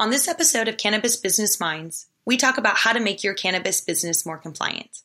On 0.00 0.08
this 0.08 0.28
episode 0.28 0.66
of 0.66 0.78
Cannabis 0.78 1.14
Business 1.14 1.60
Minds, 1.60 2.06
we 2.24 2.38
talk 2.38 2.56
about 2.56 2.78
how 2.78 2.94
to 2.94 3.00
make 3.00 3.22
your 3.22 3.34
cannabis 3.34 3.82
business 3.82 4.24
more 4.24 4.38
compliant. 4.38 5.02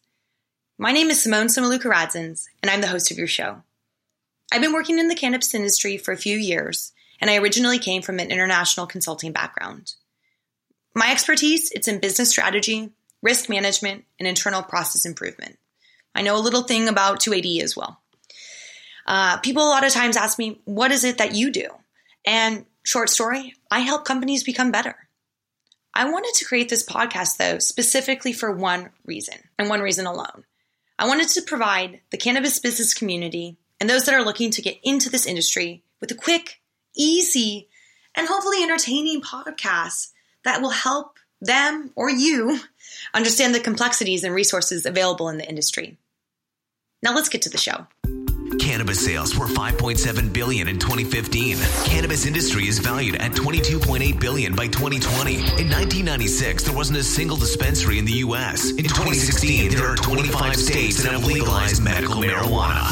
My 0.78 0.94
name 0.94 1.10
is 1.10 1.22
Simone 1.22 1.48
Samaluka 1.48 1.92
Radzins, 1.92 2.46
and 2.64 2.70
I'm 2.72 2.80
the 2.80 2.88
host 2.88 3.12
of 3.12 3.18
your 3.18 3.28
show. 3.28 3.62
I've 4.54 4.62
been 4.62 4.72
working 4.72 4.98
in 4.98 5.10
the 5.10 5.16
cannabis 5.16 5.54
industry 5.54 5.98
for 5.98 6.14
a 6.14 6.18
few 6.18 6.38
years, 6.38 6.94
and 7.20 7.30
I 7.30 7.36
originally 7.36 7.78
came 7.78 8.04
from 8.04 8.20
an 8.20 8.32
international 8.32 8.88
consulting 8.88 9.34
background. 9.34 9.96
My 10.96 11.12
expertise 11.12 11.72
it's 11.72 11.90
in 11.90 12.00
business 12.00 12.30
strategy, 12.30 12.92
risk 13.22 13.50
management, 13.50 14.06
and 14.18 14.30
internal 14.30 14.64
process 14.64 15.06
improvement. 15.06 15.60
I 16.16 16.22
know 16.22 16.38
a 16.38 16.40
little 16.40 16.64
thing 16.64 16.88
about 16.88 17.20
280 17.20 17.60
as 17.60 17.76
well. 17.76 18.00
Uh, 19.06 19.40
people 19.40 19.62
a 19.62 19.68
lot 19.68 19.86
of 19.86 19.92
times 19.92 20.16
ask 20.16 20.40
me, 20.40 20.62
"What 20.64 20.94
is 20.94 21.04
it 21.04 21.18
that 21.18 21.36
you 21.36 21.52
do?" 21.52 21.68
And 22.24 22.66
Short 22.86 23.10
story 23.10 23.55
I 23.72 23.80
help 23.80 24.06
companies 24.06 24.44
become 24.44 24.72
better. 24.72 24.96
I 25.94 26.10
wanted 26.10 26.34
to 26.36 26.46
create 26.46 26.70
this 26.70 26.86
podcast, 26.86 27.38
though, 27.38 27.60
specifically 27.60 28.34
for 28.34 28.52
one 28.52 28.90
reason, 29.06 29.36
and 29.58 29.70
one 29.70 29.82
reason 29.82 30.06
alone. 30.06 30.44
I 31.00 31.08
wanted 31.08 31.30
to 31.30 31.42
provide 31.42 32.02
the 32.12 32.18
cannabis 32.18 32.60
business 32.60 32.94
community 32.94 33.58
and 33.80 33.90
those 33.90 34.06
that 34.06 34.16
are 34.16 34.24
looking 34.24 34.52
to 34.52 34.62
get 34.62 34.78
into 34.84 35.10
this 35.10 35.26
industry 35.26 35.84
with 36.00 36.12
a 36.12 36.16
quick, 36.16 36.62
easy, 36.96 37.70
and 38.16 38.28
hopefully 38.28 38.62
entertaining 38.62 39.22
podcast 39.22 40.12
that 40.44 40.62
will 40.62 40.70
help 40.70 41.18
them 41.42 41.92
or 41.96 42.10
you 42.10 42.60
understand 43.14 43.54
the 43.54 43.60
complexities 43.60 44.24
and 44.24 44.34
resources 44.34 44.86
available 44.86 45.30
in 45.30 45.38
the 45.38 45.48
industry. 45.48 45.98
Now 47.04 47.14
let's 47.14 47.30
get 47.30 47.42
to 47.44 47.50
the 47.50 47.58
show. 47.58 47.88
Cannabis 48.60 49.04
sales 49.04 49.38
were 49.38 49.48
5.7 49.48 50.32
billion 50.32 50.68
in 50.68 50.80
2015. 50.80 51.58
Cannabis 51.86 52.26
industry 52.26 52.68
is 52.68 52.80
valued 52.80 53.16
at 53.16 53.32
22.8 53.32 54.20
billion 54.20 54.56
by 54.56 54.68
2020. 54.68 55.36
In 55.36 55.42
1996, 55.42 56.64
there 56.64 56.76
wasn't 56.76 56.98
a 56.98 57.04
single 57.04 57.38
dispensary 57.38 58.00
in 58.00 58.06
the 58.06 58.20
U.S. 58.26 58.72
In 58.72 58.84
2016, 58.84 59.72
there 59.72 59.88
are 59.88 59.96
25 59.96 60.56
states 60.56 61.04
that 61.04 61.12
have 61.12 61.26
legalized 61.26 61.84
medical 61.84 62.16
marijuana. 62.16 62.84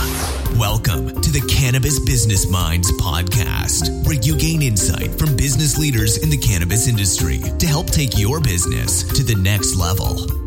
Welcome 0.57 1.21
to 1.21 1.31
the 1.31 1.45
Cannabis 1.49 1.99
Business 1.99 2.49
Minds 2.49 2.91
podcast, 2.93 4.05
where 4.05 4.15
you 4.15 4.37
gain 4.37 4.61
insight 4.61 5.17
from 5.17 5.35
business 5.35 5.77
leaders 5.77 6.17
in 6.17 6.29
the 6.29 6.37
cannabis 6.37 6.87
industry 6.87 7.39
to 7.59 7.67
help 7.67 7.87
take 7.87 8.17
your 8.17 8.39
business 8.39 9.03
to 9.13 9.23
the 9.23 9.35
next 9.35 9.75
level. 9.75 10.42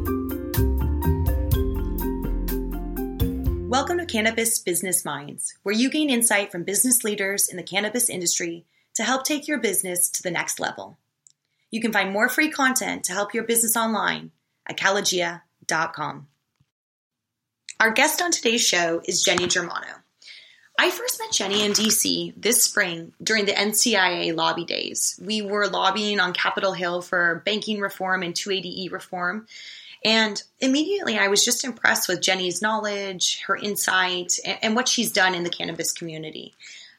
Cannabis 4.09 4.59
Business 4.59 5.05
Minds, 5.05 5.55
where 5.63 5.75
you 5.75 5.91
gain 5.91 6.11
insight 6.11 6.53
from 6.53 6.63
business 6.63 7.03
leaders 7.03 7.49
in 7.49 7.57
the 7.57 7.63
cannabis 7.63 8.09
industry 8.09 8.65
to 8.95 9.03
help 9.03 9.25
take 9.25 9.49
your 9.49 9.59
business 9.59 10.09
to 10.11 10.23
the 10.23 10.31
next 10.31 10.61
level. 10.61 10.97
You 11.71 11.81
can 11.81 11.93
find 11.93 12.13
more 12.13 12.29
free 12.29 12.51
content 12.51 13.05
to 13.05 13.13
help 13.13 13.35
your 13.35 13.45
business 13.45 13.77
online 13.77 14.31
at 14.67 14.79
calagia.com. 14.79 16.29
Our 17.79 17.91
guest 17.91 18.23
on 18.23 18.31
today's 18.31 18.67
show 18.67 19.03
is 19.05 19.23
Jenny 19.23 19.49
Germano. 19.49 20.03
I 20.79 20.91
first 20.91 21.19
met 21.19 21.33
Jenny 21.33 21.65
in 21.65 21.73
DC 21.73 22.35
this 22.37 22.63
spring 22.63 23.13
during 23.23 23.47
the 23.47 23.53
NCIA 23.53 24.37
lobby 24.37 24.65
days. 24.65 25.19
We 25.23 25.43
were 25.43 25.69
lobbying 25.69 26.21
on 26.21 26.33
Capitol 26.33 26.73
Hill 26.73 27.03
for 27.03 27.43
banking 27.45 27.81
reform 27.81 28.23
and 28.23 28.35
280E 28.35 28.93
reform, 28.93 29.47
and 30.07 30.41
immediately 30.61 31.19
I 31.19 31.27
was 31.27 31.45
just 31.45 31.65
impressed 31.65 32.09
with 32.09 32.23
Jenny's 32.23 32.63
knowledge, 32.63 33.43
her 33.49 33.57
insight, 33.57 34.35
and, 34.45 34.59
and, 34.63 34.77
what 34.77 34.87
she's 34.87 35.11
done 35.11 35.35
in 35.35 35.43
the 35.43 35.51
cannabis 35.51 35.91
community. 35.91 36.55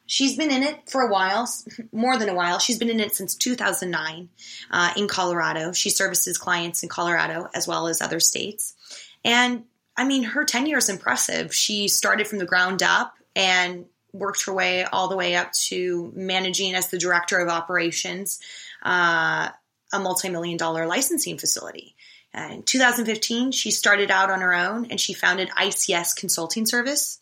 She's 0.08 0.36
been 0.36 0.52
in 0.52 0.61
it 0.61 0.89
for 0.89 1.00
a 1.00 1.09
while, 1.09 1.47
more 1.94 2.17
than 2.17 2.28
a 2.28 2.33
while. 2.33 2.59
She's 2.59 2.78
been 2.78 2.89
in 2.89 3.00
it 3.00 3.16
since 3.16 3.33
2009 3.35 4.28
uh, 4.72 4.91
in 4.97 5.08
Colorado. 5.08 5.72
She 5.72 5.89
services 5.89 6.38
clients 6.38 6.83
in 6.83 6.89
Colorado 6.89 7.50
as 7.53 7.66
well 7.66 7.88
as 7.88 8.02
other 8.02 8.19
states. 8.19 8.75
And 9.23 9.63
I 9.95 10.03
mean, 10.03 10.23
her 10.23 10.44
tenure 10.44 10.78
is 10.78 10.89
impressive. 10.89 11.55
She 11.55 11.88
started 11.88 12.28
from 12.28 12.39
the 12.39 12.45
ground 12.45 12.84
up 12.84 13.13
and 13.38 13.85
worked 14.12 14.45
her 14.47 14.53
way 14.53 14.84
all 14.84 15.07
the 15.07 15.16
way 15.16 15.35
up 15.35 15.53
to 15.53 16.12
managing 16.13 16.75
as 16.75 16.89
the 16.89 16.97
director 16.97 17.39
of 17.39 17.47
operations 17.47 18.41
uh, 18.84 19.47
a 19.94 20.00
multi 20.00 20.28
million 20.28 20.57
dollar 20.57 20.85
licensing 20.85 21.38
facility. 21.38 21.95
Uh, 22.33 22.49
in 22.51 22.63
2015, 22.63 23.51
she 23.51 23.71
started 23.71 24.11
out 24.11 24.29
on 24.29 24.41
her 24.41 24.53
own 24.53 24.88
and 24.91 24.99
she 24.99 25.13
founded 25.13 25.49
ICS 25.49 26.15
Consulting 26.15 26.65
Service. 26.65 27.19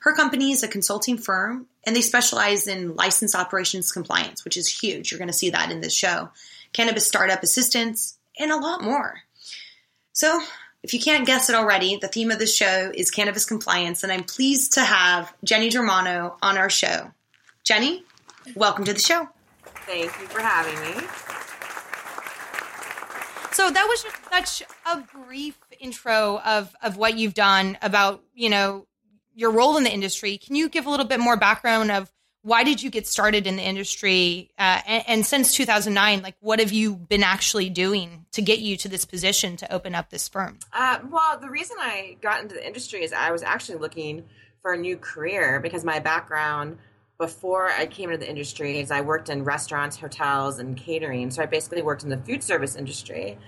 Her 0.00 0.14
company 0.14 0.52
is 0.52 0.62
a 0.62 0.68
consulting 0.68 1.18
firm 1.18 1.66
and 1.84 1.94
they 1.94 2.00
specialize 2.00 2.66
in 2.66 2.94
license 2.94 3.34
operations 3.34 3.92
compliance, 3.92 4.44
which 4.44 4.56
is 4.56 4.68
huge. 4.68 5.10
You're 5.10 5.18
going 5.18 5.28
to 5.28 5.34
see 5.34 5.50
that 5.50 5.70
in 5.70 5.80
this 5.80 5.94
show. 5.94 6.30
Cannabis 6.72 7.06
startup 7.06 7.42
assistance 7.42 8.18
and 8.38 8.50
a 8.50 8.56
lot 8.56 8.82
more. 8.82 9.20
So, 10.12 10.40
if 10.82 10.94
you 10.94 11.00
can't 11.00 11.26
guess 11.26 11.50
it 11.50 11.56
already, 11.56 11.96
the 11.96 12.08
theme 12.08 12.30
of 12.30 12.38
this 12.38 12.54
show 12.54 12.92
is 12.94 13.10
cannabis 13.10 13.44
compliance, 13.44 14.04
and 14.04 14.12
I'm 14.12 14.24
pleased 14.24 14.74
to 14.74 14.80
have 14.80 15.32
Jenny 15.42 15.70
Germano 15.70 16.36
on 16.40 16.56
our 16.56 16.70
show. 16.70 17.10
Jenny, 17.64 18.04
welcome 18.54 18.84
to 18.84 18.92
the 18.92 19.00
show. 19.00 19.28
Thank 19.86 20.04
you 20.04 20.26
for 20.26 20.40
having 20.40 20.80
me. 20.80 21.06
So 23.58 23.68
that 23.68 23.86
was 23.88 24.04
just 24.04 24.16
such 24.30 24.62
a 24.86 25.00
brief 25.00 25.58
intro 25.80 26.38
of 26.46 26.76
of 26.80 26.96
what 26.96 27.18
you've 27.18 27.34
done 27.34 27.76
about 27.82 28.22
you 28.32 28.50
know 28.50 28.86
your 29.34 29.50
role 29.50 29.76
in 29.76 29.82
the 29.82 29.92
industry. 29.92 30.38
Can 30.38 30.54
you 30.54 30.68
give 30.68 30.86
a 30.86 30.90
little 30.90 31.04
bit 31.04 31.18
more 31.18 31.36
background 31.36 31.90
of 31.90 32.08
why 32.42 32.62
did 32.62 32.80
you 32.80 32.88
get 32.88 33.04
started 33.08 33.48
in 33.48 33.56
the 33.56 33.62
industry 33.62 34.52
uh, 34.60 34.80
and, 34.86 35.04
and, 35.08 35.26
since 35.26 35.52
2009 35.54 36.22
like 36.22 36.36
what 36.38 36.60
have 36.60 36.70
you 36.70 36.94
been 36.94 37.24
actually 37.24 37.68
doing 37.68 38.26
to 38.30 38.42
get 38.42 38.60
you 38.60 38.76
to 38.76 38.88
this 38.88 39.04
position 39.04 39.56
to 39.56 39.72
open 39.72 39.92
up 39.92 40.08
this 40.08 40.28
firm 40.28 40.60
uh, 40.72 41.00
well 41.10 41.36
the 41.40 41.50
reason 41.50 41.76
i 41.80 42.16
got 42.22 42.40
into 42.40 42.54
the 42.54 42.64
industry 42.64 43.02
is 43.02 43.12
i 43.12 43.32
was 43.32 43.42
actually 43.42 43.76
looking 43.76 44.22
for 44.62 44.72
a 44.72 44.78
new 44.78 44.96
career 44.96 45.58
because 45.58 45.84
my 45.84 45.98
background 45.98 46.78
before 47.18 47.68
I 47.68 47.86
came 47.86 48.10
into 48.10 48.24
the 48.24 48.30
industry 48.30 48.78
is 48.78 48.92
I 48.92 49.00
worked 49.00 49.28
in 49.28 49.42
restaurants, 49.42 49.96
hotels, 49.96 50.60
and 50.60 50.76
catering. 50.76 51.32
So 51.32 51.42
I 51.42 51.46
basically 51.46 51.82
worked 51.82 52.04
in 52.04 52.10
the 52.10 52.18
food 52.18 52.44
service 52.44 52.76
industry. 52.76 53.38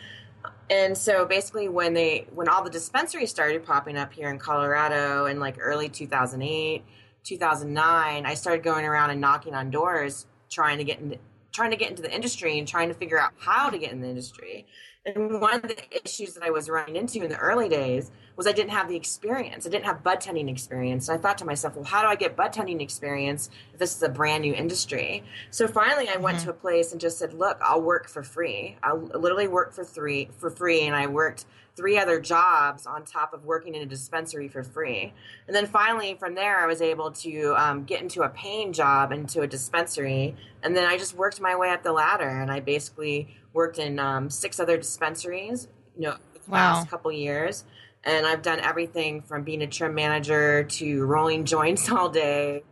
And 0.69 0.99
so 0.99 1.25
basically 1.25 1.69
when 1.69 1.95
they 1.95 2.27
when 2.35 2.49
all 2.49 2.65
the 2.65 2.71
dispensaries 2.71 3.31
started 3.31 3.65
popping 3.65 3.97
up 3.97 4.13
here 4.13 4.29
in 4.29 4.39
Colorado 4.39 5.27
in 5.27 5.39
like 5.39 5.57
early 5.61 5.89
2008, 5.89 6.83
2009, 7.23 8.27
I 8.27 8.35
started 8.35 8.65
going 8.65 8.85
around 8.85 9.11
and 9.11 9.21
knocking 9.21 9.55
on 9.55 9.71
doors 9.71 10.27
trying 10.49 10.79
to 10.79 10.85
get 10.85 10.99
into 10.99 11.19
trying 11.53 11.71
to 11.71 11.77
get 11.77 11.91
into 11.91 12.03
the 12.03 12.15
industry 12.15 12.59
and 12.59 12.67
trying 12.67 12.89
to 12.89 12.95
figure 12.95 13.19
out 13.19 13.33
how 13.39 13.71
to 13.71 13.79
get 13.79 13.93
in 13.93 14.01
the 14.01 14.09
industry. 14.09 14.67
And 15.05 15.41
one 15.41 15.55
of 15.55 15.63
the 15.63 15.77
issues 16.05 16.35
that 16.35 16.43
I 16.43 16.51
was 16.51 16.69
running 16.69 16.97
into 16.97 17.23
in 17.23 17.31
the 17.31 17.39
early 17.39 17.71
days 17.71 18.11
was 18.37 18.47
I 18.47 18.53
didn't 18.53 18.71
have 18.71 18.89
the 18.89 18.97
experience. 18.97 19.67
I 19.67 19.71
didn't 19.71 19.87
have 19.87 20.03
bud 20.03 20.21
tending 20.21 20.49
experience. 20.49 21.09
And 21.09 21.19
I 21.19 21.23
thought 21.23 21.39
to 21.39 21.47
myself, 21.47 21.75
well, 21.75 21.85
how 21.85 22.03
do 22.03 22.09
I 22.09 22.17
get 22.17 22.37
bud 22.37 22.53
tending 22.53 22.83
experience 22.83 23.49
if 23.73 23.79
this 23.79 23.97
is 23.97 24.03
a 24.03 24.11
brand 24.11 24.43
new 24.43 24.55
industry? 24.55 25.25
So 25.51 25.67
finally 25.67 26.09
I 26.09 26.19
went 26.19 26.39
mm-hmm. 26.39 26.47
to 26.47 26.51
a 26.51 26.55
place 26.55 26.93
and 26.93 27.01
just 27.01 27.19
said, 27.19 27.33
look, 27.33 27.59
I'll 27.63 27.81
work 27.81 28.09
for 28.09 28.23
free. 28.23 28.77
I'll 28.83 28.99
literally 28.99 29.49
work 29.49 29.73
for 29.73 29.85
three 29.85 30.29
for 30.37 30.51
free. 30.51 30.83
And 30.83 30.95
I 30.95 31.07
worked 31.07 31.47
three 31.81 31.97
other 31.97 32.21
jobs 32.21 32.87
on 32.87 33.07
top 33.07 33.33
of 33.33 33.43
working 33.47 33.75
in 33.75 33.81
a 33.81 33.87
dispensary 33.87 34.49
for 34.49 34.63
free. 34.63 35.15
And 35.47 35.57
then 35.57 35.65
finally, 35.65 36.15
from 36.15 36.35
there, 36.35 36.59
I 36.59 36.67
was 36.67 36.83
able 36.83 37.11
to 37.13 37.55
um, 37.57 37.85
get 37.85 38.03
into 38.03 38.21
a 38.21 38.29
paying 38.29 38.75
job 38.75 39.13
into 39.13 39.41
a 39.41 39.47
dispensary. 39.47 40.37
And 40.63 40.77
then 40.77 40.85
I 40.85 40.99
just 40.99 41.17
worked 41.17 41.41
my 41.41 41.57
way 41.57 41.71
up 41.71 41.83
the 41.83 41.93
ladder. 41.93 42.29
And 42.29 42.51
I 42.51 42.61
basically 42.61 43.35
worked 43.55 43.79
in 43.79 43.99
um, 43.99 44.29
six 44.29 44.61
other 44.61 44.77
dispensaries, 44.77 45.69
you 45.97 46.03
know, 46.03 46.17
the 46.35 46.51
wow. 46.51 46.75
last 46.75 46.91
couple 46.91 47.11
years. 47.13 47.65
And 48.05 48.27
I've 48.27 48.43
done 48.43 48.61
everything 48.61 49.23
from 49.23 49.43
being 49.43 49.63
a 49.63 49.67
trim 49.67 49.95
manager 49.95 50.65
to 50.65 51.05
rolling 51.07 51.47
joints 51.47 51.91
all 51.91 52.11
day 52.11 52.63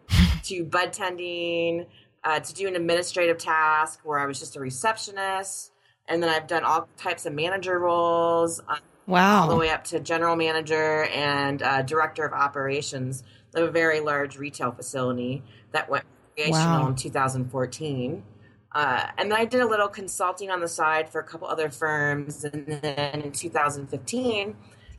to 0.43 0.65
bud 0.65 0.93
tending 0.93 1.87
uh, 2.25 2.41
to 2.41 2.55
do 2.55 2.69
an 2.69 2.77
administrative 2.77 3.39
task 3.39 4.01
where 4.05 4.19
I 4.19 4.27
was 4.27 4.39
just 4.39 4.55
a 4.57 4.61
receptionist. 4.61 5.73
And 6.07 6.23
then 6.23 6.29
I've 6.29 6.47
done 6.47 6.65
all 6.65 6.89
types 6.99 7.25
of 7.25 7.33
manager 7.33 7.79
roles. 7.79 8.61
Wow. 9.09 9.45
All 9.45 9.49
the 9.49 9.57
way 9.57 9.71
up 9.71 9.85
to 9.85 10.01
general 10.01 10.37
manager 10.37 11.05
and 11.05 11.63
uh, 11.63 11.81
director 11.81 12.27
of 12.27 12.35
operations 12.35 13.25
of 13.55 13.67
a 13.67 13.71
very 13.71 14.01
large 14.01 14.37
retail 14.37 14.71
facility 14.71 15.43
that 15.73 15.89
went 15.89 16.05
recreational 16.37 16.83
wow. 16.83 16.89
in 16.89 16.95
2014. 16.95 18.23
Uh, 18.71 19.07
and 19.17 19.31
then 19.31 19.39
I 19.39 19.47
did 19.47 19.63
a 19.63 19.67
little 19.67 19.89
consulting 19.89 20.51
on 20.51 20.61
the 20.61 20.69
side 20.69 21.09
for 21.09 21.23
a 21.23 21.25
couple 21.25 21.49
other 21.49 21.71
firms. 21.71 22.45
And 22.45 22.67
then 22.67 23.23
in 23.23 23.33
2015, 23.33 24.57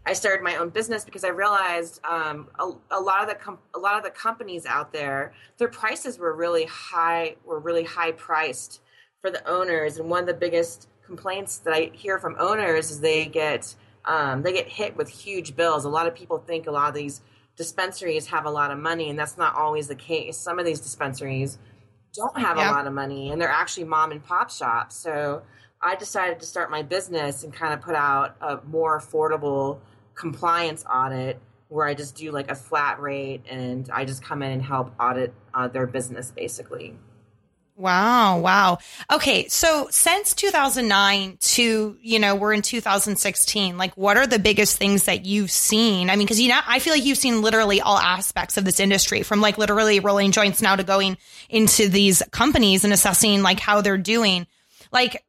I 0.08 0.14
started 0.14 0.44
my 0.44 0.56
own 0.56 0.70
business 0.70 1.06
because 1.06 1.24
I 1.24 1.30
realized 1.30 2.04
um, 2.04 2.48
a, 2.58 2.72
a, 2.90 3.00
lot 3.00 3.22
of 3.22 3.30
the 3.30 3.36
com- 3.36 3.60
a 3.76 3.80
lot 3.80 3.96
of 3.96 4.04
the 4.04 4.10
companies 4.10 4.66
out 4.66 4.92
there, 4.92 5.34
their 5.60 5.68
prices 5.68 6.18
were 6.18 6.34
really 6.34 6.66
high, 6.66 7.36
were 7.46 7.60
really 7.60 7.84
high 7.84 8.14
priced 8.14 8.82
for 9.22 9.30
the 9.30 9.48
owners. 9.48 9.98
And 9.98 10.10
one 10.10 10.22
of 10.22 10.28
the 10.28 10.34
biggest 10.34 10.88
complaints 11.06 11.60
that 11.60 11.76
I 11.76 11.92
hear 11.94 12.18
from 12.18 12.38
owners 12.40 12.90
is 12.90 13.02
they 13.02 13.28
get 13.28 13.76
um, 14.06 14.42
they 14.42 14.54
get 14.54 14.68
hit 14.68 14.96
with 14.98 15.10
huge 15.10 15.56
bills. 15.56 15.86
A 15.86 15.90
lot 15.90 16.08
of 16.08 16.16
people 16.16 16.38
think 16.40 16.68
a 16.68 16.72
lot 16.72 16.90
of 16.90 16.96
these 16.96 17.22
dispensaries 17.56 18.28
have 18.28 18.46
a 18.46 18.50
lot 18.52 18.72
of 18.72 18.80
money, 18.80 19.10
and 19.10 19.20
that's 19.20 19.38
not 19.38 19.56
always 19.56 19.88
the 19.88 19.96
case. 19.96 20.38
Some 20.38 20.60
of 20.60 20.66
these 20.66 20.80
dispensaries 20.80 21.58
don't 22.14 22.38
have 22.40 22.58
Yeah. 22.58 22.72
a 22.72 22.74
lot 22.74 22.88
of 22.88 22.94
money 22.94 23.32
and 23.32 23.40
they're 23.40 23.50
actually 23.50 23.84
mom 23.84 24.12
and 24.12 24.24
pop 24.24 24.50
shops. 24.50 24.96
So 24.96 25.44
I 25.82 25.96
decided 25.96 26.40
to 26.40 26.46
start 26.46 26.72
my 26.72 26.82
business 26.82 27.44
and 27.44 27.54
kind 27.54 27.72
of 27.74 27.82
put 27.82 27.94
out 27.96 28.36
a 28.42 28.60
more 28.66 29.00
affordable 29.00 29.80
compliance 30.16 30.84
audit 30.92 31.40
where 31.68 31.86
I 31.86 31.94
just 31.94 32.16
do 32.16 32.32
like 32.32 32.50
a 32.50 32.56
flat 32.56 33.00
rate 33.00 33.44
and 33.48 33.88
I 33.94 34.06
just 34.06 34.24
come 34.24 34.42
in 34.42 34.52
and 34.52 34.62
help 34.62 34.92
audit 35.00 35.34
uh, 35.54 35.68
their 35.68 35.86
business 35.86 36.32
basically. 36.32 36.98
Wow, 37.80 38.40
wow. 38.40 38.80
Okay, 39.10 39.48
so 39.48 39.88
since 39.90 40.34
2009 40.34 41.38
to, 41.40 41.98
you 42.02 42.20
know, 42.20 42.36
we're 42.36 42.52
in 42.52 42.62
2016, 42.62 43.78
like 43.78 43.96
what 43.96 44.18
are 44.18 44.28
the 44.28 44.38
biggest 44.38 44.76
things 44.78 45.06
that 45.06 45.26
you've 45.26 45.50
seen? 45.50 46.10
I 46.10 46.18
mean, 46.18 46.28
cuz 46.28 46.42
you 46.42 46.50
know, 46.50 46.60
I 46.68 46.80
feel 46.80 46.92
like 46.92 47.06
you've 47.06 47.18
seen 47.18 47.42
literally 47.42 47.80
all 47.80 47.98
aspects 47.98 48.58
of 48.58 48.66
this 48.66 48.82
industry 48.82 49.24
from 49.24 49.40
like 49.40 49.58
literally 49.58 50.02
rolling 50.02 50.34
joints 50.34 50.62
now 50.62 50.76
to 50.76 50.84
going 50.84 51.18
into 51.48 51.88
these 51.88 52.22
companies 52.32 52.84
and 52.84 52.92
assessing 52.92 53.44
like 53.44 53.62
how 53.62 53.80
they're 53.80 53.98
doing. 53.98 54.46
Like 54.92 55.24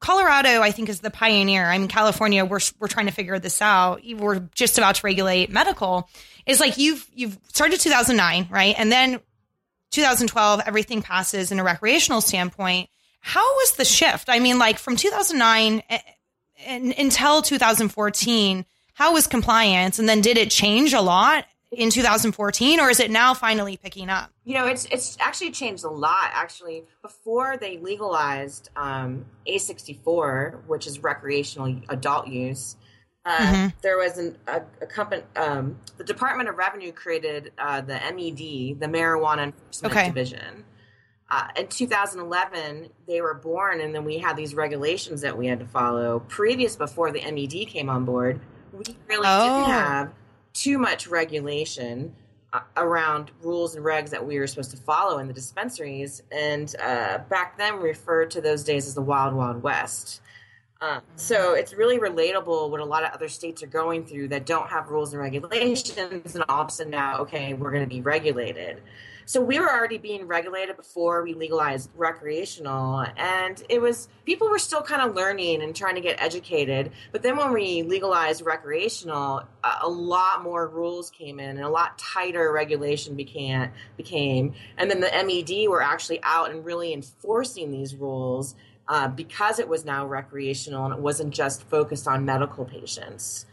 Colorado, 0.00 0.62
I 0.62 0.70
think, 0.70 0.88
is 0.88 1.00
the 1.00 1.10
pioneer. 1.10 1.66
I 1.66 1.76
mean, 1.76 1.88
California, 1.88 2.46
we're 2.46 2.60
we're 2.78 2.88
trying 2.88 3.06
to 3.06 3.12
figure 3.12 3.38
this 3.38 3.60
out. 3.60 4.00
We're 4.16 4.40
just 4.54 4.78
about 4.78 4.94
to 4.94 5.00
regulate 5.06 5.50
medical. 5.50 6.08
Is 6.46 6.58
like 6.58 6.78
you've 6.78 7.06
you've 7.14 7.38
started 7.48 7.80
2009, 7.80 8.48
right? 8.50 8.74
And 8.78 8.90
then 8.90 9.20
2012, 9.90 10.62
everything 10.66 11.02
passes 11.02 11.52
in 11.52 11.58
a 11.58 11.64
recreational 11.64 12.20
standpoint. 12.20 12.88
How 13.20 13.44
was 13.56 13.72
the 13.72 13.84
shift? 13.84 14.28
I 14.28 14.38
mean, 14.38 14.58
like 14.58 14.78
from 14.78 14.96
2009 14.96 15.82
and, 16.64 16.94
until 16.98 17.42
2014, 17.42 18.64
how 18.94 19.12
was 19.12 19.26
compliance? 19.26 19.98
And 19.98 20.08
then 20.08 20.20
did 20.20 20.38
it 20.38 20.50
change 20.50 20.94
a 20.94 21.00
lot 21.00 21.44
in 21.72 21.90
2014, 21.90 22.80
or 22.80 22.90
is 22.90 23.00
it 23.00 23.10
now 23.10 23.34
finally 23.34 23.76
picking 23.76 24.08
up? 24.08 24.30
You 24.44 24.54
know, 24.54 24.66
it's 24.66 24.86
it's 24.86 25.16
actually 25.20 25.50
changed 25.50 25.84
a 25.84 25.90
lot. 25.90 26.30
Actually, 26.32 26.84
before 27.02 27.56
they 27.56 27.78
legalized 27.78 28.70
um, 28.76 29.26
A64, 29.48 30.64
which 30.66 30.86
is 30.86 31.02
recreational 31.02 31.80
adult 31.88 32.28
use, 32.28 32.76
uh, 33.26 33.36
Mhm. 33.38 33.72
there 33.82 33.98
was 33.98 34.16
an, 34.18 34.38
a, 34.46 34.62
a 34.80 34.86
company. 34.86 35.22
Um, 35.34 35.78
the 35.98 36.04
Department 36.04 36.48
of 36.48 36.56
Revenue 36.56 36.92
created 36.92 37.52
uh, 37.58 37.80
the 37.82 37.94
MED, 37.94 38.78
the 38.80 38.86
Marijuana 38.86 39.44
Enforcement 39.44 39.92
Okay. 39.94 40.06
Division. 40.06 40.64
Uh, 41.28 41.48
in 41.56 41.66
2011, 41.66 42.88
they 43.08 43.20
were 43.20 43.34
born, 43.34 43.80
and 43.80 43.92
then 43.92 44.04
we 44.04 44.18
had 44.18 44.36
these 44.36 44.54
regulations 44.54 45.22
that 45.22 45.36
we 45.36 45.48
had 45.48 45.58
to 45.58 45.66
follow. 45.66 46.20
Previous, 46.28 46.76
before 46.76 47.10
the 47.10 47.20
MED 47.20 47.66
came 47.66 47.90
on 47.90 48.04
board, 48.04 48.38
we 48.72 48.84
really 49.08 49.26
Oh. 49.26 49.58
didn't 49.58 49.70
have 49.74 50.12
too 50.52 50.78
much 50.78 51.08
regulation 51.08 52.14
uh, 52.52 52.60
around 52.76 53.32
rules 53.42 53.74
and 53.74 53.84
regs 53.84 54.10
that 54.10 54.24
we 54.24 54.38
were 54.38 54.46
supposed 54.46 54.70
to 54.70 54.76
follow 54.76 55.18
in 55.18 55.26
the 55.26 55.32
dispensaries. 55.34 56.22
And 56.30 56.72
uh, 56.80 57.18
back 57.28 57.58
then, 57.58 57.82
we 57.82 57.88
referred 57.88 58.30
to 58.30 58.40
those 58.40 58.62
days 58.62 58.86
as 58.86 58.94
the 58.94 59.02
Wild 59.02 59.34
Wild 59.34 59.64
West. 59.64 60.20
Uh, 60.80 61.00
so 61.16 61.54
it's 61.54 61.72
really 61.72 61.98
relatable 61.98 62.70
what 62.70 62.80
a 62.80 62.84
lot 62.84 63.02
of 63.02 63.10
other 63.12 63.28
states 63.28 63.62
are 63.62 63.68
going 63.68 64.04
through 64.04 64.28
that 64.28 64.44
don't 64.44 64.68
have 64.68 64.90
rules 64.90 65.12
and 65.12 65.22
regulations, 65.22 66.34
and 66.34 66.44
all 66.48 66.62
of 66.62 66.68
a 66.68 66.70
sudden 66.70 66.90
now, 66.90 67.18
okay, 67.18 67.54
we're 67.54 67.70
going 67.70 67.82
to 67.82 67.88
be 67.88 68.02
regulated. 68.02 68.82
So 69.28 69.40
we 69.40 69.58
were 69.58 69.68
already 69.68 69.98
being 69.98 70.28
regulated 70.28 70.76
before 70.76 71.24
we 71.24 71.34
legalized 71.34 71.90
recreational, 71.96 73.06
and 73.16 73.60
it 73.68 73.80
was 73.80 74.08
people 74.24 74.48
were 74.48 74.58
still 74.58 74.82
kind 74.82 75.02
of 75.02 75.16
learning 75.16 75.62
and 75.62 75.74
trying 75.74 75.96
to 75.96 76.00
get 76.00 76.22
educated. 76.22 76.92
But 77.10 77.22
then 77.22 77.36
when 77.36 77.52
we 77.52 77.82
legalized 77.82 78.42
recreational, 78.46 79.42
a, 79.64 79.78
a 79.82 79.88
lot 79.88 80.44
more 80.44 80.68
rules 80.68 81.10
came 81.10 81.40
in, 81.40 81.56
and 81.56 81.64
a 81.64 81.68
lot 81.68 81.98
tighter 81.98 82.52
regulation 82.52 83.16
became 83.16 83.70
became. 83.96 84.54
And 84.76 84.88
then 84.88 85.00
the 85.00 85.10
MED 85.10 85.68
were 85.70 85.82
actually 85.82 86.20
out 86.22 86.52
and 86.52 86.64
really 86.64 86.92
enforcing 86.92 87.72
these 87.72 87.96
rules 87.96 88.54
uh, 88.88 89.08
because 89.08 89.58
it 89.58 89.68
was 89.68 89.84
now 89.84 90.06
recreational 90.06 90.84
and 90.84 90.94
it 90.94 91.00
wasn't 91.00 91.32
just 91.32 91.62
focused 91.64 92.06
on 92.06 92.24
medical 92.24 92.64
patients. 92.64 93.46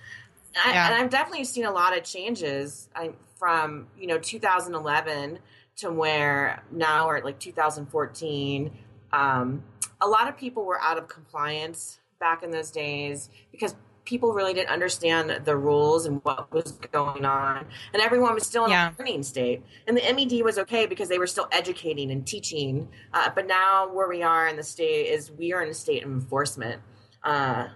And, 0.55 0.71
I, 0.71 0.73
Yeah. 0.73 0.85
and 0.87 0.95
I've 0.95 1.09
definitely 1.09 1.45
seen 1.45 1.65
a 1.65 1.71
lot 1.71 1.97
of 1.97 2.03
changes 2.03 2.89
I, 2.95 3.11
from 3.35 3.87
you 3.97 4.07
know 4.07 4.19
2011 4.19 5.39
to 5.77 5.91
where 5.91 6.63
now 6.71 7.07
we're 7.07 7.17
at 7.17 7.25
like 7.25 7.39
2014. 7.39 8.71
Um, 9.11 9.63
a 10.01 10.07
lot 10.07 10.27
of 10.27 10.37
people 10.37 10.65
were 10.65 10.79
out 10.81 10.97
of 10.97 11.07
compliance 11.07 11.99
back 12.19 12.43
in 12.43 12.51
those 12.51 12.71
days 12.71 13.29
because 13.51 13.75
people 14.05 14.33
really 14.33 14.53
didn't 14.53 14.69
understand 14.69 15.45
the 15.45 15.55
rules 15.55 16.05
and 16.05 16.19
what 16.23 16.51
was 16.51 16.73
going 16.91 17.25
on, 17.25 17.65
and 17.93 18.01
everyone 18.01 18.33
was 18.33 18.45
still 18.45 18.65
in 18.65 18.71
Yeah. 18.71 18.91
a 18.91 18.95
learning 18.99 19.23
state. 19.23 19.63
And 19.87 19.95
the 19.97 20.01
MED 20.13 20.43
was 20.43 20.57
okay 20.59 20.85
because 20.85 21.07
they 21.09 21.19
were 21.19 21.27
still 21.27 21.47
educating 21.51 22.11
and 22.11 22.25
teaching. 22.25 22.89
Uh, 23.13 23.29
but 23.33 23.47
now 23.47 23.87
where 23.87 24.07
we 24.09 24.21
are 24.21 24.47
in 24.47 24.55
the 24.57 24.63
state 24.63 25.07
is 25.07 25.31
we 25.31 25.53
are 25.53 25.63
in 25.63 25.69
a 25.69 25.73
state 25.73 26.03
of 26.03 26.09
enforcement. 26.11 26.81
Uh, 27.23 27.67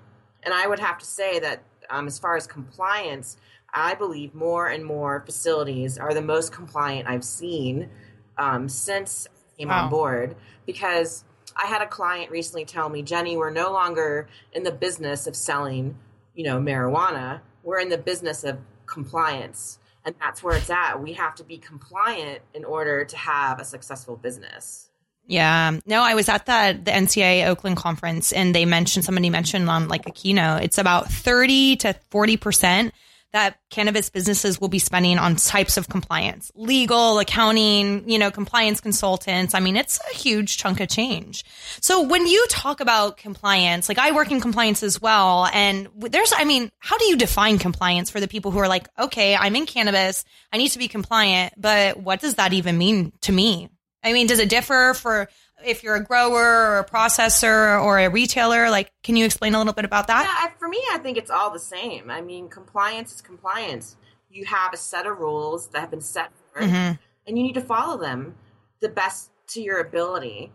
and 0.43 0.53
I 0.53 0.67
would 0.67 0.79
have 0.79 0.97
to 0.99 1.05
say 1.05 1.39
that 1.39 1.63
um, 1.89 2.07
as 2.07 2.19
far 2.19 2.35
as 2.35 2.45
compliance, 2.47 3.37
I 3.73 3.95
believe 3.95 4.33
more 4.35 4.67
and 4.67 4.83
more 4.83 5.21
facilities 5.25 5.97
are 5.97 6.13
the 6.13 6.21
most 6.21 6.51
compliant 6.51 7.07
I've 7.07 7.23
seen 7.23 7.89
um, 8.37 8.67
since 8.69 9.27
I 9.27 9.57
came 9.59 9.69
Wow. 9.69 9.83
on 9.85 9.89
board 9.89 10.35
because 10.65 11.23
I 11.55 11.65
had 11.65 11.81
a 11.81 11.87
client 11.87 12.29
recently 12.29 12.65
tell 12.65 12.89
me, 12.89 13.01
Jenny, 13.01 13.35
we're 13.37 13.49
no 13.49 13.71
longer 13.71 14.27
in 14.53 14.63
the 14.63 14.71
business 14.71 15.25
of 15.25 15.35
selling, 15.35 15.97
you 16.37 16.43
know, 16.43 16.59
marijuana. 16.59 17.41
We're 17.63 17.79
in 17.79 17.89
the 17.89 17.97
business 17.97 18.45
of 18.45 18.59
compliance. 18.85 19.79
And 20.05 20.15
that's 20.21 20.41
where 20.41 20.55
it's 20.55 20.69
at. 20.69 21.01
We 21.01 21.13
have 21.13 21.35
to 21.35 21.43
be 21.43 21.57
compliant 21.57 22.41
in 22.53 22.63
order 22.63 23.03
to 23.03 23.17
have 23.17 23.59
a 23.59 23.65
successful 23.65 24.15
business. 24.15 24.89
Yeah. 25.25 25.77
No, 25.85 26.01
I 26.01 26.15
was 26.15 26.29
at 26.29 26.45
the 26.45 26.79
the 26.81 26.91
NCIA 26.91 27.47
Oakland 27.47 27.75
conference 27.75 28.31
and 28.31 28.55
they 28.55 28.63
mentioned 28.63 29.03
somebody 29.03 29.29
mentioned 29.29 29.69
on 29.69 29.89
like 29.89 30.07
a 30.07 30.11
keynote, 30.11 30.63
it's 30.63 30.77
about 30.77 31.11
30 31.11 31.75
to 31.77 31.95
40% 32.09 32.91
that 33.33 33.59
cannabis 33.69 34.09
businesses 34.09 34.59
will 34.59 34.69
be 34.69 34.79
spending 34.79 35.17
on 35.17 35.35
types 35.35 35.77
of 35.77 35.89
compliance, 35.89 36.51
legal, 36.55 37.19
accounting, 37.19 38.09
you 38.09 38.17
know, 38.17 38.31
compliance 38.31 38.79
consultants. 38.79 39.53
I 39.53 39.59
mean, 39.59 39.75
it's 39.75 39.99
a 40.11 40.15
huge 40.15 40.57
chunk 40.57 40.79
of 40.79 40.89
change. 40.89 41.43
So 41.81 42.03
when 42.03 42.25
you 42.25 42.45
talk 42.49 42.79
about 42.79 43.17
compliance, 43.17 43.89
like 43.89 43.99
I 43.99 44.11
work 44.11 44.31
in 44.31 44.39
compliance 44.39 44.81
as 44.81 45.01
well, 45.01 45.47
and 45.53 45.89
there's, 45.97 46.33
I 46.35 46.45
mean, 46.45 46.71
how 46.79 46.97
do 46.97 47.05
you 47.05 47.17
define 47.17 47.59
compliance 47.59 48.09
for 48.09 48.19
the 48.19 48.27
people 48.27 48.51
who 48.51 48.59
are 48.59 48.67
like, 48.67 48.87
okay, 48.97 49.35
I'm 49.35 49.55
in 49.55 49.65
cannabis, 49.65 50.23
I 50.51 50.57
need 50.57 50.69
to 50.69 50.79
be 50.79 50.87
compliant, 50.87 51.53
but 51.57 51.97
what 51.97 52.21
does 52.21 52.35
that 52.35 52.53
even 52.53 52.77
mean 52.77 53.11
to 53.21 53.31
me? 53.31 53.69
I 54.03 54.13
mean, 54.13 54.27
does 54.27 54.39
it 54.39 54.49
differ 54.49 54.93
for 54.93 55.27
if 55.65 55.83
you're 55.83 55.95
a 55.95 56.03
grower 56.03 56.43
or 56.43 56.79
a 56.79 56.85
processor 56.85 57.81
or 57.83 57.99
a 57.99 58.09
retailer? 58.09 58.69
Like, 58.69 58.91
can 59.03 59.15
you 59.15 59.25
explain 59.25 59.55
a 59.55 59.57
little 59.57 59.73
bit 59.73 59.85
about 59.85 60.07
that? 60.07 60.23
Yeah, 60.23 60.51
for 60.57 60.67
me, 60.67 60.81
I 60.91 60.97
think 60.99 61.17
it's 61.17 61.31
all 61.31 61.51
the 61.51 61.59
same. 61.59 62.09
I 62.09 62.21
mean, 62.21 62.49
compliance 62.49 63.13
is 63.13 63.21
compliance. 63.21 63.95
You 64.29 64.45
have 64.45 64.73
a 64.73 64.77
set 64.77 65.05
of 65.05 65.17
rules 65.19 65.67
that 65.69 65.79
have 65.79 65.91
been 65.91 66.01
set 66.01 66.31
forth, 66.53 66.69
Mhm. 66.69 66.99
and 67.25 67.37
you 67.37 67.43
need 67.43 67.53
to 67.55 67.61
follow 67.61 67.97
them 67.97 68.35
the 68.79 68.89
best 68.89 69.31
to 69.47 69.61
your 69.61 69.79
ability. 69.79 70.51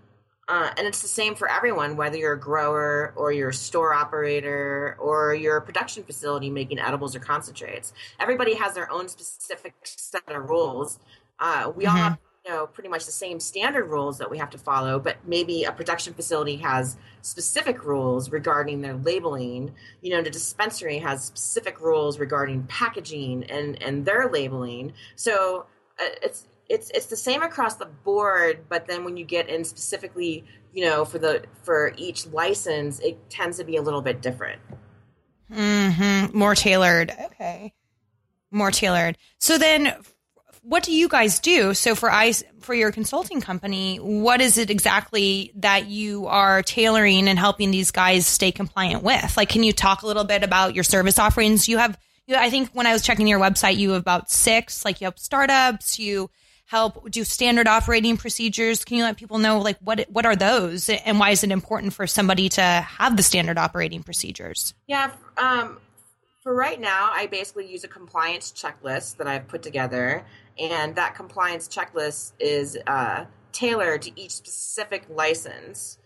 Uh, 0.48 0.70
and 0.76 0.86
it's 0.86 1.00
the 1.00 1.08
same 1.08 1.34
for 1.34 1.48
everyone, 1.48 1.96
whether 1.96 2.16
you're 2.16 2.32
a 2.32 2.38
grower 2.40 3.12
or 3.16 3.32
you're 3.32 3.50
a 3.50 3.54
store 3.54 3.94
operator 3.94 4.96
or 5.00 5.34
you're 5.34 5.56
a 5.56 5.62
production 5.62 6.02
facility 6.04 6.50
making 6.50 6.78
edibles 6.78 7.14
or 7.16 7.20
concentrates. 7.20 7.92
Everybody 8.18 8.54
has 8.54 8.74
their 8.74 8.90
own 8.90 9.08
specific 9.08 9.74
set 9.84 10.22
of 10.30 10.50
rules. 10.50 10.98
Uh, 11.38 11.72
we 11.74 11.86
all 11.86 11.94
Mhm. 11.96 11.98
have 12.00 12.18
you 12.44 12.50
know 12.50 12.66
pretty 12.66 12.88
much 12.88 13.06
the 13.06 13.12
same 13.12 13.38
standard 13.38 13.86
rules 13.86 14.18
that 14.18 14.30
we 14.30 14.38
have 14.38 14.50
to 14.50 14.58
follow 14.58 14.98
but 14.98 15.16
maybe 15.26 15.64
a 15.64 15.72
production 15.72 16.12
facility 16.14 16.56
has 16.56 16.96
specific 17.22 17.84
rules 17.84 18.30
regarding 18.30 18.80
their 18.80 18.94
labeling 18.94 19.72
you 20.00 20.10
know 20.10 20.22
the 20.22 20.30
dispensary 20.30 20.98
has 20.98 21.24
specific 21.24 21.80
rules 21.80 22.18
regarding 22.18 22.62
packaging 22.64 23.44
and 23.44 23.80
and 23.82 24.04
their 24.04 24.28
labeling 24.28 24.92
so 25.16 25.66
uh, 26.00 26.08
it's 26.22 26.46
it's 26.68 26.90
it's 26.90 27.06
the 27.06 27.16
same 27.16 27.42
across 27.42 27.76
the 27.76 27.86
board 27.86 28.64
but 28.68 28.86
then 28.86 29.04
when 29.04 29.16
you 29.16 29.24
get 29.24 29.48
in 29.48 29.64
specifically 29.64 30.44
you 30.72 30.84
know 30.84 31.04
for 31.04 31.18
the 31.18 31.42
for 31.62 31.92
each 31.96 32.26
license 32.28 32.98
it 33.00 33.18
tends 33.30 33.58
to 33.58 33.64
be 33.64 33.76
a 33.76 33.82
little 33.82 34.02
bit 34.02 34.20
different 34.22 34.60
hmm 35.52 36.26
More 36.32 36.54
tailored. 36.54 37.12
Okay. 37.26 37.74
More 38.50 38.70
tailored. 38.70 39.18
So 39.38 39.58
then 39.58 39.94
what 40.62 40.84
do 40.84 40.92
you 40.92 41.08
guys 41.08 41.40
do? 41.40 41.74
So 41.74 41.94
for 41.94 42.10
I 42.10 42.32
for 42.60 42.74
your 42.74 42.92
consulting 42.92 43.40
company, 43.40 43.96
what 43.96 44.40
is 44.40 44.58
it 44.58 44.70
exactly 44.70 45.52
that 45.56 45.86
you 45.86 46.26
are 46.26 46.62
tailoring 46.62 47.28
and 47.28 47.38
helping 47.38 47.70
these 47.70 47.90
guys 47.90 48.26
stay 48.26 48.52
compliant 48.52 49.02
with? 49.02 49.36
Like 49.36 49.48
can 49.48 49.64
you 49.64 49.72
talk 49.72 50.02
a 50.02 50.06
little 50.06 50.24
bit 50.24 50.44
about 50.44 50.74
your 50.74 50.84
service 50.84 51.18
offerings? 51.18 51.68
You 51.68 51.78
have 51.78 51.98
you 52.26 52.36
I 52.36 52.48
think 52.50 52.70
when 52.72 52.86
I 52.86 52.92
was 52.92 53.02
checking 53.02 53.26
your 53.26 53.40
website 53.40 53.76
you 53.76 53.90
have 53.90 54.00
about 54.00 54.30
6, 54.30 54.84
like 54.84 55.00
you 55.00 55.06
help 55.06 55.18
startups, 55.18 55.98
you 55.98 56.30
help 56.66 57.10
do 57.10 57.24
standard 57.24 57.66
operating 57.66 58.16
procedures. 58.16 58.84
Can 58.84 58.96
you 58.96 59.02
let 59.02 59.16
people 59.16 59.38
know 59.38 59.58
like 59.58 59.78
what 59.80 60.06
what 60.10 60.24
are 60.26 60.36
those 60.36 60.88
and 60.88 61.18
why 61.18 61.30
is 61.30 61.42
it 61.42 61.50
important 61.50 61.92
for 61.92 62.06
somebody 62.06 62.48
to 62.50 62.62
have 62.62 63.16
the 63.16 63.24
standard 63.24 63.58
operating 63.58 64.04
procedures? 64.04 64.74
Yeah, 64.86 65.10
um, 65.36 65.78
for 66.42 66.54
right 66.54 66.80
now, 66.80 67.10
I 67.12 67.26
basically 67.26 67.70
use 67.70 67.84
a 67.84 67.88
compliance 67.88 68.52
checklist 68.52 69.18
that 69.18 69.28
I've 69.28 69.46
put 69.46 69.62
together, 69.62 70.24
and 70.58 70.96
that 70.96 71.14
compliance 71.14 71.68
checklist 71.68 72.32
is 72.40 72.76
uh, 72.86 73.26
tailored 73.52 74.02
to 74.02 74.20
each 74.20 74.32
specific 74.32 75.06
license. 75.08 75.98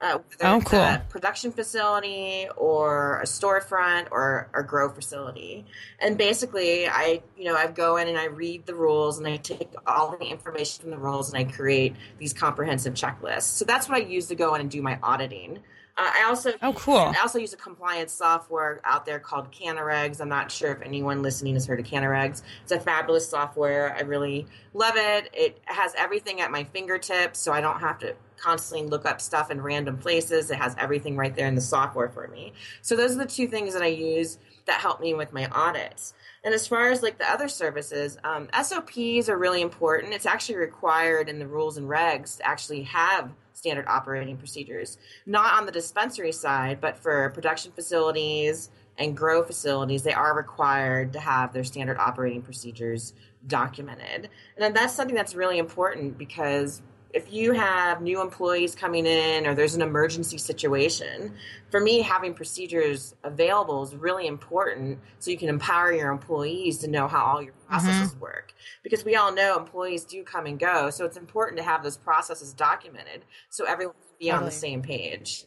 Uh, 0.00 0.18
oh, 0.42 0.60
cool. 0.60 0.80
a 0.80 1.02
production 1.08 1.52
facility 1.52 2.46
or 2.56 3.20
a 3.20 3.24
storefront 3.24 4.08
or 4.10 4.50
a 4.52 4.62
grow 4.62 4.90
facility. 4.90 5.64
And 6.00 6.18
basically, 6.18 6.86
I, 6.86 7.22
you 7.38 7.44
know, 7.44 7.54
I 7.54 7.68
go 7.68 7.96
in 7.96 8.08
and 8.08 8.18
I 8.18 8.24
read 8.24 8.66
the 8.66 8.74
rules 8.74 9.18
and 9.18 9.26
I 9.26 9.36
take 9.36 9.72
all 9.86 10.16
the 10.18 10.26
information 10.26 10.82
from 10.82 10.90
the 10.90 10.98
rules 10.98 11.32
and 11.32 11.38
I 11.38 11.50
create 11.50 11.94
these 12.18 12.34
comprehensive 12.34 12.94
checklists. 12.94 13.42
So 13.42 13.64
that's 13.64 13.88
what 13.88 13.96
I 13.96 14.04
use 14.04 14.26
to 14.26 14.34
go 14.34 14.54
in 14.56 14.60
and 14.60 14.70
do 14.70 14.82
my 14.82 14.98
auditing. 15.02 15.60
Uh, 15.96 16.10
I 16.12 16.24
also 16.24 16.52
oh 16.60 16.72
cool. 16.72 16.96
I 16.96 17.20
also 17.20 17.38
use 17.38 17.52
a 17.52 17.56
compliance 17.56 18.12
software 18.12 18.80
out 18.84 19.06
there 19.06 19.20
called 19.20 19.52
CannaRegs. 19.52 20.20
I'm 20.20 20.28
not 20.28 20.50
sure 20.50 20.72
if 20.72 20.82
anyone 20.82 21.22
listening 21.22 21.54
has 21.54 21.66
heard 21.66 21.78
of 21.78 21.86
CannaRegs. 21.86 22.42
It's 22.62 22.72
a 22.72 22.80
fabulous 22.80 23.28
software. 23.28 23.94
I 23.96 24.00
really 24.00 24.46
love 24.72 24.94
it. 24.96 25.30
It 25.32 25.60
has 25.66 25.94
everything 25.96 26.40
at 26.40 26.50
my 26.50 26.64
fingertips, 26.64 27.38
so 27.38 27.52
I 27.52 27.60
don't 27.60 27.78
have 27.78 28.00
to 28.00 28.16
constantly 28.36 28.88
look 28.88 29.06
up 29.06 29.20
stuff 29.20 29.52
in 29.52 29.60
random 29.60 29.96
places. 29.96 30.50
It 30.50 30.58
has 30.58 30.74
everything 30.78 31.16
right 31.16 31.34
there 31.34 31.46
in 31.46 31.54
the 31.54 31.60
software 31.60 32.08
for 32.08 32.26
me. 32.26 32.52
So 32.82 32.96
those 32.96 33.12
are 33.12 33.18
the 33.18 33.26
two 33.26 33.46
things 33.46 33.72
that 33.74 33.82
I 33.82 33.86
use 33.86 34.38
that 34.66 34.80
help 34.80 35.00
me 35.00 35.14
with 35.14 35.32
my 35.32 35.46
audits. 35.46 36.12
And 36.42 36.52
as 36.52 36.66
far 36.66 36.90
as 36.90 37.02
like 37.02 37.18
the 37.18 37.30
other 37.30 37.48
services, 37.48 38.18
um, 38.24 38.48
SOPs 38.52 39.28
are 39.28 39.38
really 39.38 39.62
important. 39.62 40.12
It's 40.12 40.26
actually 40.26 40.56
required 40.56 41.28
in 41.28 41.38
the 41.38 41.46
rules 41.46 41.76
and 41.76 41.88
regs 41.88 42.38
to 42.38 42.46
actually 42.46 42.82
have 42.82 43.30
standard 43.54 43.86
operating 43.88 44.36
procedures, 44.36 44.98
not 45.26 45.54
on 45.54 45.66
the 45.66 45.72
dispensary 45.72 46.32
side, 46.32 46.80
but 46.80 46.98
for 46.98 47.30
production 47.30 47.72
facilities 47.72 48.70
and 48.98 49.16
grow 49.16 49.42
facilities, 49.42 50.02
they 50.02 50.12
are 50.12 50.36
required 50.36 51.12
to 51.14 51.20
have 51.20 51.52
their 51.52 51.64
standard 51.64 51.96
operating 51.98 52.42
procedures 52.42 53.14
documented. 53.46 54.28
And 54.56 54.74
that's 54.74 54.94
something 54.94 55.16
that's 55.16 55.34
really 55.34 55.58
important 55.58 56.18
because 56.18 56.82
if 57.14 57.32
you 57.32 57.52
have 57.52 58.02
new 58.02 58.20
employees 58.20 58.74
coming 58.74 59.06
in 59.06 59.46
or 59.46 59.54
there's 59.54 59.76
an 59.76 59.82
emergency 59.82 60.36
situation, 60.36 61.32
for 61.70 61.78
me, 61.78 62.02
having 62.02 62.34
procedures 62.34 63.14
available 63.22 63.84
is 63.84 63.94
really 63.94 64.26
important 64.26 64.98
so 65.20 65.30
you 65.30 65.38
can 65.38 65.48
empower 65.48 65.92
your 65.92 66.10
employees 66.10 66.78
to 66.78 66.88
know 66.88 67.06
how 67.06 67.24
all 67.24 67.40
your 67.40 67.52
processes 67.68 68.10
mm-hmm. 68.10 68.20
work. 68.20 68.52
Because 68.82 69.04
we 69.04 69.14
all 69.14 69.32
know 69.32 69.56
employees 69.56 70.04
do 70.04 70.24
come 70.24 70.46
and 70.46 70.58
go. 70.58 70.90
So 70.90 71.04
it's 71.04 71.16
important 71.16 71.56
to 71.58 71.62
have 71.62 71.84
those 71.84 71.96
processes 71.96 72.52
documented 72.52 73.24
so 73.48 73.64
everyone 73.64 73.94
can 73.94 74.16
be 74.18 74.26
totally. 74.26 74.38
on 74.38 74.44
the 74.44 74.50
same 74.50 74.82
page. 74.82 75.46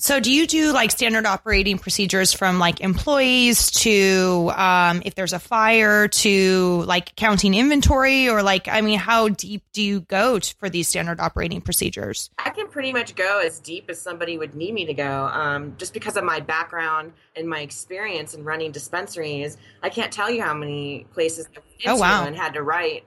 So, 0.00 0.20
do 0.20 0.32
you 0.32 0.46
do 0.46 0.72
like 0.72 0.92
standard 0.92 1.26
operating 1.26 1.76
procedures 1.76 2.32
from 2.32 2.60
like 2.60 2.80
employees 2.80 3.72
to 3.82 4.52
um, 4.54 5.02
if 5.04 5.16
there's 5.16 5.32
a 5.32 5.40
fire 5.40 6.06
to 6.06 6.84
like 6.86 7.16
counting 7.16 7.52
inventory, 7.52 8.28
or 8.28 8.44
like, 8.44 8.68
I 8.68 8.80
mean, 8.80 9.00
how 9.00 9.28
deep 9.28 9.64
do 9.72 9.82
you 9.82 10.02
go 10.02 10.38
to, 10.38 10.54
for 10.58 10.70
these 10.70 10.86
standard 10.86 11.18
operating 11.18 11.60
procedures? 11.62 12.30
I 12.38 12.50
can 12.50 12.68
pretty 12.68 12.92
much 12.92 13.16
go 13.16 13.40
as 13.44 13.58
deep 13.58 13.90
as 13.90 14.00
somebody 14.00 14.38
would 14.38 14.54
need 14.54 14.72
me 14.72 14.86
to 14.86 14.94
go. 14.94 15.26
Um, 15.32 15.74
just 15.78 15.92
because 15.92 16.16
of 16.16 16.22
my 16.22 16.38
background 16.38 17.12
and 17.34 17.48
my 17.48 17.62
experience 17.62 18.34
in 18.34 18.44
running 18.44 18.70
dispensaries, 18.70 19.56
I 19.82 19.88
can't 19.88 20.12
tell 20.12 20.30
you 20.30 20.40
how 20.40 20.54
many 20.54 21.08
places 21.12 21.48
I've 21.48 21.54
been 21.54 21.90
oh, 21.90 21.96
wow. 21.96 22.24
and 22.24 22.36
had 22.36 22.54
to 22.54 22.62
write 22.62 23.04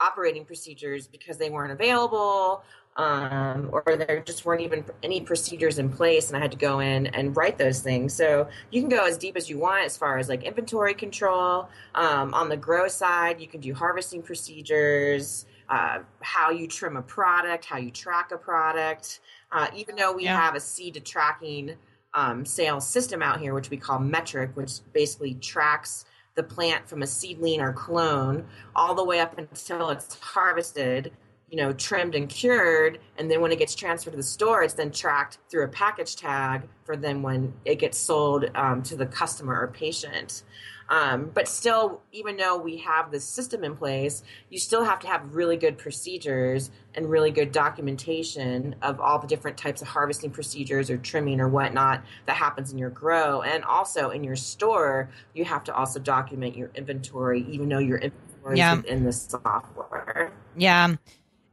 operating 0.00 0.44
procedures 0.44 1.06
because 1.06 1.38
they 1.38 1.50
weren't 1.50 1.72
available 1.72 2.62
um, 2.98 3.70
or 3.70 3.96
there 3.96 4.20
just 4.26 4.44
weren't 4.44 4.60
even 4.60 4.84
any 5.04 5.20
procedures 5.20 5.78
in 5.78 5.88
place, 5.88 6.28
and 6.28 6.36
I 6.36 6.40
had 6.40 6.50
to 6.50 6.56
go 6.56 6.80
in 6.80 7.06
and 7.06 7.34
write 7.36 7.56
those 7.56 7.80
things. 7.80 8.12
So 8.12 8.48
you 8.72 8.82
can 8.82 8.90
go 8.90 9.06
as 9.06 9.16
deep 9.16 9.36
as 9.36 9.48
you 9.48 9.56
want 9.56 9.84
as 9.84 9.96
far 9.96 10.18
as 10.18 10.28
like 10.28 10.42
inventory 10.42 10.94
control. 10.94 11.68
Um, 11.94 12.34
on 12.34 12.48
the 12.48 12.56
grow 12.56 12.88
side, 12.88 13.40
you 13.40 13.46
can 13.46 13.60
do 13.60 13.72
harvesting 13.72 14.20
procedures, 14.20 15.46
uh, 15.68 16.00
how 16.22 16.50
you 16.50 16.66
trim 16.66 16.96
a 16.96 17.02
product, 17.02 17.64
how 17.64 17.78
you 17.78 17.92
track 17.92 18.32
a 18.32 18.36
product. 18.36 19.20
Uh, 19.52 19.68
even 19.76 19.94
though 19.94 20.12
we 20.12 20.24
yeah. 20.24 20.38
have 20.38 20.56
a 20.56 20.60
seed 20.60 20.94
to 20.94 21.00
tracking 21.00 21.76
um, 22.14 22.44
sales 22.44 22.86
system 22.86 23.22
out 23.22 23.38
here, 23.38 23.54
which 23.54 23.70
we 23.70 23.76
call 23.76 23.98
Metrc 24.00 24.56
which 24.56 24.80
basically 24.92 25.34
tracks 25.34 26.04
the 26.38 26.42
plant 26.44 26.88
from 26.88 27.02
a 27.02 27.06
seedling 27.06 27.60
or 27.60 27.74
clone 27.74 28.46
all 28.74 28.94
the 28.94 29.04
way 29.04 29.20
up 29.20 29.36
until 29.36 29.90
it's 29.90 30.18
harvested 30.20 31.12
you 31.50 31.56
know, 31.56 31.72
trimmed 31.72 32.14
and 32.14 32.28
cured, 32.28 32.98
and 33.16 33.30
then 33.30 33.40
when 33.40 33.50
it 33.50 33.58
gets 33.58 33.74
transferred 33.74 34.10
to 34.10 34.16
the 34.16 34.22
store, 34.22 34.62
it's 34.62 34.74
then 34.74 34.90
tracked 34.90 35.38
through 35.50 35.64
a 35.64 35.68
package 35.68 36.14
tag 36.14 36.68
for 36.84 36.94
then 36.96 37.22
when 37.22 37.52
it 37.64 37.76
gets 37.76 37.96
sold 37.96 38.44
um, 38.54 38.82
to 38.82 38.96
the 38.96 39.06
customer 39.06 39.58
or 39.58 39.68
patient. 39.68 40.42
Um, 40.88 41.30
but 41.34 41.48
still, 41.48 42.00
even 42.12 42.36
though 42.38 42.56
we 42.56 42.78
have 42.78 43.10
this 43.10 43.24
system 43.24 43.62
in 43.62 43.76
place, 43.76 44.22
you 44.48 44.58
still 44.58 44.84
have 44.84 45.00
to 45.00 45.06
have 45.06 45.34
really 45.34 45.56
good 45.56 45.76
procedures 45.76 46.70
and 46.94 47.10
really 47.10 47.30
good 47.30 47.52
documentation 47.52 48.74
of 48.80 48.98
all 48.98 49.18
the 49.18 49.26
different 49.26 49.58
types 49.58 49.82
of 49.82 49.88
harvesting 49.88 50.30
procedures 50.30 50.88
or 50.88 50.96
trimming 50.96 51.40
or 51.40 51.48
whatnot 51.48 52.02
that 52.26 52.36
happens 52.36 52.72
in 52.72 52.78
your 52.78 52.90
grow. 52.90 53.42
And 53.42 53.64
also 53.64 54.10
in 54.10 54.24
your 54.24 54.36
store, 54.36 55.10
you 55.34 55.44
have 55.44 55.64
to 55.64 55.74
also 55.74 56.00
document 56.00 56.56
your 56.56 56.70
inventory, 56.74 57.44
even 57.50 57.68
though 57.68 57.78
your 57.78 57.98
inventory 57.98 58.56
yeah. 58.56 58.78
is 58.78 58.84
in 58.84 59.04
the 59.04 59.12
software. 59.12 60.32
Yeah. 60.56 60.94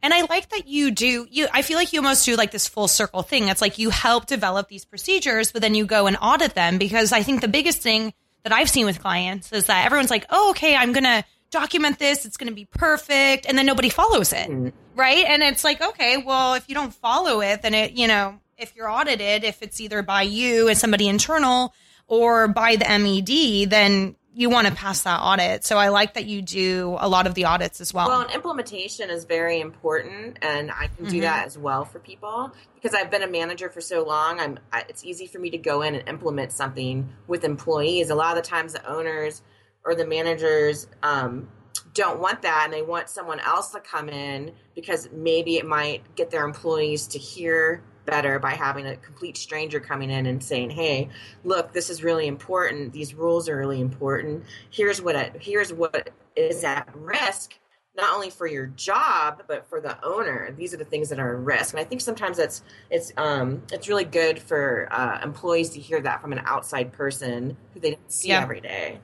And 0.02 0.14
I 0.14 0.22
like 0.30 0.50
that 0.50 0.68
you 0.68 0.92
do 0.92 1.28
you 1.32 1.48
I 1.52 1.64
feel 1.64 1.78
like 1.78 1.92
you 1.92 2.00
almost 2.00 2.26
do 2.26 2.36
like 2.36 2.52
this 2.52 2.68
full 2.68 2.88
circle 2.88 3.24
thing. 3.24 3.48
It's 3.48 3.60
like 3.60 3.80
you 3.80 3.90
help 3.90 4.28
develop 4.28 4.70
these 4.70 4.86
procedures, 4.86 5.52
but 5.52 5.64
then 5.64 5.74
you 5.74 5.86
go 5.86 6.06
and 6.06 6.16
audit 6.22 6.54
them 6.54 6.78
because 6.78 7.12
I 7.12 7.24
think 7.24 7.42
the 7.42 7.48
biggest 7.48 7.82
thing 7.82 8.14
that 8.46 8.54
I've 8.54 8.70
seen 8.70 8.86
with 8.86 9.02
clients 9.02 9.52
is 9.52 9.66
that 9.66 9.86
everyone's 9.86 10.12
like, 10.12 10.26
"Oh, 10.30 10.52
okay, 10.52 10.76
I'm 10.76 10.94
going 10.94 11.04
to 11.04 11.26
document 11.52 12.00
this. 12.00 12.26
It's 12.26 12.38
going 12.38 12.50
to 12.50 12.56
be 12.56 12.66
perfect." 12.66 13.46
And 13.48 13.58
then 13.58 13.66
nobody 13.66 13.90
follows 13.90 14.32
it. 14.32 14.50
Mm-hmm. 14.50 14.70
Right? 14.96 15.26
And 15.26 15.44
it's 15.44 15.64
like, 15.64 15.82
"Okay, 15.82 16.18
well, 16.18 16.54
if 16.54 16.70
you 16.70 16.76
don't 16.76 16.94
follow 16.94 17.42
it, 17.42 17.64
then 17.64 17.74
it, 17.74 17.92
you 17.92 18.08
know, 18.08 18.40
if 18.58 18.76
you're 18.76 18.90
audited, 18.90 19.44
if 19.44 19.62
it's 19.62 19.82
either 19.82 20.02
by 20.04 20.22
you 20.22 20.70
and 20.70 20.78
somebody 20.78 21.08
internal 21.08 21.74
or 22.08 22.48
by 22.48 22.76
the 22.76 22.86
MED, 22.86 23.70
then 23.70 24.16
you 24.36 24.50
want 24.50 24.68
to 24.68 24.74
pass 24.74 25.04
that 25.04 25.22
audit. 25.22 25.64
So 25.64 25.78
I 25.78 25.88
like 25.88 26.16
that 26.16 26.26
you 26.26 26.42
do 26.42 26.98
a 27.00 27.08
lot 27.08 27.26
of 27.26 27.36
the 27.36 27.46
audits 27.46 27.80
as 27.80 27.94
well. 27.94 28.10
Well, 28.10 28.22
and 28.22 28.32
implementation 28.32 29.10
is 29.10 29.24
very 29.24 29.62
important, 29.62 30.40
and 30.42 30.72
I 30.72 30.88
can 30.88 31.06
do 31.06 31.12
mm-hmm. 31.12 31.22
that 31.22 31.46
as 31.46 31.58
well 31.58 31.86
for 31.86 32.00
people 32.00 32.52
because 32.76 32.94
I've 32.94 33.10
been 33.10 33.24
a 33.24 33.30
manager 33.30 33.70
for 33.70 33.80
so 33.80 34.04
long. 34.04 34.40
I'm 34.40 34.60
it's 34.90 35.06
easy 35.06 35.28
for 35.28 35.40
me 35.40 35.52
to 35.52 35.58
go 35.58 35.82
in 35.82 35.96
and 35.96 36.08
implement 36.10 36.52
something 36.52 37.10
with 37.28 37.46
employees. 37.46 38.10
A 38.10 38.16
lot 38.16 38.38
of 38.38 38.44
the 38.44 38.48
times, 38.48 38.74
the 38.74 38.86
owners 38.86 39.42
or 39.86 39.96
the 39.96 40.06
managers 40.06 40.88
um, 41.02 41.48
don't 41.94 42.20
want 42.20 42.42
that, 42.42 42.64
and 42.66 42.74
they 42.74 42.82
want 42.82 43.10
someone 43.10 43.40
else 43.40 43.72
to 43.72 43.80
come 43.80 44.10
in 44.10 44.52
because 44.76 45.08
maybe 45.14 45.56
it 45.56 45.66
might 45.66 46.16
get 46.16 46.30
their 46.30 46.44
employees 46.44 47.08
to 47.08 47.20
hear 47.20 47.82
better 48.06 48.40
by 48.40 48.52
having 48.52 48.88
a 48.88 48.96
complete 48.98 49.38
stranger 49.38 49.80
coming 49.80 50.10
in 50.10 50.26
and 50.26 50.44
saying, 50.44 50.72
"Hey, 50.72 51.10
look, 51.44 51.74
this 51.74 51.90
is 51.90 52.04
really 52.04 52.28
important. 52.28 52.94
These 52.94 53.14
rules 53.14 53.50
are 53.50 53.58
really 53.58 53.82
important. 53.82 54.44
Here's 54.70 55.02
what 55.02 55.16
I, 55.16 55.32
here's 55.40 55.74
what 55.74 56.10
is 56.36 56.64
at 56.64 56.88
risk." 56.96 57.58
Not 57.98 58.14
only 58.14 58.30
for 58.30 58.46
your 58.46 58.66
job, 58.66 59.44
but 59.48 59.66
for 59.70 59.80
the 59.80 59.98
owner. 60.06 60.52
These 60.58 60.74
are 60.74 60.78
the 60.78 60.84
things 60.84 61.08
that 61.08 61.20
are 61.20 61.38
at 61.38 61.44
risk, 61.46 61.74
and 61.74 61.80
I 61.80 61.86
think 61.86 62.02
sometimes 62.02 62.36
that's 62.36 62.62
it's 62.90 63.14
um, 63.16 63.64
it's 63.72 63.88
really 63.88 64.04
good 64.04 64.38
for 64.38 64.90
uh, 64.92 65.22
employees 65.24 65.70
to 65.72 65.80
hear 65.80 66.02
that 66.02 66.22
from 66.22 66.34
an 66.34 66.42
outside 66.44 66.92
person 66.92 67.56
who 67.74 67.80
they 67.80 67.92
don't 67.92 68.12
see 68.12 68.30
yeah. 68.30 68.42
every 68.42 68.60
day. 68.60 69.00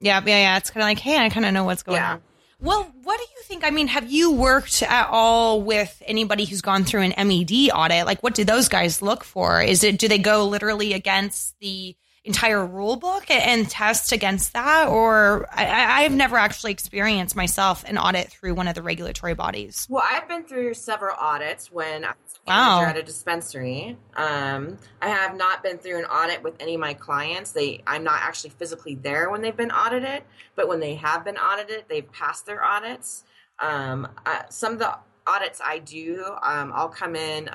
Yeah, 0.00 0.22
yeah, 0.24 0.38
yeah. 0.38 0.56
It's 0.58 0.70
kind 0.70 0.82
of 0.82 0.86
like, 0.86 1.00
hey, 1.00 1.18
I 1.18 1.28
kind 1.28 1.44
of 1.44 1.52
know 1.52 1.64
what's 1.64 1.82
going 1.82 1.96
yeah. 1.96 2.12
on. 2.14 2.22
Well, 2.60 2.92
what 3.04 3.18
do 3.18 3.24
you 3.36 3.42
think? 3.44 3.64
I 3.64 3.70
mean, 3.70 3.86
have 3.86 4.10
you 4.10 4.32
worked 4.32 4.82
at 4.82 5.08
all 5.10 5.62
with 5.62 6.02
anybody 6.04 6.44
who's 6.44 6.60
gone 6.60 6.84
through 6.84 7.02
an 7.02 7.28
MED 7.28 7.70
audit? 7.72 8.04
Like, 8.04 8.20
what 8.22 8.34
do 8.34 8.44
those 8.44 8.68
guys 8.68 9.00
look 9.00 9.22
for? 9.22 9.62
Is 9.62 9.84
it 9.84 9.98
do 9.98 10.08
they 10.08 10.18
go 10.18 10.44
literally 10.44 10.92
against 10.92 11.58
the 11.60 11.94
entire 12.28 12.64
rule 12.64 12.96
book 12.96 13.30
and 13.30 13.68
test 13.68 14.12
against 14.12 14.52
that? 14.52 14.88
Or 14.88 15.48
I, 15.50 16.04
I've 16.04 16.12
never 16.12 16.36
actually 16.36 16.72
experienced 16.72 17.34
myself 17.34 17.84
an 17.88 17.96
audit 17.96 18.28
through 18.28 18.54
one 18.54 18.68
of 18.68 18.74
the 18.74 18.82
regulatory 18.82 19.34
bodies. 19.34 19.86
Well, 19.88 20.04
I've 20.08 20.28
been 20.28 20.44
through 20.44 20.74
several 20.74 21.16
audits 21.18 21.72
when 21.72 22.04
I 22.04 22.08
was 22.08 22.40
wow. 22.46 22.82
at 22.82 22.98
a 22.98 23.02
dispensary. 23.02 23.96
Um, 24.14 24.76
I 25.00 25.08
have 25.08 25.36
not 25.36 25.62
been 25.62 25.78
through 25.78 25.98
an 26.00 26.04
audit 26.04 26.42
with 26.42 26.54
any 26.60 26.74
of 26.74 26.80
my 26.80 26.92
clients. 26.92 27.52
They, 27.52 27.82
I'm 27.86 28.04
not 28.04 28.20
actually 28.20 28.50
physically 28.50 28.94
there 28.94 29.30
when 29.30 29.40
they've 29.40 29.56
been 29.56 29.72
audited, 29.72 30.22
but 30.54 30.68
when 30.68 30.80
they 30.80 30.96
have 30.96 31.24
been 31.24 31.38
audited, 31.38 31.86
they've 31.88 32.10
passed 32.12 32.44
their 32.44 32.62
audits. 32.62 33.24
Um, 33.58 34.06
uh, 34.26 34.42
some 34.50 34.74
of 34.74 34.78
the 34.78 34.94
audits 35.26 35.62
I 35.64 35.78
do, 35.78 36.24
um, 36.42 36.72
I'll 36.74 36.90
come 36.90 37.16
in. 37.16 37.48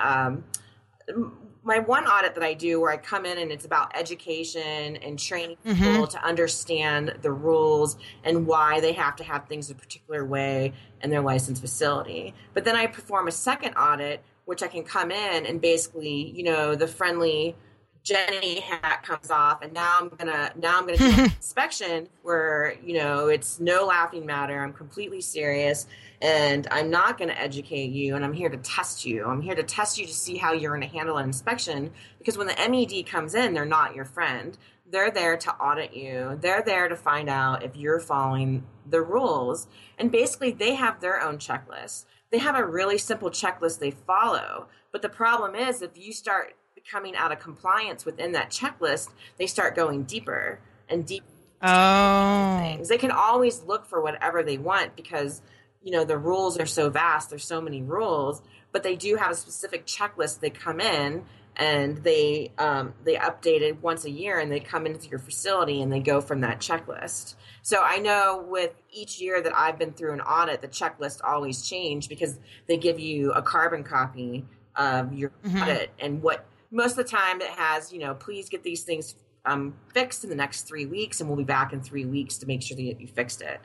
My 1.63 1.79
one 1.79 2.05
audit 2.05 2.36
that 2.36 2.43
I 2.43 2.53
do 2.53 2.82
where 2.82 2.91
I 2.91 2.98
come 2.98 3.25
in 3.25 3.38
and 3.38 3.51
it's 3.51 3.65
about 3.65 3.96
education 3.96 4.98
and 4.98 5.17
training 5.17 5.58
mm-hmm. 5.65 5.82
people 5.82 6.08
to 6.08 6.24
understand 6.24 7.15
the 7.22 7.32
rules 7.32 7.98
and 8.24 8.46
why 8.46 8.82
they 8.82 8.93
have 8.93 9.15
to 9.17 9.24
have 9.24 9.48
things 9.48 9.70
a 9.70 9.75
particular 9.75 10.25
way 10.25 10.74
in 11.01 11.10
their 11.10 11.22
licensed 11.22 11.62
facility. 11.62 12.34
But 12.53 12.65
then 12.65 12.75
I 12.75 12.88
perform 12.88 13.27
a 13.27 13.32
second 13.32 13.75
audit, 13.75 14.22
which 14.46 14.62
I 14.62 14.67
can 14.67 14.84
come 14.84 15.12
in 15.12 15.46
and 15.46 15.62
basically, 15.62 16.32
you 16.36 16.43
know, 16.43 16.75
the 16.75 16.88
friendly 16.88 17.55
Jenny 18.03 18.60
hat 18.60 19.03
comes 19.03 19.31
off, 19.31 19.62
and 19.62 19.72
now 19.72 19.98
I'm 20.00 20.10
gonna 20.10 20.51
now 20.57 20.77
I'm 20.77 20.86
gonna 20.86 20.98
do 20.98 21.05
an 21.22 21.25
inspection 21.25 22.10
where 22.22 22.75
you 22.83 22.95
know 22.95 23.27
it's 23.27 23.62
no 23.62 23.86
laughing 23.86 24.25
matter. 24.25 24.62
I'm 24.62 24.74
completely 24.74 25.22
serious, 25.22 25.88
and 26.22 26.67
I'm 26.69 26.89
not 26.89 27.17
gonna 27.17 27.33
educate 27.33 27.91
you, 27.91 28.15
and 28.15 28.25
I'm 28.25 28.33
here 28.33 28.50
to 28.50 28.57
test 28.57 29.05
you. 29.05 29.25
I'm 29.25 29.41
here 29.41 29.55
to 29.55 29.63
test 29.63 29.98
you 29.98 30.05
to 30.05 30.13
see 30.13 30.36
how 30.36 30.51
you're 30.51 30.74
gonna 30.74 30.86
handle 30.86 31.17
an 31.17 31.25
inspection. 31.25 31.91
Because 32.17 32.38
when 32.38 32.48
the 32.48 32.55
MED 32.69 33.05
comes 33.05 33.36
in, 33.36 33.53
they're 33.53 33.65
not 33.65 33.95
your 33.95 34.05
friend. 34.05 34.57
They're 34.86 35.12
there 35.12 35.38
to 35.38 35.51
audit 35.55 35.93
you. 35.93 36.38
They're 36.41 36.62
there 36.62 36.89
to 36.89 36.95
find 36.98 37.29
out 37.29 37.63
if 37.63 37.77
you're 37.77 38.01
following 38.01 38.65
the 38.86 39.01
rules, 39.01 39.67
and 39.98 40.12
basically 40.12 40.51
they 40.51 40.75
have 40.75 41.00
their 41.00 41.22
own 41.22 41.38
checklist. 41.38 42.03
They 42.31 42.39
have 42.39 42.57
a 42.57 42.65
really 42.65 42.98
simple 42.98 43.29
checklist 43.29 43.79
they 43.79 43.91
follow. 43.91 44.67
But 44.91 45.01
the 45.01 45.10
problem 45.10 45.55
is, 45.55 45.81
if 45.81 45.98
you 45.98 46.12
start 46.12 46.55
coming 46.90 47.16
out 47.16 47.32
of 47.32 47.40
compliance 47.40 48.06
within 48.06 48.34
that 48.34 48.50
checklist, 48.50 49.10
they 49.38 49.48
start 49.48 49.75
going 49.75 50.04
deeper 50.04 50.60
and 50.90 51.06
deeper. 51.06 51.25
Oh. 51.62 52.60
Things. 52.60 52.90
They 52.90 52.98
can 52.98 53.12
always 53.12 53.63
look 53.63 53.86
for 53.86 54.02
whatever 54.02 54.44
they 54.44 54.58
want 54.58 54.96
because, 54.96 55.42
you 55.82 55.92
know, 55.92 56.04
the 56.04 56.18
rules 56.18 56.60
are 56.60 56.66
so 56.66 56.90
vast. 56.90 57.30
There's 57.30 57.46
so 57.46 57.62
many 57.62 57.82
rules, 57.82 58.42
but 58.72 58.84
they 58.84 58.96
do 58.96 59.16
have 59.16 59.32
a 59.32 59.36
specific 59.36 59.86
checklist. 59.86 60.42
They 60.42 60.50
come 60.50 60.82
in 60.82 61.24
and 61.56 61.98
they 62.04 62.52
um, 62.58 62.94
they 63.04 63.16
update 63.16 63.62
it 63.62 63.82
once 63.82 64.06
a 64.06 64.10
year 64.10 64.40
and 64.40 64.52
they 64.52 64.60
come 64.60 64.86
into 64.86 65.08
your 65.08 65.20
facility 65.20 65.82
and 65.82 65.92
they 65.92 66.00
go 66.00 66.20
from 66.20 66.42
that 66.42 66.60
checklist. 66.60 67.36
So 67.62 67.82
I 67.82 68.00
know 68.00 68.44
with 68.48 68.72
each 68.92 69.22
year 69.22 69.42
that 69.42 69.56
I've 69.56 69.78
been 69.78 69.94
through 69.94 70.13
an 70.13 70.22
audit, 70.22 70.62
the 70.62 70.68
checklist 70.68 71.22
always 71.24 71.68
change 71.68 72.10
because 72.10 72.38
they 72.68 72.78
give 72.78 73.00
you 73.00 73.32
a 73.32 73.42
carbon 73.42 73.84
copy 73.84 74.46
of 74.75 75.13
your 75.13 75.32
mm-hmm. 75.46 75.62
audit 75.62 75.92
and 76.00 76.22
what 76.22 76.46
most 76.74 76.92
of 76.92 76.98
the 76.98 77.03
time 77.06 77.39
it 77.39 77.50
has, 77.51 77.94
you 77.94 78.00
know, 78.00 78.15
please 78.15 78.50
get 78.50 78.63
these 78.63 78.84
things 78.84 79.15
um, 79.46 79.75
fixed 79.94 80.24
in 80.24 80.30
the 80.30 80.36
next 80.36 80.63
three 80.63 80.86
weeks, 80.86 81.22
and 81.22 81.30
we'll 81.30 81.38
be 81.38 81.44
back 81.44 81.72
in 81.72 81.82
three 81.82 82.06
weeks 82.06 82.38
to 82.39 82.48
make 82.48 82.62
sure 82.62 82.75
that 82.75 82.84
you 82.84 83.08
fixed 83.08 83.42
it. 83.42 83.62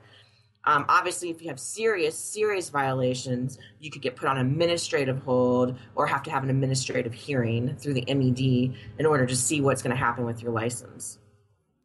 Um, 0.64 0.84
obviously, 0.88 1.30
if 1.30 1.40
you 1.40 1.48
have 1.48 1.58
serious, 1.58 2.18
serious 2.18 2.68
violations, 2.68 3.58
you 3.80 3.90
could 3.90 4.02
get 4.02 4.16
put 4.16 4.28
on 4.28 4.36
administrative 4.36 5.22
hold 5.22 5.78
or 5.94 6.06
have 6.06 6.22
to 6.24 6.30
have 6.30 6.42
an 6.42 6.50
administrative 6.50 7.14
hearing 7.14 7.76
through 7.76 7.94
the 7.94 8.04
MED 8.06 8.76
in 8.98 9.06
order 9.06 9.24
to 9.24 9.34
see 9.36 9.62
what's 9.62 9.82
going 9.82 9.96
to 9.96 9.96
happen 9.96 10.26
with 10.26 10.42
your 10.42 10.52
license. 10.52 11.18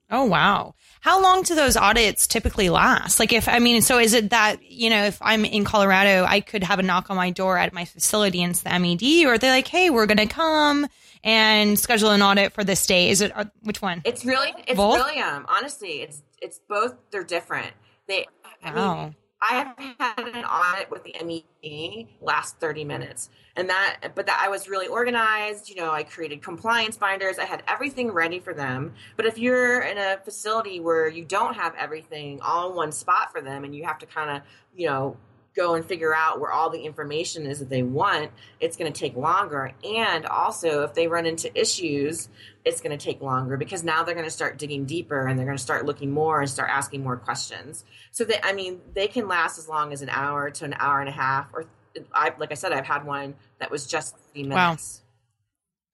Oh, 0.09 0.25
wow. 0.25 0.75
How 0.99 1.21
long 1.21 1.43
do 1.43 1.55
those 1.55 1.77
audits 1.77 2.27
typically 2.27 2.69
last? 2.69 3.19
Like, 3.19 3.31
if 3.31 3.47
I 3.47 3.59
mean, 3.59 3.81
so 3.81 3.99
is 3.99 4.13
it 4.13 4.31
that, 4.31 4.61
you 4.61 4.89
know, 4.89 5.05
if 5.05 5.17
I'm 5.21 5.45
in 5.45 5.63
Colorado, 5.63 6.25
I 6.27 6.41
could 6.41 6.63
have 6.63 6.79
a 6.79 6.83
knock 6.83 7.09
on 7.09 7.15
my 7.15 7.29
door 7.29 7.57
at 7.57 7.73
my 7.73 7.85
facility 7.85 8.43
and 8.43 8.51
it's 8.51 8.61
the 8.61 8.77
MED, 8.77 9.25
or 9.25 9.37
they're 9.37 9.51
like, 9.51 9.67
hey, 9.67 9.89
we're 9.89 10.07
going 10.07 10.17
to 10.17 10.25
come 10.25 10.87
and 11.23 11.77
schedule 11.77 12.09
an 12.09 12.21
audit 12.21 12.53
for 12.53 12.63
this 12.63 12.85
day? 12.85 13.09
Is 13.09 13.21
it 13.21 13.31
uh, 13.35 13.45
which 13.63 13.81
one? 13.81 14.01
It's 14.05 14.25
really 14.25 14.53
it's 14.67 14.77
both? 14.77 14.99
um 14.99 15.45
honestly 15.49 16.01
it's 16.01 16.23
it's 16.41 16.59
both 16.67 16.95
they're 17.11 17.23
different. 17.23 17.71
They 18.07 18.25
I 18.63 18.73
wow. 18.73 19.05
mean 19.05 19.15
I 19.43 19.55
have 19.55 19.95
had 19.99 20.35
an 20.35 20.45
audit 20.45 20.89
with 20.89 21.03
the 21.03 21.15
MED 21.21 22.07
last 22.21 22.59
30 22.59 22.85
minutes. 22.85 23.29
And 23.57 23.69
that, 23.69 24.11
but 24.15 24.25
that 24.25 24.41
I 24.41 24.47
was 24.47 24.69
really 24.69 24.87
organized. 24.87 25.69
You 25.69 25.75
know, 25.75 25.91
I 25.91 26.03
created 26.03 26.41
compliance 26.41 26.95
binders. 26.95 27.37
I 27.37 27.43
had 27.45 27.61
everything 27.67 28.11
ready 28.11 28.39
for 28.39 28.53
them. 28.53 28.93
But 29.17 29.25
if 29.25 29.37
you're 29.37 29.81
in 29.81 29.97
a 29.97 30.17
facility 30.23 30.79
where 30.79 31.09
you 31.09 31.25
don't 31.25 31.55
have 31.55 31.75
everything 31.77 32.39
all 32.41 32.69
in 32.69 32.75
one 32.75 32.91
spot 32.93 33.33
for 33.33 33.41
them 33.41 33.65
and 33.65 33.75
you 33.75 33.83
have 33.83 33.97
to 33.99 34.05
kind 34.05 34.29
of, 34.29 34.43
you 34.75 34.87
know, 34.87 35.17
go 35.55 35.75
and 35.75 35.85
figure 35.85 36.15
out 36.15 36.39
where 36.39 36.51
all 36.51 36.69
the 36.69 36.81
information 36.81 37.45
is 37.45 37.59
that 37.59 37.69
they 37.69 37.83
want, 37.83 38.31
it's 38.59 38.75
going 38.75 38.91
to 38.91 38.99
take 38.99 39.15
longer. 39.15 39.71
And 39.83 40.25
also, 40.25 40.83
if 40.83 40.93
they 40.93 41.07
run 41.07 41.25
into 41.25 41.55
issues, 41.59 42.29
it's 42.65 42.81
going 42.81 42.97
to 42.97 43.03
take 43.03 43.21
longer 43.21 43.57
because 43.57 43.83
now 43.83 44.03
they're 44.03 44.15
going 44.15 44.25
to 44.25 44.31
start 44.31 44.57
digging 44.57 44.85
deeper 44.85 45.27
and 45.27 45.37
they're 45.37 45.45
going 45.45 45.57
to 45.57 45.63
start 45.63 45.85
looking 45.85 46.11
more 46.11 46.41
and 46.41 46.49
start 46.49 46.69
asking 46.71 47.03
more 47.03 47.17
questions. 47.17 47.85
So 48.11 48.23
that 48.25 48.45
I 48.45 48.53
mean, 48.53 48.81
they 48.93 49.07
can 49.07 49.27
last 49.27 49.57
as 49.57 49.67
long 49.67 49.93
as 49.93 50.01
an 50.01 50.09
hour 50.09 50.49
to 50.49 50.65
an 50.65 50.75
hour 50.79 50.99
and 50.99 51.09
a 51.09 51.13
half. 51.13 51.47
Or 51.53 51.65
I, 52.13 52.33
like 52.37 52.51
I 52.51 52.55
said, 52.55 52.71
I've 52.71 52.85
had 52.85 53.05
one 53.05 53.35
that 53.59 53.69
was 53.69 53.85
just 53.85 54.15
three 54.31 54.43
minutes. 54.43 55.01
Wow. 55.01 55.03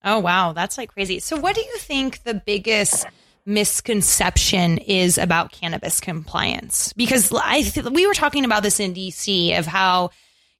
Oh 0.01 0.19
wow, 0.19 0.53
that's 0.53 0.77
like 0.77 0.93
crazy. 0.93 1.19
So, 1.19 1.37
what 1.37 1.55
do 1.55 1.61
you 1.61 1.75
think 1.77 2.23
the 2.23 2.33
biggest 2.33 3.05
misconception 3.45 4.77
is 4.77 5.17
about 5.17 5.51
cannabis 5.51 5.99
compliance 5.99 6.93
because 6.93 7.31
I 7.33 7.61
th- 7.61 7.87
we 7.87 8.07
were 8.07 8.13
talking 8.13 8.45
about 8.45 8.63
this 8.63 8.79
in 8.79 8.93
DC 8.93 9.57
of 9.57 9.65
how 9.65 10.11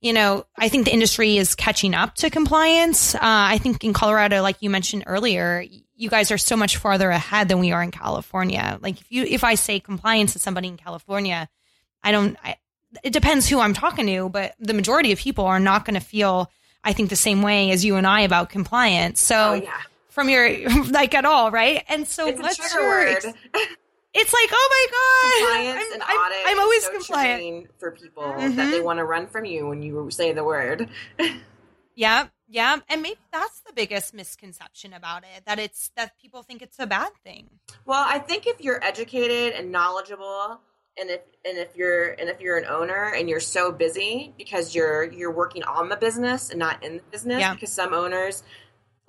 you 0.01 0.13
know 0.13 0.45
I 0.57 0.69
think 0.69 0.85
the 0.85 0.93
industry 0.93 1.37
is 1.37 1.55
catching 1.55 1.93
up 1.93 2.15
to 2.15 2.29
compliance. 2.29 3.15
Uh, 3.15 3.19
I 3.21 3.57
think 3.57 3.83
in 3.83 3.93
Colorado, 3.93 4.41
like 4.41 4.57
you 4.61 4.69
mentioned 4.69 5.03
earlier, 5.07 5.63
you 5.95 6.09
guys 6.09 6.31
are 6.31 6.37
so 6.37 6.55
much 6.55 6.77
farther 6.77 7.09
ahead 7.09 7.47
than 7.47 7.59
we 7.59 7.71
are 7.71 7.83
in 7.83 7.91
California. 7.91 8.77
Like 8.81 8.99
if 8.99 9.11
you 9.11 9.23
if 9.23 9.43
I 9.43 9.55
say 9.55 9.79
compliance 9.79 10.33
to 10.33 10.39
somebody 10.39 10.67
in 10.67 10.77
California, 10.77 11.49
I 12.03 12.11
don't. 12.11 12.37
I, 12.43 12.57
it 13.03 13.13
depends 13.13 13.47
who 13.47 13.59
I'm 13.59 13.73
talking 13.73 14.07
to, 14.07 14.29
but 14.29 14.55
the 14.59 14.73
majority 14.73 15.11
of 15.11 15.19
people 15.19 15.45
are 15.45 15.59
not 15.59 15.85
going 15.85 15.93
to 15.93 15.99
feel 16.05 16.51
I 16.83 16.93
think 16.93 17.09
the 17.09 17.15
same 17.15 17.41
way 17.41 17.71
as 17.71 17.85
you 17.85 17.97
and 17.97 18.07
I 18.07 18.21
about 18.21 18.49
compliance. 18.49 19.19
So. 19.19 19.35
Oh, 19.35 19.53
yeah 19.53 19.81
from 20.09 20.29
your 20.29 20.69
like 20.89 21.13
at 21.13 21.25
all, 21.25 21.51
right? 21.51 21.83
And 21.87 22.07
so 22.07 22.27
it's 22.27 22.41
what's 22.41 22.73
your 22.73 22.83
word. 22.83 23.17
it's 24.13 24.33
like, 24.33 24.49
oh 24.51 24.69
my 24.71 24.87
god, 24.91 25.47
compliance 25.47 25.85
I'm, 25.87 25.93
and 25.93 26.03
I'm, 26.03 26.17
audit. 26.17 26.37
I'm, 26.45 26.59
always 26.59 26.83
so 26.83 26.91
compliant 26.91 27.67
for 27.77 27.91
people 27.91 28.23
mm-hmm. 28.23 28.55
that 28.55 28.71
they 28.71 28.81
want 28.81 28.99
to 28.99 29.05
run 29.05 29.27
from 29.27 29.45
you 29.45 29.67
when 29.67 29.81
you 29.81 30.09
say 30.11 30.33
the 30.33 30.43
word. 30.43 30.89
yeah, 31.95 32.27
yeah, 32.47 32.77
and 32.89 33.01
maybe 33.01 33.19
that's 33.31 33.61
the 33.61 33.73
biggest 33.73 34.13
misconception 34.13 34.93
about 34.93 35.23
it 35.23 35.45
that 35.45 35.59
it's 35.59 35.91
that 35.95 36.17
people 36.19 36.43
think 36.43 36.61
it's 36.61 36.79
a 36.79 36.87
bad 36.87 37.11
thing. 37.23 37.49
Well, 37.85 38.03
I 38.05 38.19
think 38.19 38.47
if 38.47 38.61
you're 38.61 38.83
educated 38.83 39.53
and 39.53 39.71
knowledgeable 39.71 40.59
and 40.99 41.09
if 41.09 41.21
and 41.45 41.57
if 41.57 41.75
you're 41.75 42.11
and 42.11 42.29
if 42.29 42.41
you're 42.41 42.57
an 42.57 42.65
owner 42.65 43.13
and 43.15 43.29
you're 43.29 43.39
so 43.39 43.71
busy 43.71 44.33
because 44.37 44.75
you're 44.75 45.11
you're 45.11 45.31
working 45.31 45.63
on 45.63 45.89
the 45.89 45.95
business 45.95 46.49
and 46.49 46.59
not 46.59 46.83
in 46.83 46.97
the 46.97 47.03
business 47.11 47.39
yeah. 47.39 47.53
because 47.53 47.71
some 47.71 47.93
owners 47.93 48.43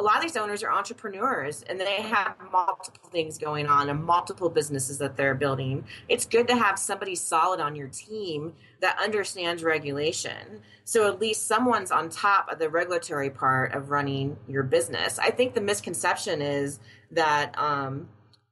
a 0.00 0.02
lot 0.02 0.16
of 0.16 0.22
these 0.22 0.36
owners 0.36 0.62
are 0.62 0.72
entrepreneurs 0.72 1.62
and 1.68 1.78
they 1.78 2.00
have 2.00 2.34
multiple 2.50 3.10
things 3.10 3.36
going 3.36 3.66
on 3.66 3.90
and 3.90 4.02
multiple 4.02 4.48
businesses 4.48 4.96
that 4.96 5.14
they're 5.14 5.34
building. 5.34 5.84
It's 6.08 6.24
good 6.24 6.48
to 6.48 6.56
have 6.56 6.78
somebody 6.78 7.14
solid 7.14 7.60
on 7.60 7.76
your 7.76 7.88
team 7.88 8.54
that 8.80 8.98
understands 8.98 9.62
regulation. 9.62 10.62
So 10.84 11.06
at 11.06 11.20
least 11.20 11.46
someone's 11.46 11.90
on 11.90 12.08
top 12.08 12.50
of 12.50 12.58
the 12.58 12.70
regulatory 12.70 13.28
part 13.28 13.74
of 13.74 13.90
running 13.90 14.38
your 14.48 14.62
business. 14.62 15.18
I 15.18 15.30
think 15.30 15.52
the 15.52 15.60
misconception 15.60 16.40
is 16.40 16.80
that, 17.10 17.56
um, 17.58 18.08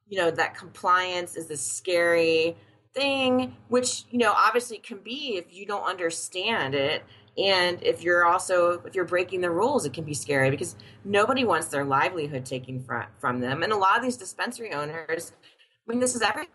you 0.06 0.18
know, 0.18 0.30
that 0.30 0.54
compliance 0.54 1.34
is 1.34 1.46
this 1.46 1.62
scary 1.62 2.58
thing, 2.92 3.56
which, 3.68 4.04
you 4.10 4.18
know, 4.18 4.34
obviously 4.36 4.76
can 4.76 4.98
be 4.98 5.38
if 5.38 5.46
you 5.54 5.64
don't 5.64 5.84
understand 5.84 6.74
it 6.74 7.04
and 7.38 7.82
if 7.82 8.02
you're 8.02 8.26
also 8.26 8.82
if 8.84 8.94
you're 8.94 9.04
breaking 9.04 9.40
the 9.40 9.50
rules 9.50 9.84
it 9.84 9.92
can 9.92 10.04
be 10.04 10.14
scary 10.14 10.50
because 10.50 10.76
nobody 11.04 11.44
wants 11.44 11.68
their 11.68 11.84
livelihood 11.84 12.44
taken 12.44 12.82
from, 12.82 13.06
from 13.18 13.40
them. 13.40 13.62
And 13.62 13.72
a 13.72 13.76
lot 13.76 13.96
of 13.96 14.02
these 14.02 14.16
dispensary 14.16 14.72
owners 14.72 15.32
i 15.88 15.90
mean 15.90 16.00
this 16.00 16.14
is 16.14 16.22
everything 16.22 16.52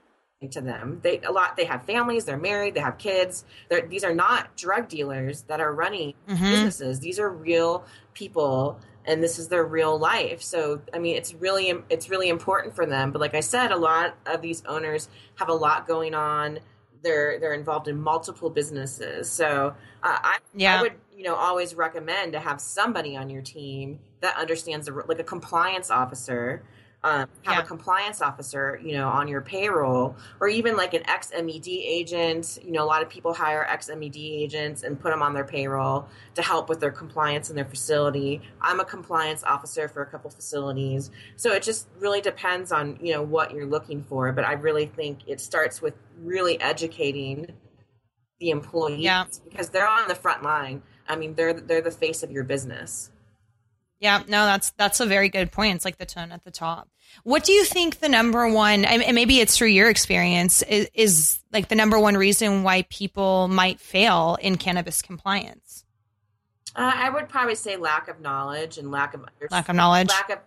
to 0.51 0.59
them 0.59 0.99
they 1.03 1.21
a 1.21 1.31
lot 1.31 1.55
they 1.55 1.63
have 1.63 1.85
families 1.85 2.25
they're 2.25 2.37
married 2.37 2.73
they 2.73 2.81
have 2.81 2.97
kids. 2.97 3.45
They're, 3.69 3.87
these 3.87 4.03
are 4.03 4.13
not 4.13 4.55
drug 4.57 4.89
dealers 4.89 5.43
that 5.43 5.61
are 5.61 5.73
running 5.73 6.15
mm-hmm. 6.27 6.43
businesses. 6.43 6.99
These 6.99 7.17
are 7.17 7.29
real 7.29 7.85
people 8.13 8.79
and 9.05 9.21
this 9.21 9.37
is 9.37 9.49
their 9.49 9.65
real 9.65 9.97
life. 9.97 10.41
So 10.41 10.81
i 10.93 10.99
mean 10.99 11.15
it's 11.15 11.33
really 11.33 11.73
it's 11.89 12.09
really 12.09 12.27
important 12.27 12.75
for 12.75 12.85
them. 12.85 13.11
But 13.11 13.21
like 13.21 13.35
i 13.35 13.39
said 13.39 13.71
a 13.71 13.77
lot 13.77 14.15
of 14.25 14.41
these 14.41 14.63
owners 14.65 15.07
have 15.35 15.47
a 15.47 15.53
lot 15.53 15.87
going 15.87 16.13
on 16.13 16.59
they're 17.03 17.39
they're 17.39 17.53
involved 17.53 17.87
in 17.87 17.99
multiple 17.99 18.49
businesses. 18.49 19.29
So 19.29 19.75
uh, 20.01 20.17
I 20.21 20.39
yeah. 20.53 20.79
I 20.79 20.81
would 20.81 20.93
you 21.15 21.23
know 21.23 21.35
always 21.35 21.75
recommend 21.75 22.33
to 22.33 22.39
have 22.39 22.59
somebody 22.59 23.15
on 23.15 23.29
your 23.29 23.41
team 23.41 23.99
that 24.21 24.35
understands 24.37 24.87
the 24.87 25.03
like 25.07 25.19
a 25.19 25.23
compliance 25.23 25.91
officer 25.91 26.63
um, 27.03 27.27
have 27.43 27.57
yeah. 27.57 27.59
a 27.59 27.65
compliance 27.65 28.21
officer, 28.21 28.79
you 28.81 28.93
know, 28.93 29.09
on 29.09 29.27
your 29.27 29.41
payroll, 29.41 30.15
or 30.39 30.47
even 30.47 30.77
like 30.77 30.93
an 30.93 31.07
ex 31.09 31.31
MED 31.31 31.67
agent. 31.67 32.59
You 32.63 32.71
know, 32.71 32.83
a 32.83 32.85
lot 32.85 33.01
of 33.01 33.09
people 33.09 33.33
hire 33.33 33.65
ex 33.65 33.89
MED 33.89 34.15
agents 34.15 34.83
and 34.83 34.99
put 34.99 35.11
them 35.11 35.21
on 35.21 35.33
their 35.33 35.43
payroll 35.43 36.07
to 36.35 36.41
help 36.41 36.69
with 36.69 36.79
their 36.79 36.91
compliance 36.91 37.49
in 37.49 37.55
their 37.55 37.65
facility. 37.65 38.41
I'm 38.61 38.79
a 38.79 38.85
compliance 38.85 39.43
officer 39.43 39.87
for 39.87 40.01
a 40.01 40.05
couple 40.05 40.29
facilities, 40.29 41.11
so 41.35 41.51
it 41.51 41.63
just 41.63 41.87
really 41.99 42.21
depends 42.21 42.71
on 42.71 42.97
you 43.01 43.13
know 43.13 43.21
what 43.21 43.51
you're 43.51 43.65
looking 43.65 44.03
for. 44.03 44.31
But 44.31 44.45
I 44.45 44.53
really 44.53 44.85
think 44.85 45.19
it 45.27 45.41
starts 45.41 45.81
with 45.81 45.95
really 46.19 46.59
educating 46.61 47.53
the 48.39 48.49
employees 48.49 48.99
yeah. 48.99 49.25
because 49.49 49.69
they're 49.69 49.87
on 49.87 50.07
the 50.07 50.15
front 50.15 50.43
line. 50.43 50.83
I 51.07 51.15
mean, 51.17 51.35
they're 51.35 51.53
they're 51.53 51.81
the 51.81 51.91
face 51.91 52.23
of 52.23 52.31
your 52.31 52.43
business. 52.43 53.11
Yeah, 54.03 54.21
no, 54.27 54.45
that's 54.45 54.71
that's 54.71 54.99
a 54.99 55.05
very 55.05 55.29
good 55.29 55.49
point. 55.53 55.77
It's 55.77 55.85
like 55.85 55.97
the 55.97 56.05
tone 56.05 56.33
at 56.33 56.43
the 56.43 56.51
top. 56.51 56.89
What 57.23 57.45
do 57.45 57.53
you 57.53 57.63
think 57.63 58.01
the 58.01 58.09
number 58.09 58.49
one, 58.49 58.83
and 58.83 59.15
maybe 59.15 59.39
it's 59.39 59.57
through 59.57 59.69
your 59.69 59.89
experience, 59.89 60.61
is, 60.63 60.89
is 60.93 61.39
like 61.53 61.69
the 61.69 61.75
number 61.75 61.97
one 61.97 62.17
reason 62.17 62.63
why 62.63 62.81
people 62.89 63.47
might 63.47 63.79
fail 63.79 64.37
in 64.41 64.57
cannabis 64.57 65.01
compliance? 65.01 65.85
Uh, 66.75 66.91
I 66.93 67.11
would 67.11 67.29
probably 67.29 67.55
say 67.55 67.77
lack 67.77 68.09
of 68.09 68.19
knowledge 68.19 68.77
and 68.77 68.91
lack 68.91 69.13
of 69.13 69.23
lack 69.49 69.69
of 69.69 69.75
knowledge, 69.77 70.09
lack 70.09 70.29
of 70.31 70.39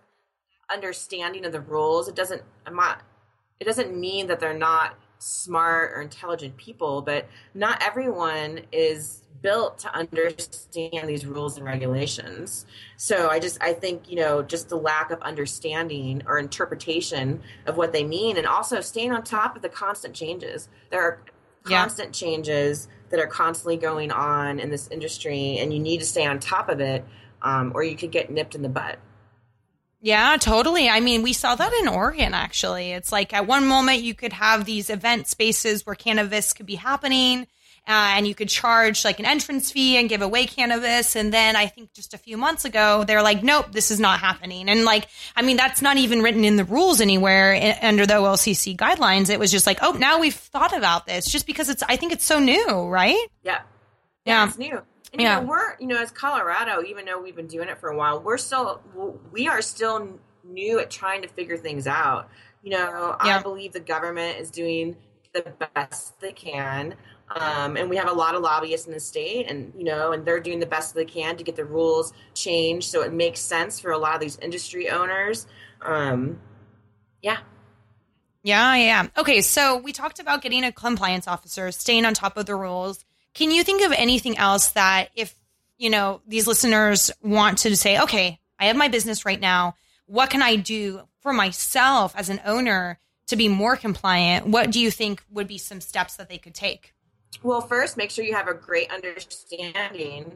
understanding 0.71 1.43
of 1.43 1.51
the 1.51 1.61
rules. 1.61 2.07
It 2.07 2.13
doesn't. 2.13 2.43
I'm 2.67 2.75
not. 2.75 3.01
It 3.59 3.63
doesn't 3.65 3.99
mean 3.99 4.27
that 4.27 4.39
they're 4.39 4.53
not 4.53 4.95
smart 5.19 5.91
or 5.93 6.01
intelligent 6.01 6.57
people, 6.57 7.01
but 7.01 7.27
not 7.53 7.81
everyone 7.81 8.61
is 8.71 9.23
built 9.41 9.77
to 9.79 9.93
understand 9.95 11.07
these 11.07 11.25
rules 11.25 11.57
and 11.57 11.65
regulations. 11.65 12.65
So 12.97 13.29
I 13.29 13.39
just 13.39 13.61
I 13.61 13.73
think, 13.73 14.09
you 14.09 14.17
know, 14.17 14.41
just 14.41 14.69
the 14.69 14.75
lack 14.75 15.11
of 15.11 15.21
understanding 15.21 16.23
or 16.25 16.39
interpretation 16.39 17.41
of 17.65 17.77
what 17.77 17.93
they 17.93 18.03
mean 18.03 18.37
and 18.37 18.47
also 18.47 18.81
staying 18.81 19.11
on 19.11 19.23
top 19.23 19.55
of 19.55 19.61
the 19.61 19.69
constant 19.69 20.13
changes. 20.13 20.69
There 20.89 21.01
are 21.01 21.19
constant 21.63 22.19
yeah. 22.19 22.27
changes 22.27 22.87
that 23.09 23.19
are 23.19 23.27
constantly 23.27 23.77
going 23.77 24.11
on 24.11 24.59
in 24.59 24.69
this 24.69 24.87
industry 24.89 25.57
and 25.59 25.73
you 25.73 25.79
need 25.79 25.99
to 25.99 26.05
stay 26.05 26.25
on 26.25 26.39
top 26.39 26.69
of 26.69 26.79
it 26.79 27.05
um, 27.41 27.71
or 27.75 27.83
you 27.83 27.95
could 27.95 28.11
get 28.11 28.31
nipped 28.31 28.55
in 28.55 28.61
the 28.61 28.69
butt. 28.69 28.97
Yeah, 30.07 30.37
totally. 30.39 30.87
I 30.87 31.01
mean, 31.01 31.21
we 31.21 31.33
saw 31.33 31.55
that 31.55 31.73
in 31.81 31.89
Oregon 31.89 32.33
actually. 32.33 32.93
It's 32.93 33.11
like 33.11 33.33
at 33.33 33.45
one 33.45 33.67
moment 33.67 34.03
you 34.03 34.13
could 34.13 34.31
have 34.31 34.63
these 34.63 34.89
event 34.89 35.27
spaces 35.27 35.85
where 35.85 35.95
cannabis 35.95 36.53
could 36.53 36.65
be 36.65 36.75
happening 36.75 37.41
uh, 37.85 38.15
and 38.15 38.25
you 38.25 38.33
could 38.33 38.47
charge 38.47 39.03
like 39.03 39.19
an 39.19 39.25
entrance 39.25 39.69
fee 39.69 39.97
and 39.97 40.07
give 40.07 40.21
away 40.21 40.45
cannabis. 40.45 41.17
And 41.17 41.33
then 41.33 41.57
I 41.57 41.65
think 41.67 41.91
just 41.91 42.13
a 42.13 42.17
few 42.17 42.37
months 42.37 42.63
ago, 42.63 43.03
they're 43.05 43.21
like, 43.21 43.43
nope, 43.43 43.73
this 43.73 43.91
is 43.91 43.99
not 43.99 44.21
happening. 44.21 44.69
And 44.69 44.85
like, 44.85 45.09
I 45.35 45.41
mean, 45.41 45.57
that's 45.57 45.81
not 45.81 45.97
even 45.97 46.21
written 46.21 46.45
in 46.45 46.55
the 46.55 46.63
rules 46.63 47.01
anywhere 47.01 47.51
in, 47.51 47.75
under 47.81 48.05
the 48.05 48.13
OLCC 48.13 48.77
guidelines. 48.77 49.29
It 49.29 49.39
was 49.41 49.51
just 49.51 49.67
like, 49.67 49.79
oh, 49.81 49.91
now 49.91 50.21
we've 50.21 50.33
thought 50.33 50.73
about 50.73 51.05
this 51.05 51.29
just 51.29 51.45
because 51.45 51.67
it's, 51.67 51.83
I 51.83 51.97
think 51.97 52.13
it's 52.13 52.23
so 52.23 52.39
new, 52.39 52.87
right? 52.87 53.27
Yeah. 53.43 53.59
Yeah. 54.23 54.45
yeah. 54.45 54.47
It's 54.47 54.57
new. 54.57 54.81
And, 55.13 55.21
yeah. 55.21 55.39
You 55.39 55.41
know, 55.41 55.49
we're, 55.49 55.77
you 55.79 55.87
know, 55.87 55.97
as 55.97 56.11
Colorado, 56.11 56.83
even 56.83 57.05
though 57.05 57.21
we've 57.21 57.35
been 57.35 57.47
doing 57.47 57.69
it 57.69 57.79
for 57.79 57.89
a 57.89 57.97
while, 57.97 58.21
we're 58.21 58.37
still, 58.37 58.81
we 59.31 59.47
are 59.47 59.61
still 59.61 60.19
new 60.43 60.79
at 60.79 60.89
trying 60.89 61.21
to 61.21 61.27
figure 61.27 61.57
things 61.57 61.87
out. 61.87 62.29
You 62.61 62.71
know, 62.71 63.15
yeah. 63.23 63.37
I 63.37 63.41
believe 63.41 63.73
the 63.73 63.79
government 63.79 64.39
is 64.39 64.51
doing 64.51 64.97
the 65.33 65.53
best 65.75 66.19
they 66.19 66.33
can. 66.33 66.95
Um, 67.29 67.75
and 67.75 67.89
we 67.89 67.97
have 67.97 68.09
a 68.09 68.13
lot 68.13 68.35
of 68.35 68.41
lobbyists 68.41 68.87
in 68.87 68.93
the 68.93 69.01
state, 69.01 69.49
and 69.49 69.73
you 69.77 69.83
know, 69.83 70.13
and 70.13 70.25
they're 70.25 70.39
doing 70.39 70.59
the 70.59 70.65
best 70.65 70.95
they 70.95 71.03
can 71.03 71.35
to 71.35 71.43
get 71.43 71.57
the 71.57 71.65
rules 71.65 72.13
changed 72.33 72.89
so 72.89 73.01
it 73.01 73.11
makes 73.11 73.41
sense 73.41 73.81
for 73.81 73.91
a 73.91 73.97
lot 73.97 74.15
of 74.15 74.21
these 74.21 74.37
industry 74.39 74.89
owners. 74.89 75.45
Um, 75.81 76.39
yeah. 77.21 77.39
Yeah, 78.43 78.75
yeah. 78.75 79.07
Okay, 79.17 79.41
so 79.41 79.75
we 79.77 79.91
talked 79.91 80.19
about 80.19 80.41
getting 80.41 80.63
a 80.63 80.71
compliance 80.71 81.27
officer, 81.27 81.69
staying 81.73 82.05
on 82.05 82.13
top 82.13 82.37
of 82.37 82.45
the 82.45 82.55
rules. 82.55 83.03
Can 83.37 83.51
you 83.51 83.63
think 83.63 83.85
of 83.85 83.91
anything 83.91 84.35
else 84.39 84.71
that 84.71 85.09
if, 85.13 85.35
you 85.77 85.91
know, 85.91 86.21
these 86.27 86.47
listeners 86.47 87.11
want 87.21 87.59
to 87.59 87.77
say, 87.77 87.99
okay, 88.01 88.39
I 88.57 88.65
have 88.65 88.75
my 88.75 88.87
business 88.87 89.25
right 89.25 89.39
now. 89.39 89.75
What 90.07 90.31
can 90.31 90.41
I 90.41 90.55
do 90.55 91.01
for 91.21 91.33
myself 91.33 92.15
as 92.15 92.29
an 92.29 92.41
owner 92.45 92.99
to 93.27 93.35
be 93.35 93.47
more 93.47 93.75
compliant? 93.75 94.47
What 94.47 94.71
do 94.71 94.79
you 94.79 94.89
think 94.89 95.21
would 95.29 95.47
be 95.47 95.59
some 95.59 95.81
steps 95.81 96.15
that 96.15 96.29
they 96.29 96.39
could 96.39 96.55
take? 96.55 96.95
Well, 97.43 97.61
first, 97.61 97.95
make 97.95 98.09
sure 98.09 98.25
you 98.25 98.33
have 98.33 98.47
a 98.47 98.55
great 98.55 98.91
understanding 98.91 100.31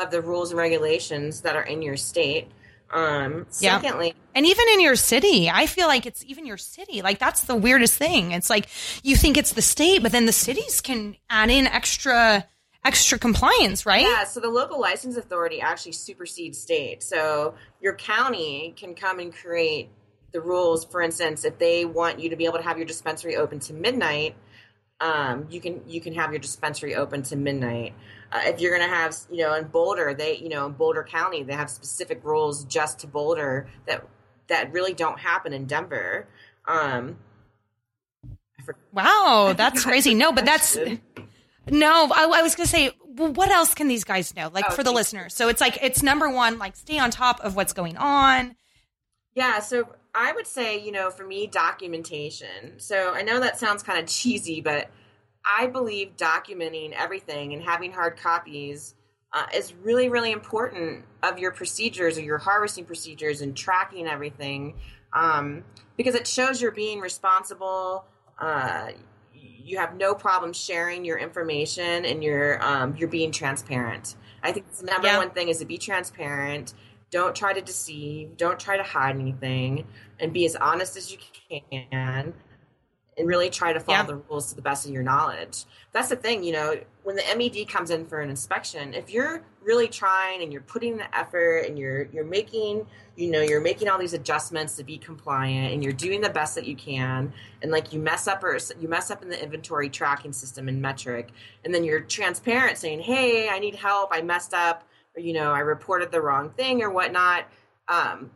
of 0.00 0.10
the 0.10 0.20
rules 0.20 0.50
and 0.50 0.58
regulations 0.58 1.42
that 1.42 1.54
are 1.54 1.62
in 1.62 1.82
your 1.82 1.96
state. 1.96 2.50
Um, 2.90 3.46
yeah. 3.60 3.80
secondly, 3.80 4.14
and 4.34 4.46
even 4.46 4.64
in 4.74 4.80
your 4.80 4.96
city, 4.96 5.50
I 5.50 5.66
feel 5.66 5.88
like 5.88 6.06
it's 6.06 6.24
even 6.24 6.46
your 6.46 6.56
city. 6.56 7.02
Like 7.02 7.18
that's 7.18 7.42
the 7.42 7.56
weirdest 7.56 7.94
thing. 7.94 8.32
It's 8.32 8.50
like 8.50 8.68
you 9.02 9.16
think 9.16 9.36
it's 9.36 9.52
the 9.52 9.62
state, 9.62 10.02
but 10.02 10.12
then 10.12 10.26
the 10.26 10.32
cities 10.32 10.80
can 10.80 11.16
add 11.28 11.50
in 11.50 11.66
extra 11.66 12.46
extra 12.84 13.18
compliance, 13.18 13.86
right? 13.86 14.06
Yeah, 14.06 14.24
so 14.24 14.40
the 14.40 14.50
local 14.50 14.80
license 14.80 15.16
authority 15.16 15.60
actually 15.60 15.92
supersedes 15.92 16.58
state. 16.58 17.02
So 17.02 17.54
your 17.80 17.94
county 17.94 18.74
can 18.76 18.94
come 18.94 19.18
and 19.18 19.34
create 19.34 19.88
the 20.32 20.40
rules. 20.40 20.84
For 20.84 21.00
instance, 21.00 21.44
if 21.44 21.58
they 21.58 21.84
want 21.84 22.20
you 22.20 22.30
to 22.30 22.36
be 22.36 22.44
able 22.44 22.58
to 22.58 22.64
have 22.64 22.76
your 22.76 22.86
dispensary 22.86 23.36
open 23.36 23.60
to 23.60 23.72
midnight, 23.72 24.36
um, 25.00 25.46
you 25.50 25.60
can 25.60 25.82
you 25.86 26.00
can 26.00 26.14
have 26.14 26.30
your 26.30 26.40
dispensary 26.40 26.94
open 26.94 27.22
to 27.24 27.36
midnight. 27.36 27.94
Uh, 28.34 28.40
if 28.46 28.60
you're 28.60 28.76
going 28.76 28.88
to 28.88 28.92
have, 28.92 29.16
you 29.30 29.44
know, 29.44 29.54
in 29.54 29.64
Boulder, 29.68 30.12
they, 30.12 30.36
you 30.38 30.48
know, 30.48 30.66
in 30.66 30.72
Boulder 30.72 31.04
County, 31.04 31.44
they 31.44 31.52
have 31.52 31.70
specific 31.70 32.20
rules 32.24 32.64
just 32.64 32.98
to 33.00 33.06
Boulder 33.06 33.68
that 33.86 34.04
that 34.48 34.72
really 34.72 34.92
don't 34.92 35.20
happen 35.20 35.52
in 35.52 35.66
Denver. 35.66 36.26
Um, 36.66 37.16
wow, 38.92 39.54
that's 39.56 39.84
crazy. 39.84 40.14
No, 40.14 40.32
but 40.32 40.44
that's 40.44 40.76
no. 41.70 42.10
I, 42.12 42.24
I 42.24 42.42
was 42.42 42.56
going 42.56 42.66
to 42.66 42.70
say, 42.70 42.90
well, 43.06 43.32
what 43.32 43.50
else 43.50 43.72
can 43.72 43.86
these 43.86 44.02
guys 44.02 44.34
know? 44.34 44.50
Like 44.52 44.64
oh, 44.68 44.74
for 44.74 44.82
the 44.82 44.92
listeners, 44.92 45.32
so 45.32 45.48
it's 45.48 45.60
like 45.60 45.78
it's 45.80 46.02
number 46.02 46.28
one, 46.28 46.58
like 46.58 46.74
stay 46.74 46.98
on 46.98 47.12
top 47.12 47.38
of 47.40 47.54
what's 47.54 47.72
going 47.72 47.96
on. 47.96 48.56
Yeah, 49.36 49.60
so 49.60 49.88
I 50.12 50.32
would 50.32 50.48
say, 50.48 50.80
you 50.80 50.90
know, 50.90 51.10
for 51.10 51.24
me, 51.24 51.46
documentation. 51.46 52.78
So 52.78 53.12
I 53.14 53.22
know 53.22 53.38
that 53.38 53.60
sounds 53.60 53.84
kind 53.84 54.00
of 54.00 54.06
cheesy, 54.06 54.60
but 54.60 54.90
I 55.44 55.66
believe 55.66 56.16
documenting 56.16 56.92
everything 56.92 57.52
and 57.52 57.62
having 57.62 57.92
hard 57.92 58.16
copies 58.16 58.94
uh, 59.32 59.46
is 59.54 59.74
really, 59.82 60.08
really 60.08 60.32
important 60.32 61.04
of 61.22 61.38
your 61.38 61.50
procedures 61.50 62.16
or 62.18 62.22
your 62.22 62.38
harvesting 62.38 62.84
procedures 62.84 63.40
and 63.40 63.56
tracking 63.56 64.06
everything 64.06 64.74
um, 65.12 65.64
because 65.96 66.14
it 66.14 66.26
shows 66.26 66.62
you're 66.62 66.70
being 66.70 67.00
responsible. 67.00 68.04
Uh, 68.38 68.88
you 69.32 69.78
have 69.78 69.96
no 69.96 70.14
problem 70.14 70.52
sharing 70.52 71.04
your 71.04 71.18
information 71.18 72.04
and 72.04 72.22
you're 72.22 72.62
um, 72.64 72.94
you're 72.96 73.08
being 73.08 73.32
transparent. 73.32 74.16
I 74.42 74.52
think 74.52 74.70
the 74.72 74.86
number 74.86 75.08
yeah. 75.08 75.18
one 75.18 75.30
thing 75.30 75.48
is 75.48 75.58
to 75.58 75.64
be 75.64 75.78
transparent 75.78 76.74
don't 77.14 77.36
try 77.36 77.52
to 77.52 77.60
deceive. 77.60 78.36
Don't 78.36 78.58
try 78.58 78.76
to 78.76 78.82
hide 78.82 79.14
anything. 79.14 79.86
And 80.18 80.32
be 80.32 80.46
as 80.46 80.56
honest 80.56 80.96
as 80.96 81.12
you 81.12 81.18
can. 81.48 82.34
And 83.16 83.28
really 83.28 83.48
try 83.48 83.72
to 83.72 83.78
follow 83.78 83.98
yeah. 83.98 84.06
the 84.06 84.16
rules 84.16 84.50
to 84.50 84.56
the 84.56 84.62
best 84.62 84.86
of 84.86 84.92
your 84.92 85.04
knowledge. 85.04 85.66
That's 85.92 86.08
the 86.08 86.16
thing, 86.16 86.42
you 86.42 86.52
know, 86.52 86.74
when 87.04 87.14
the 87.14 87.22
MED 87.36 87.68
comes 87.68 87.90
in 87.90 88.06
for 88.06 88.20
an 88.20 88.28
inspection, 88.28 88.92
if 88.92 89.08
you're 89.08 89.42
really 89.62 89.86
trying 89.86 90.42
and 90.42 90.52
you're 90.52 90.62
putting 90.62 90.96
the 90.96 91.16
effort 91.16 91.60
and 91.60 91.78
you're 91.78 92.08
you're 92.12 92.24
making, 92.24 92.86
you 93.14 93.30
know, 93.30 93.40
you're 93.40 93.60
making 93.60 93.88
all 93.88 93.98
these 93.98 94.14
adjustments 94.14 94.74
to 94.76 94.84
be 94.84 94.98
compliant 94.98 95.72
and 95.72 95.84
you're 95.84 95.92
doing 95.92 96.20
the 96.20 96.30
best 96.30 96.56
that 96.56 96.66
you 96.66 96.74
can, 96.74 97.32
and 97.62 97.70
like 97.70 97.92
you 97.92 98.00
mess 98.00 98.26
up 98.26 98.42
or 98.42 98.58
you 98.80 98.88
mess 98.88 99.12
up 99.12 99.22
in 99.22 99.28
the 99.28 99.40
inventory 99.40 99.88
tracking 99.88 100.32
system 100.32 100.66
and 100.66 100.82
Metrc, 100.82 101.28
and 101.64 101.72
then 101.72 101.84
you're 101.84 102.00
transparent 102.00 102.78
saying, 102.78 102.98
Hey, 102.98 103.48
I 103.48 103.60
need 103.60 103.76
help, 103.76 104.10
I 104.12 104.22
messed 104.22 104.54
up 104.54 104.84
you 105.16 105.32
know, 105.32 105.52
I 105.52 105.60
reported 105.60 106.10
the 106.10 106.20
wrong 106.20 106.50
thing 106.50 106.82
or 106.82 106.90
whatnot, 106.90 107.44
um, 107.88 108.30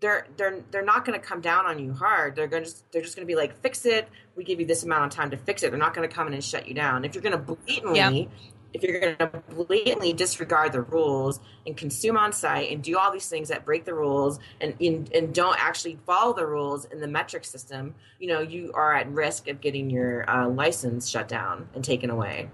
they're 0.00 0.26
they're 0.36 0.62
they're 0.70 0.84
not 0.84 1.04
going 1.04 1.18
to 1.18 1.24
come 1.24 1.40
down 1.40 1.66
on 1.66 1.78
you 1.78 1.92
hard. 1.92 2.34
They're 2.34 2.48
going 2.48 2.64
to 2.64 2.72
they're 2.90 3.02
just 3.02 3.16
going 3.16 3.26
to 3.26 3.30
be 3.30 3.36
like, 3.36 3.60
fix 3.60 3.84
it. 3.86 4.08
We 4.34 4.44
give 4.44 4.58
you 4.58 4.66
this 4.66 4.82
amount 4.82 5.04
of 5.04 5.10
time 5.16 5.30
to 5.30 5.36
fix 5.36 5.62
it. 5.62 5.70
They're 5.70 5.78
not 5.78 5.94
going 5.94 6.08
to 6.08 6.14
come 6.14 6.26
in 6.26 6.34
and 6.34 6.42
shut 6.42 6.66
you 6.66 6.74
down. 6.74 7.04
If 7.04 7.14
you're 7.14 7.22
going 7.22 7.32
to 7.32 7.38
blatantly, 7.38 8.30
if 8.72 8.82
you're 8.82 9.00
going 9.00 9.16
to 9.16 9.26
blatantly 9.66 10.12
disregard 10.12 10.72
the 10.72 10.80
rules 10.80 11.40
and 11.66 11.76
consume 11.76 12.16
on 12.16 12.32
site 12.32 12.70
and 12.70 12.82
do 12.82 12.96
all 12.96 13.12
these 13.12 13.28
things 13.28 13.48
that 13.48 13.64
break 13.64 13.84
the 13.84 13.94
rules 13.94 14.38
and 14.60 14.74
in, 14.78 15.08
and 15.14 15.34
don't 15.34 15.56
actually 15.58 15.98
follow 16.06 16.32
the 16.32 16.46
rules 16.46 16.86
in 16.86 17.00
the 17.00 17.06
Metrc 17.06 17.44
system, 17.44 17.94
you 18.18 18.28
know, 18.28 18.40
you 18.40 18.70
are 18.74 18.94
at 18.94 19.10
risk 19.10 19.48
of 19.48 19.60
getting 19.60 19.90
your 19.90 20.28
uh, 20.30 20.48
license 20.48 21.08
shut 21.08 21.28
down 21.28 21.68
and 21.74 21.84
taken 21.84 22.08
away. 22.10 22.48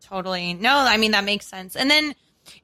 Totally. 0.00 0.54
No, 0.54 0.76
I 0.76 0.96
mean 0.96 1.12
that 1.12 1.24
makes 1.24 1.46
sense. 1.46 1.76
And 1.76 1.90
then 1.90 2.14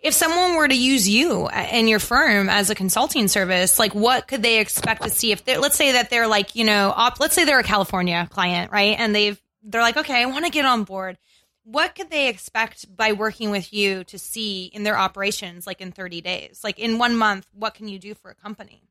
if 0.00 0.14
someone 0.14 0.56
were 0.56 0.68
to 0.68 0.74
use 0.74 1.08
you 1.08 1.44
uh, 1.46 1.50
and 1.50 1.88
your 1.88 1.98
firm 1.98 2.48
as 2.48 2.70
a 2.70 2.74
consulting 2.74 3.28
service, 3.28 3.78
like 3.78 3.94
what 3.94 4.28
could 4.28 4.42
they 4.42 4.58
expect 4.58 5.02
to 5.02 5.10
see 5.10 5.32
if 5.32 5.44
they 5.44 5.58
let's 5.58 5.76
say 5.76 5.92
that 5.92 6.10
they're 6.10 6.26
like, 6.26 6.54
you 6.54 6.64
know, 6.64 6.92
op, 6.94 7.20
let's 7.20 7.34
say 7.34 7.44
they're 7.44 7.60
a 7.60 7.64
California 7.64 8.26
client, 8.30 8.72
right? 8.72 8.96
And 8.98 9.14
they've 9.14 9.40
they're 9.62 9.82
like, 9.82 9.96
okay, 9.96 10.22
I 10.22 10.26
want 10.26 10.44
to 10.44 10.50
get 10.50 10.64
on 10.64 10.84
board. 10.84 11.18
What 11.64 11.94
could 11.94 12.10
they 12.10 12.28
expect 12.28 12.94
by 12.96 13.12
working 13.12 13.50
with 13.50 13.72
you 13.72 14.02
to 14.04 14.18
see 14.18 14.64
in 14.66 14.82
their 14.82 14.98
operations 14.98 15.66
like 15.66 15.80
in 15.80 15.92
30 15.92 16.20
days? 16.20 16.60
Like 16.64 16.78
in 16.78 16.98
1 16.98 17.16
month, 17.16 17.46
what 17.52 17.74
can 17.74 17.86
you 17.86 18.00
do 18.00 18.14
for 18.14 18.30
a 18.30 18.34
company? 18.34 18.82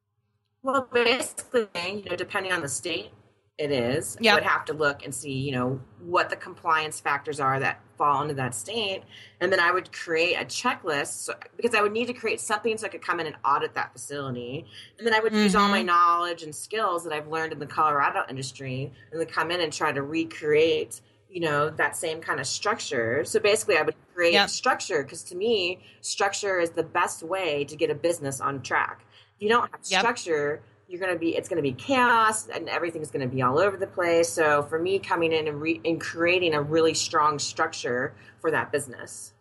Well, 0.63 0.87
basically, 0.93 1.67
you 1.85 2.09
know, 2.09 2.15
depending 2.15 2.53
on 2.53 2.61
the 2.61 2.69
state, 2.69 3.11
it 3.57 3.71
is. 3.71 4.17
Yep. 4.19 4.31
I 4.31 4.35
would 4.35 4.43
have 4.43 4.65
to 4.65 4.73
look 4.73 5.05
and 5.05 5.13
see, 5.13 5.33
you 5.33 5.51
know, 5.51 5.79
what 5.99 6.29
the 6.29 6.35
compliance 6.35 6.99
factors 6.99 7.39
are 7.39 7.59
that 7.59 7.79
fall 7.97 8.23
into 8.23 8.33
that 8.33 8.55
state. 8.55 9.03
And 9.39 9.51
then 9.51 9.59
I 9.59 9.71
would 9.71 9.93
create 9.93 10.35
a 10.35 10.45
checklist 10.45 11.25
so, 11.25 11.33
because 11.55 11.75
I 11.75 11.81
would 11.81 11.91
need 11.91 12.07
to 12.07 12.13
create 12.13 12.41
something 12.41 12.75
so 12.77 12.87
I 12.87 12.89
could 12.89 13.03
come 13.03 13.19
in 13.19 13.27
and 13.27 13.35
audit 13.45 13.75
that 13.75 13.93
facility. 13.93 14.65
And 14.97 15.05
then 15.05 15.13
I 15.13 15.19
would 15.19 15.31
mm-hmm. 15.31 15.43
use 15.43 15.55
all 15.55 15.69
my 15.69 15.79
mm-hmm. 15.79 15.87
knowledge 15.87 16.41
and 16.41 16.55
skills 16.55 17.03
that 17.03 17.13
I've 17.13 17.27
learned 17.27 17.53
in 17.53 17.59
the 17.59 17.67
Colorado 17.67 18.23
industry 18.27 18.91
and 19.11 19.21
then 19.21 19.27
come 19.27 19.51
in 19.51 19.61
and 19.61 19.71
try 19.71 19.91
to 19.91 20.01
recreate, 20.01 21.01
you 21.29 21.41
know, 21.41 21.69
that 21.69 21.95
same 21.95 22.19
kind 22.19 22.39
of 22.39 22.47
structure. 22.47 23.23
So 23.25 23.39
basically, 23.39 23.77
I 23.77 23.83
would 23.83 23.95
create 24.15 24.33
yep. 24.33 24.49
structure 24.49 25.03
because 25.03 25.23
to 25.25 25.35
me, 25.35 25.83
structure 26.01 26.59
is 26.59 26.71
the 26.71 26.83
best 26.83 27.21
way 27.21 27.65
to 27.65 27.75
get 27.75 27.91
a 27.91 27.95
business 27.95 28.41
on 28.41 28.63
track. 28.63 29.05
If 29.35 29.43
you 29.43 29.49
don't 29.49 29.69
have 29.69 29.81
yep. 29.85 29.99
structure, 29.99 30.63
you're 30.91 30.99
going 30.99 31.13
to 31.13 31.19
be 31.19 31.35
it's 31.35 31.47
going 31.47 31.57
to 31.57 31.63
be 31.63 31.71
chaos 31.71 32.49
and 32.49 32.67
everything's 32.67 33.09
going 33.09 33.27
to 33.27 33.33
be 33.33 33.41
all 33.41 33.57
over 33.57 33.77
the 33.77 33.87
place 33.87 34.27
so 34.27 34.61
for 34.63 34.77
me 34.77 34.99
coming 34.99 35.31
in 35.31 35.47
and, 35.47 35.61
re, 35.61 35.79
and 35.85 36.01
creating 36.01 36.53
a 36.53 36.61
really 36.61 36.93
strong 36.93 37.39
structure 37.39 38.13
for 38.41 38.51
that 38.51 38.71
business 38.71 39.33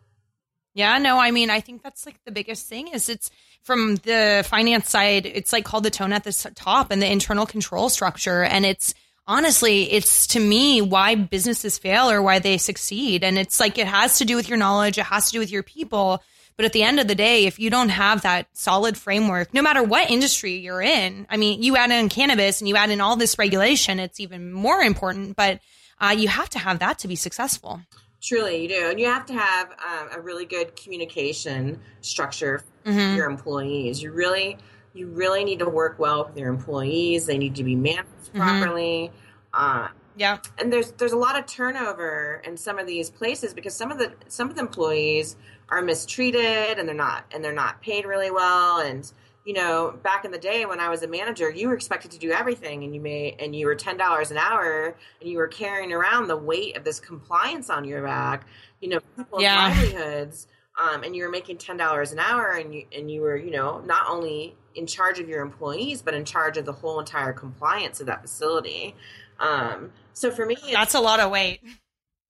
Yeah, 0.73 0.99
no, 0.99 1.19
I 1.19 1.33
mean, 1.33 1.51
I 1.51 1.61
think 1.61 1.83
that's 1.83 2.07
like 2.07 2.23
the 2.25 2.31
biggest 2.31 2.69
thing 2.69 2.89
is 2.89 3.09
it's 3.09 3.31
from 3.63 3.97
the 3.97 4.45
finance 4.47 4.89
side, 4.89 5.27
it's 5.27 5.53
like 5.53 5.65
called 5.65 5.85
the 5.85 5.91
tone 5.91 6.13
at 6.13 6.23
the 6.23 6.33
top 6.55 6.91
and 6.91 7.03
the 7.03 7.11
internal 7.11 7.45
control 7.45 7.89
structure. 7.89 8.45
And 8.45 8.65
it's 8.65 8.95
honestly, 9.27 9.91
it's 9.91 10.29
to 10.29 10.41
me 10.41 10.81
why 10.81 11.17
businesses 11.17 11.77
fail 11.77 12.09
or 12.09 12.23
why 12.23 12.39
they 12.39 12.57
succeed. 12.57 13.25
And 13.25 13.37
it's 13.37 13.59
like 13.59 13.79
it 13.79 13.89
has 13.89 14.19
to 14.19 14.25
do 14.25 14.37
with 14.37 14.49
your 14.49 14.59
knowledge, 14.59 14.97
it 14.97 15.07
has 15.07 15.27
to 15.27 15.33
do 15.33 15.39
with 15.41 15.51
your 15.51 15.65
people. 15.65 16.23
But 16.61 16.67
at 16.67 16.75
the 16.75 16.83
end 16.83 17.01
of 17.01 17.09
the 17.09 17.15
day, 17.15 17.47
if 17.47 17.59
you 17.59 17.71
don't 17.71 17.89
have 17.89 18.21
that 18.21 18.47
solid 18.53 18.99
framework, 18.99 19.55
no 19.55 19.63
matter 19.63 19.83
what 19.83 20.11
industry 20.11 20.57
you're 20.57 20.83
in, 20.83 21.27
I 21.31 21.39
mean, 21.39 21.63
you 21.63 21.75
add 21.75 21.91
in 21.91 22.11
cannabis 22.11 22.61
and 22.61 22.69
you 22.69 22.77
add 22.77 22.91
in 22.91 23.01
all 23.01 23.17
this 23.17 23.39
regulation, 23.39 23.99
it's 23.99 24.21
even 24.21 24.53
more 24.53 24.83
important. 24.83 25.37
But 25.37 25.61
uh, 26.03 26.15
you 26.19 26.29
have 26.29 26.51
to 26.51 26.59
have 26.59 26.81
that 26.81 26.99
to 26.99 27.09
be 27.09 27.17
successful. 27.17 27.81
Truly, 28.21 28.61
you 28.61 28.69
do, 28.69 28.91
and 28.91 29.01
you 29.01 29.07
have 29.07 29.25
to 29.25 29.33
have 29.33 29.71
um, 29.71 30.09
a 30.13 30.21
really 30.21 30.45
good 30.45 30.77
communication 30.77 31.81
structure 32.03 32.63
for 32.85 32.91
mm-hmm. 32.91 33.17
your 33.17 33.31
employees. 33.31 34.03
You 34.03 34.13
really, 34.13 34.59
you 34.93 35.07
really 35.07 35.45
need 35.45 35.61
to 35.61 35.67
work 35.71 35.99
well 35.99 36.27
with 36.27 36.37
your 36.37 36.51
employees. 36.51 37.25
They 37.25 37.39
need 37.39 37.55
to 37.55 37.65
be 37.65 37.75
managed 37.75 38.35
mm-hmm. 38.35 38.39
properly. 38.39 39.13
Uh, 39.55 39.89
yeah, 40.15 40.37
and 40.59 40.71
there's 40.71 40.91
there's 40.93 41.13
a 41.13 41.17
lot 41.17 41.39
of 41.39 41.47
turnover 41.47 42.43
in 42.45 42.59
some 42.59 42.79
of 42.79 42.87
these 42.87 43.09
places 43.09 43.55
because 43.55 43.75
some 43.75 43.91
of 43.91 43.97
the 43.97 44.13
some 44.29 44.51
of 44.51 44.57
the 44.57 44.61
employees 44.61 45.37
are 45.71 45.83
mistreated 45.83 46.79
and 46.79 46.89
they're 46.89 46.95
not 46.95 47.25
and 47.33 47.45
they're 47.45 47.53
not 47.53 47.81
paid 47.81 48.05
really 48.05 48.31
well 48.31 48.79
and 48.81 49.13
you 49.45 49.55
know, 49.55 49.99
back 50.03 50.25
in 50.25 50.31
the 50.31 50.39
day 50.39 50.67
when 50.67 50.81
I 50.81 50.91
was 50.91 51.03
a 51.03 51.09
manager, 51.09 51.51
you 51.51 51.69
were 51.69 51.75
expected 51.75 52.11
to 52.13 52.19
do 52.19 52.31
everything 52.31 52.85
and 52.85 52.95
you 52.95 53.01
may 53.01 53.37
and 53.39 53.57
you 53.57 53.67
were 53.67 53.75
ten 53.75 53.97
dollars 53.97 54.31
an 54.31 54.37
hour 54.37 54.97
and 55.21 55.31
you 55.31 55.39
were 55.39 55.49
carrying 55.49 55.93
around 55.93 56.29
the 56.29 56.37
weight 56.37 56.77
of 56.77 56.85
this 56.85 57.01
compliance 57.01 57.71
on 57.71 57.85
your 57.85 58.03
back, 58.03 58.47
you 58.81 58.91
know, 58.91 59.01
people's 59.17 59.43
yeah. 59.43 59.69
livelihoods. 59.69 60.47
Um, 60.81 61.03
and 61.03 61.17
you 61.17 61.25
were 61.25 61.31
making 61.31 61.59
ten 61.59 61.77
dollars 61.77 62.13
an 62.13 62.19
hour 62.19 62.51
and 62.51 62.75
you 62.75 62.85
and 62.93 63.11
you 63.11 63.23
were, 63.23 63.37
you 63.37 63.51
know, 63.51 63.81
not 63.81 64.09
only 64.09 64.57
in 64.75 64.87
charge 64.87 65.19
of 65.19 65.29
your 65.29 65.43
employees, 65.43 66.03
but 66.03 66.15
in 66.15 66.25
charge 66.25 66.57
of 66.59 66.67
the 66.67 66.73
whole 66.73 67.01
entire 67.01 67.33
compliance 67.33 68.01
of 68.01 68.07
that 68.07 68.23
facility. 68.23 68.95
Um, 69.39 69.91
so 70.13 70.31
for 70.31 70.45
me 70.45 70.57
That's 70.71 70.95
a 70.95 71.01
lot 71.01 71.19
of 71.19 71.31
weight. 71.31 71.61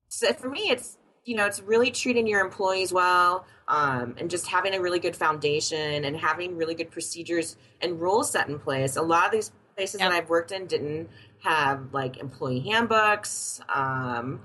So 0.08 0.32
for 0.32 0.48
me 0.48 0.70
it's 0.70 0.96
you 1.24 1.36
know, 1.36 1.46
it's 1.46 1.60
really 1.60 1.90
treating 1.90 2.26
your 2.26 2.40
employees 2.40 2.92
well 2.92 3.44
um, 3.68 4.14
and 4.18 4.30
just 4.30 4.46
having 4.46 4.74
a 4.74 4.80
really 4.80 4.98
good 4.98 5.14
foundation 5.14 6.04
and 6.04 6.16
having 6.16 6.56
really 6.56 6.74
good 6.74 6.90
procedures 6.90 7.56
and 7.80 8.00
rules 8.00 8.30
set 8.30 8.48
in 8.48 8.58
place. 8.58 8.96
A 8.96 9.02
lot 9.02 9.26
of 9.26 9.32
these 9.32 9.52
places 9.76 10.00
yep. 10.00 10.10
that 10.10 10.16
I've 10.16 10.28
worked 10.28 10.52
in 10.52 10.66
didn't 10.66 11.08
have 11.40 11.92
like 11.92 12.18
employee 12.18 12.60
handbooks. 12.60 13.60
Um, 13.68 14.40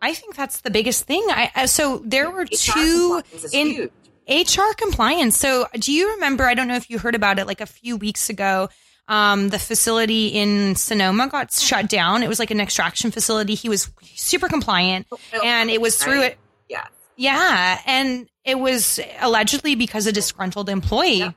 I 0.00 0.14
think 0.14 0.36
that's 0.36 0.60
the 0.60 0.70
biggest 0.70 1.04
thing. 1.04 1.24
I 1.28 1.66
so 1.66 2.02
there 2.04 2.30
were 2.30 2.42
HR 2.42 2.46
two 2.52 3.22
in 3.52 3.66
huge. 3.66 3.90
HR 4.28 4.74
compliance. 4.76 5.38
So 5.38 5.66
do 5.78 5.92
you 5.92 6.12
remember? 6.12 6.44
I 6.44 6.54
don't 6.54 6.68
know 6.68 6.76
if 6.76 6.90
you 6.90 6.98
heard 6.98 7.14
about 7.14 7.38
it 7.38 7.46
like 7.46 7.60
a 7.60 7.66
few 7.66 7.96
weeks 7.96 8.28
ago. 8.28 8.68
Um, 9.08 9.50
the 9.50 9.58
facility 9.58 10.28
in 10.28 10.74
Sonoma 10.74 11.28
got 11.28 11.52
shut 11.52 11.88
down. 11.88 12.24
It 12.24 12.28
was 12.28 12.40
like 12.40 12.50
an 12.50 12.60
extraction 12.60 13.12
facility. 13.12 13.54
He 13.54 13.68
was 13.68 13.88
super 14.02 14.48
compliant, 14.48 15.06
oh, 15.12 15.18
and 15.44 15.70
it 15.70 15.80
was 15.80 15.96
through 15.96 16.22
it. 16.22 16.38
Yeah, 16.68 16.86
yeah, 17.16 17.80
and 17.86 18.28
it 18.44 18.58
was 18.58 18.98
allegedly 19.20 19.76
because 19.76 20.06
a 20.06 20.12
disgruntled 20.12 20.68
employee. 20.68 21.18
Yeah. 21.18 21.32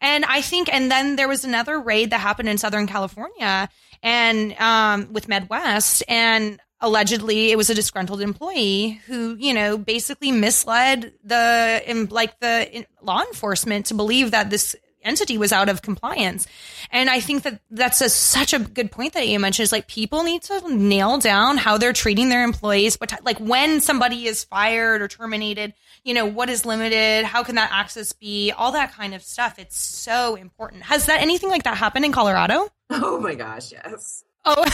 And 0.00 0.24
I 0.24 0.42
think, 0.42 0.72
and 0.72 0.90
then 0.90 1.16
there 1.16 1.28
was 1.28 1.44
another 1.44 1.80
raid 1.80 2.10
that 2.10 2.18
happened 2.18 2.48
in 2.48 2.58
Southern 2.58 2.86
California, 2.86 3.68
and 4.02 4.54
um, 4.58 5.12
with 5.12 5.28
Medwest, 5.28 6.02
and 6.08 6.60
allegedly 6.80 7.50
it 7.50 7.56
was 7.56 7.70
a 7.70 7.74
disgruntled 7.74 8.20
employee 8.20 9.00
who 9.06 9.36
you 9.38 9.52
know 9.52 9.76
basically 9.76 10.30
misled 10.30 11.12
the 11.24 12.08
like 12.10 12.38
the 12.40 12.86
law 13.02 13.20
enforcement 13.20 13.86
to 13.86 13.94
believe 13.94 14.30
that 14.30 14.50
this 14.50 14.76
entity 15.08 15.38
was 15.38 15.52
out 15.52 15.68
of 15.68 15.82
compliance. 15.82 16.46
And 16.90 17.10
I 17.10 17.20
think 17.20 17.42
that 17.42 17.60
that's 17.70 18.00
a, 18.00 18.08
such 18.08 18.52
a 18.52 18.58
good 18.58 18.92
point 18.92 19.14
that 19.14 19.26
you 19.26 19.38
mentioned 19.40 19.64
is 19.64 19.72
like 19.72 19.88
people 19.88 20.22
need 20.22 20.42
to 20.42 20.74
nail 20.74 21.18
down 21.18 21.56
how 21.56 21.78
they're 21.78 21.92
treating 21.92 22.28
their 22.28 22.44
employees, 22.44 22.96
but 22.96 23.12
like 23.24 23.38
when 23.38 23.80
somebody 23.80 24.26
is 24.26 24.44
fired 24.44 25.02
or 25.02 25.08
terminated, 25.08 25.74
you 26.04 26.14
know, 26.14 26.26
what 26.26 26.48
is 26.48 26.64
limited? 26.64 27.24
How 27.24 27.42
can 27.42 27.56
that 27.56 27.70
access 27.72 28.12
be? 28.12 28.52
All 28.52 28.72
that 28.72 28.92
kind 28.92 29.14
of 29.14 29.22
stuff. 29.22 29.58
It's 29.58 29.78
so 29.78 30.36
important. 30.36 30.84
Has 30.84 31.06
that 31.06 31.20
anything 31.20 31.48
like 31.48 31.64
that 31.64 31.76
happened 31.76 32.04
in 32.04 32.12
Colorado? 32.12 32.68
Oh 32.90 33.20
my 33.20 33.34
gosh, 33.34 33.70
yes. 33.72 34.24
Oh, 34.46 34.64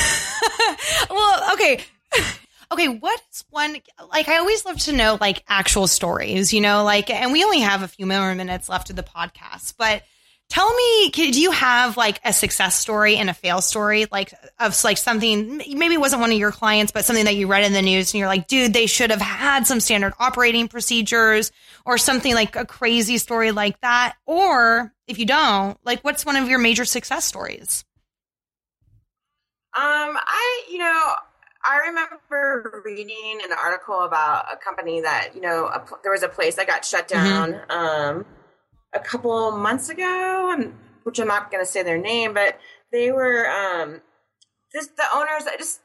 well, 1.10 1.52
okay. 1.54 1.80
Okay, 2.72 2.88
what 2.88 3.20
is 3.30 3.44
one 3.50 3.76
like 4.10 4.26
I 4.26 4.38
always 4.38 4.64
love 4.64 4.78
to 4.80 4.92
know 4.92 5.16
like 5.20 5.44
actual 5.46 5.86
stories, 5.86 6.52
you 6.52 6.60
know, 6.60 6.82
like 6.82 7.08
and 7.08 7.30
we 7.30 7.44
only 7.44 7.60
have 7.60 7.82
a 7.82 7.88
few 7.88 8.04
more 8.04 8.34
minutes 8.34 8.68
left 8.68 8.90
of 8.90 8.96
the 8.96 9.04
podcast, 9.04 9.74
but 9.76 10.02
Tell 10.50 10.72
me, 10.72 11.10
do 11.10 11.40
you 11.40 11.50
have 11.50 11.96
like 11.96 12.20
a 12.24 12.32
success 12.32 12.78
story 12.78 13.16
and 13.16 13.28
a 13.28 13.34
fail 13.34 13.60
story, 13.60 14.06
like 14.12 14.32
of 14.60 14.84
like 14.84 14.98
something 14.98 15.56
maybe 15.56 15.94
it 15.94 16.00
wasn't 16.00 16.20
one 16.20 16.30
of 16.30 16.38
your 16.38 16.52
clients, 16.52 16.92
but 16.92 17.04
something 17.04 17.24
that 17.24 17.34
you 17.34 17.48
read 17.48 17.64
in 17.64 17.72
the 17.72 17.82
news 17.82 18.12
and 18.12 18.20
you're 18.20 18.28
like, 18.28 18.46
dude, 18.46 18.72
they 18.72 18.86
should 18.86 19.10
have 19.10 19.20
had 19.20 19.66
some 19.66 19.80
standard 19.80 20.12
operating 20.20 20.68
procedures 20.68 21.50
or 21.84 21.98
something 21.98 22.34
like 22.34 22.54
a 22.54 22.64
crazy 22.64 23.18
story 23.18 23.50
like 23.50 23.80
that. 23.80 24.14
Or 24.26 24.92
if 25.08 25.18
you 25.18 25.26
don't, 25.26 25.76
like, 25.84 26.02
what's 26.02 26.24
one 26.24 26.36
of 26.36 26.48
your 26.48 26.58
major 26.60 26.84
success 26.84 27.24
stories? 27.24 27.84
Um, 29.76 30.16
I, 30.16 30.66
you 30.70 30.78
know, 30.78 31.14
I 31.64 31.78
remember 31.88 32.82
reading 32.84 33.40
an 33.42 33.56
article 33.58 34.00
about 34.00 34.52
a 34.52 34.56
company 34.56 35.00
that, 35.00 35.30
you 35.34 35.40
know, 35.40 35.66
a, 35.66 35.84
there 36.04 36.12
was 36.12 36.22
a 36.22 36.28
place 36.28 36.54
that 36.56 36.68
got 36.68 36.84
shut 36.84 37.08
mm-hmm. 37.08 37.24
down. 37.24 37.52
Mm-hmm. 37.52 37.70
Um, 38.18 38.26
a 38.94 39.00
couple 39.00 39.50
months 39.52 39.88
ago, 39.88 40.72
which 41.02 41.18
I'm 41.18 41.28
not 41.28 41.50
going 41.50 41.64
to 41.64 41.70
say 41.70 41.82
their 41.82 41.98
name, 41.98 42.34
but 42.34 42.58
they 42.92 43.10
were 43.10 43.48
um, 43.48 44.00
just 44.74 44.96
the 44.96 45.04
owners. 45.14 45.44
I 45.46 45.56
just 45.56 45.80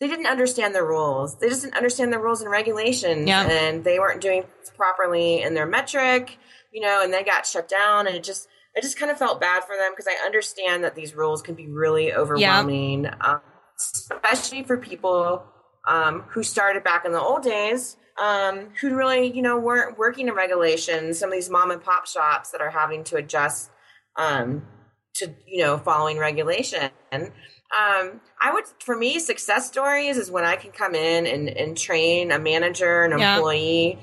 they 0.00 0.08
didn't 0.08 0.26
understand 0.26 0.74
the 0.74 0.82
rules. 0.82 1.38
They 1.38 1.48
just 1.48 1.62
didn't 1.62 1.76
understand 1.76 2.12
the 2.12 2.18
rules 2.18 2.40
and 2.40 2.50
regulations, 2.50 3.28
yeah. 3.28 3.48
and 3.48 3.84
they 3.84 3.98
weren't 3.98 4.20
doing 4.20 4.44
properly 4.76 5.42
in 5.42 5.54
their 5.54 5.66
Metrc, 5.66 6.30
you 6.72 6.80
know. 6.80 7.02
And 7.02 7.12
they 7.12 7.22
got 7.22 7.46
shut 7.46 7.68
down, 7.68 8.06
and 8.06 8.16
it 8.16 8.24
just 8.24 8.48
I 8.76 8.80
just 8.80 8.98
kind 8.98 9.10
of 9.10 9.18
felt 9.18 9.40
bad 9.40 9.64
for 9.64 9.76
them 9.76 9.92
because 9.92 10.06
I 10.08 10.24
understand 10.24 10.84
that 10.84 10.94
these 10.94 11.14
rules 11.14 11.42
can 11.42 11.54
be 11.54 11.66
really 11.66 12.12
overwhelming, 12.12 13.04
yeah. 13.04 13.14
um, 13.20 13.40
especially 13.78 14.62
for 14.62 14.76
people 14.76 15.44
um, 15.86 16.24
who 16.28 16.42
started 16.42 16.84
back 16.84 17.04
in 17.04 17.12
the 17.12 17.20
old 17.20 17.42
days 17.42 17.96
um, 18.20 18.68
who 18.80 18.94
really, 18.94 19.30
you 19.30 19.42
know, 19.42 19.58
weren't 19.58 19.98
working 19.98 20.28
in 20.28 20.34
regulation. 20.34 21.14
Some 21.14 21.30
of 21.30 21.34
these 21.34 21.50
mom 21.50 21.70
and 21.70 21.82
pop 21.82 22.06
shops 22.06 22.50
that 22.50 22.60
are 22.60 22.70
having 22.70 23.04
to 23.04 23.16
adjust 23.16 23.70
um, 24.16 24.66
to, 25.14 25.32
you 25.46 25.62
know, 25.62 25.78
following 25.78 26.18
regulation. 26.18 26.90
Um, 27.12 28.20
I 28.40 28.52
would, 28.52 28.64
for 28.80 28.96
me, 28.96 29.18
success 29.18 29.68
stories 29.68 30.16
is 30.16 30.30
when 30.30 30.44
I 30.44 30.56
can 30.56 30.72
come 30.72 30.94
in 30.94 31.26
and, 31.26 31.48
and 31.48 31.76
train 31.76 32.32
a 32.32 32.38
manager, 32.38 33.02
an 33.02 33.18
yeah. 33.18 33.36
employee, 33.36 33.98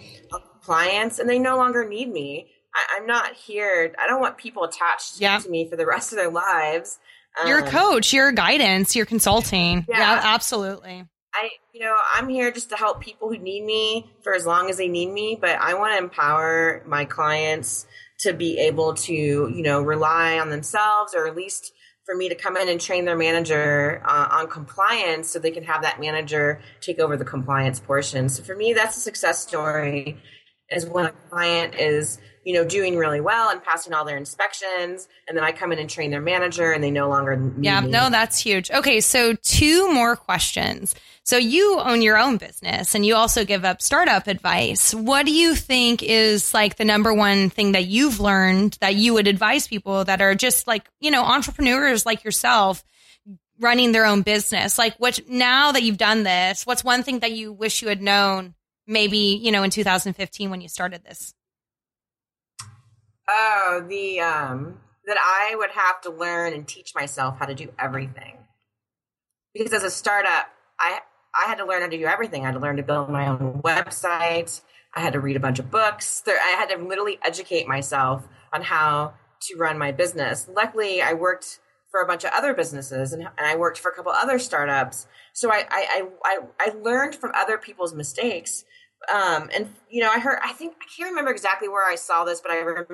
clients, 0.62 1.20
and 1.20 1.30
they 1.30 1.40
no 1.40 1.58
longer 1.58 1.88
need 1.88 2.12
me. 2.12 2.52
I, 2.76 3.00
am 3.00 3.08
not 3.08 3.34
here. 3.34 3.94
I 4.02 4.08
don't 4.08 4.20
want 4.20 4.38
people 4.38 4.64
attached 4.66 5.20
yeah. 5.20 5.40
to 5.40 5.50
me 5.50 5.70
for 5.70 5.78
the 5.78 5.86
rest 5.86 6.12
of 6.12 6.18
their 6.18 6.30
lives. 6.30 7.00
Um, 7.40 7.48
you're 7.48 7.60
a 7.60 7.70
coach, 7.70 8.14
you're 8.14 8.32
guidance, 8.32 8.96
you're 8.96 9.06
consulting. 9.06 9.86
Yeah, 9.90 10.00
yeah 10.00 10.22
absolutely. 10.24 11.06
I, 11.36 11.50
you 11.74 11.82
know, 11.82 11.96
I'm 12.14 12.30
here 12.30 12.52
just 12.52 12.70
to 12.70 12.78
help 12.78 13.02
people 13.02 13.28
who 13.30 13.38
need 13.38 13.66
me 13.66 14.10
for 14.24 14.34
as 14.34 14.46
long 14.46 14.70
as 14.70 14.78
they 14.78 14.88
need 14.88 15.12
me, 15.12 15.38
but 15.40 15.58
I 15.60 15.74
want 15.74 15.94
to 15.94 15.98
empower 15.98 16.82
my 16.88 17.04
clients 17.04 17.86
to 18.20 18.32
be 18.32 18.58
able 18.60 18.94
to, 18.94 19.14
you 19.14 19.62
know, 19.62 19.82
rely 19.82 20.40
on 20.40 20.50
themselves 20.50 21.14
or 21.14 21.28
at 21.28 21.36
least 21.36 21.74
for 22.06 22.16
me 22.16 22.30
to 22.30 22.36
come 22.36 22.56
in 22.56 22.70
and 22.70 22.80
train 22.80 23.04
their 23.04 23.18
manager 23.18 24.02
uh, 24.06 24.28
on 24.32 24.48
compliance 24.48 25.30
so 25.30 25.40
they 25.40 25.52
can 25.52 25.64
have 25.64 25.82
that 25.82 26.00
manager 26.00 26.62
take 26.80 27.00
over 27.00 27.18
the 27.18 27.26
compliance 27.26 27.80
portion. 27.80 28.30
So 28.30 28.44
for 28.44 28.56
me, 28.56 28.74
that's 28.74 28.96
a 28.96 29.02
success 29.02 29.42
story 29.42 30.18
is 30.70 30.86
when 30.86 31.06
a 31.06 31.12
client 31.30 31.76
is 31.76 32.20
you 32.46 32.54
know, 32.54 32.64
doing 32.64 32.96
really 32.96 33.20
well 33.20 33.50
and 33.50 33.62
passing 33.64 33.92
all 33.92 34.06
their 34.06 34.18
inspections. 34.18 35.08
And 35.28 35.36
then 35.36 35.44
I 35.44 35.52
come 35.52 35.72
in 35.74 35.80
and 35.80 35.90
train 35.90 36.12
their 36.12 36.22
manager 36.22 36.72
and 36.72 36.82
they 36.84 36.92
no 36.92 37.10
longer 37.10 37.34
Yeah, 37.60 37.82
me. 37.82 37.90
no, 37.90 38.10
that's 38.12 38.38
huge. 38.40 38.70
Okay, 38.72 39.02
so 39.02 39.34
two 39.34 39.92
more 39.92 40.16
questions. 40.16 40.94
So 41.24 41.38
you 41.38 41.80
own 41.80 42.04
your 42.04 42.20
own 42.20 42.38
business 42.38 42.94
and 42.94 43.04
you 43.04 43.16
also 43.16 43.46
give 43.46 43.66
up 43.66 43.82
startup 43.82 44.28
advice. 44.28 44.94
What 44.94 45.26
do 45.26 45.34
you 45.34 45.56
think 45.56 46.04
is 46.04 46.54
like 46.54 46.76
the 46.78 46.86
number 46.86 47.12
one 47.16 47.50
thing 47.50 47.72
that 47.72 47.86
you've 47.88 48.20
learned 48.20 48.78
that 48.80 48.94
you 48.94 49.16
would 49.16 49.28
advise 49.28 49.68
people 49.68 50.06
that 50.06 50.22
are 50.22 50.36
just 50.36 50.68
like, 50.68 50.88
you 51.00 51.10
know, 51.10 51.24
entrepreneurs 51.24 52.06
like 52.06 52.24
yourself 52.24 52.84
running 53.60 53.92
their 53.92 54.06
own 54.06 54.22
business? 54.22 54.78
Like 54.78 54.94
what 54.98 55.20
now 55.28 55.72
that 55.72 55.82
you've 55.82 55.98
done 55.98 56.22
this, 56.22 56.64
what's 56.68 56.84
one 56.84 57.02
thing 57.02 57.20
that 57.20 57.32
you 57.32 57.52
wish 57.52 57.82
you 57.82 57.88
had 57.88 58.04
known 58.04 58.54
maybe, 58.86 59.40
you 59.42 59.52
know, 59.52 59.64
in 59.64 59.72
2015 59.72 60.52
when 60.52 60.62
you 60.62 60.70
started 60.70 61.04
this? 61.04 61.34
Oh, 63.28 63.86
the 63.88 64.20
um 64.20 64.80
that 65.06 65.18
I 65.20 65.56
would 65.56 65.72
have 65.72 66.02
to 66.02 66.12
learn 66.12 66.54
and 66.54 66.68
teach 66.68 66.94
myself 66.96 67.38
how 67.40 67.46
to 67.46 67.56
do 67.56 67.72
everything. 67.80 68.38
Because 69.54 69.74
as 69.74 69.84
a 69.84 69.92
startup, 69.92 70.48
I 70.80 71.00
I 71.36 71.48
had 71.48 71.58
to 71.58 71.66
learn 71.66 71.82
how 71.82 71.88
to 71.88 71.98
do 71.98 72.06
everything. 72.06 72.44
I 72.44 72.48
had 72.48 72.54
to 72.54 72.60
learn 72.60 72.78
to 72.78 72.84
build 72.84 73.10
my 73.10 73.28
own 73.28 73.62
website. 73.64 74.62
I 74.94 75.02
had 75.02 75.14
to 75.14 75.20
read 75.20 75.36
a 75.36 75.42
bunch 75.42 75.60
of 75.60 75.70
books. 75.70 76.24
I 76.28 76.56
had 76.58 76.70
to 76.70 76.78
literally 76.78 77.20
educate 77.24 77.68
myself 77.68 78.28
on 78.54 78.62
how 78.62 79.14
to 79.42 79.58
run 79.58 79.78
my 79.78 79.92
business. 79.92 80.48
Luckily, 80.54 81.02
I 81.02 81.14
worked 81.14 81.60
for 81.92 82.02
a 82.02 82.08
bunch 82.08 82.24
of 82.24 82.32
other 82.34 82.54
businesses 82.54 83.14
and, 83.14 83.24
and 83.24 83.48
I 83.48 83.56
worked 83.56 83.80
for 83.80 83.92
a 83.92 83.96
couple 83.96 84.12
other 84.12 84.40
startups. 84.40 85.08
So 85.34 85.52
I, 85.52 85.66
I, 85.70 86.08
I, 86.24 86.40
I 86.60 86.70
learned 86.82 87.16
from 87.16 87.32
other 87.36 87.58
people's 87.58 87.94
mistakes. 87.94 88.66
Um, 89.14 89.50
and 89.56 89.70
you 89.90 90.02
know, 90.02 90.10
I 90.10 90.20
heard, 90.20 90.40
I 90.44 90.52
think, 90.54 90.76
I 90.82 90.86
can't 90.96 91.10
remember 91.10 91.32
exactly 91.32 91.68
where 91.68 91.88
I 91.88 91.96
saw 91.96 92.24
this, 92.24 92.42
but 92.42 92.52
I 92.52 92.58
remember, 92.58 92.88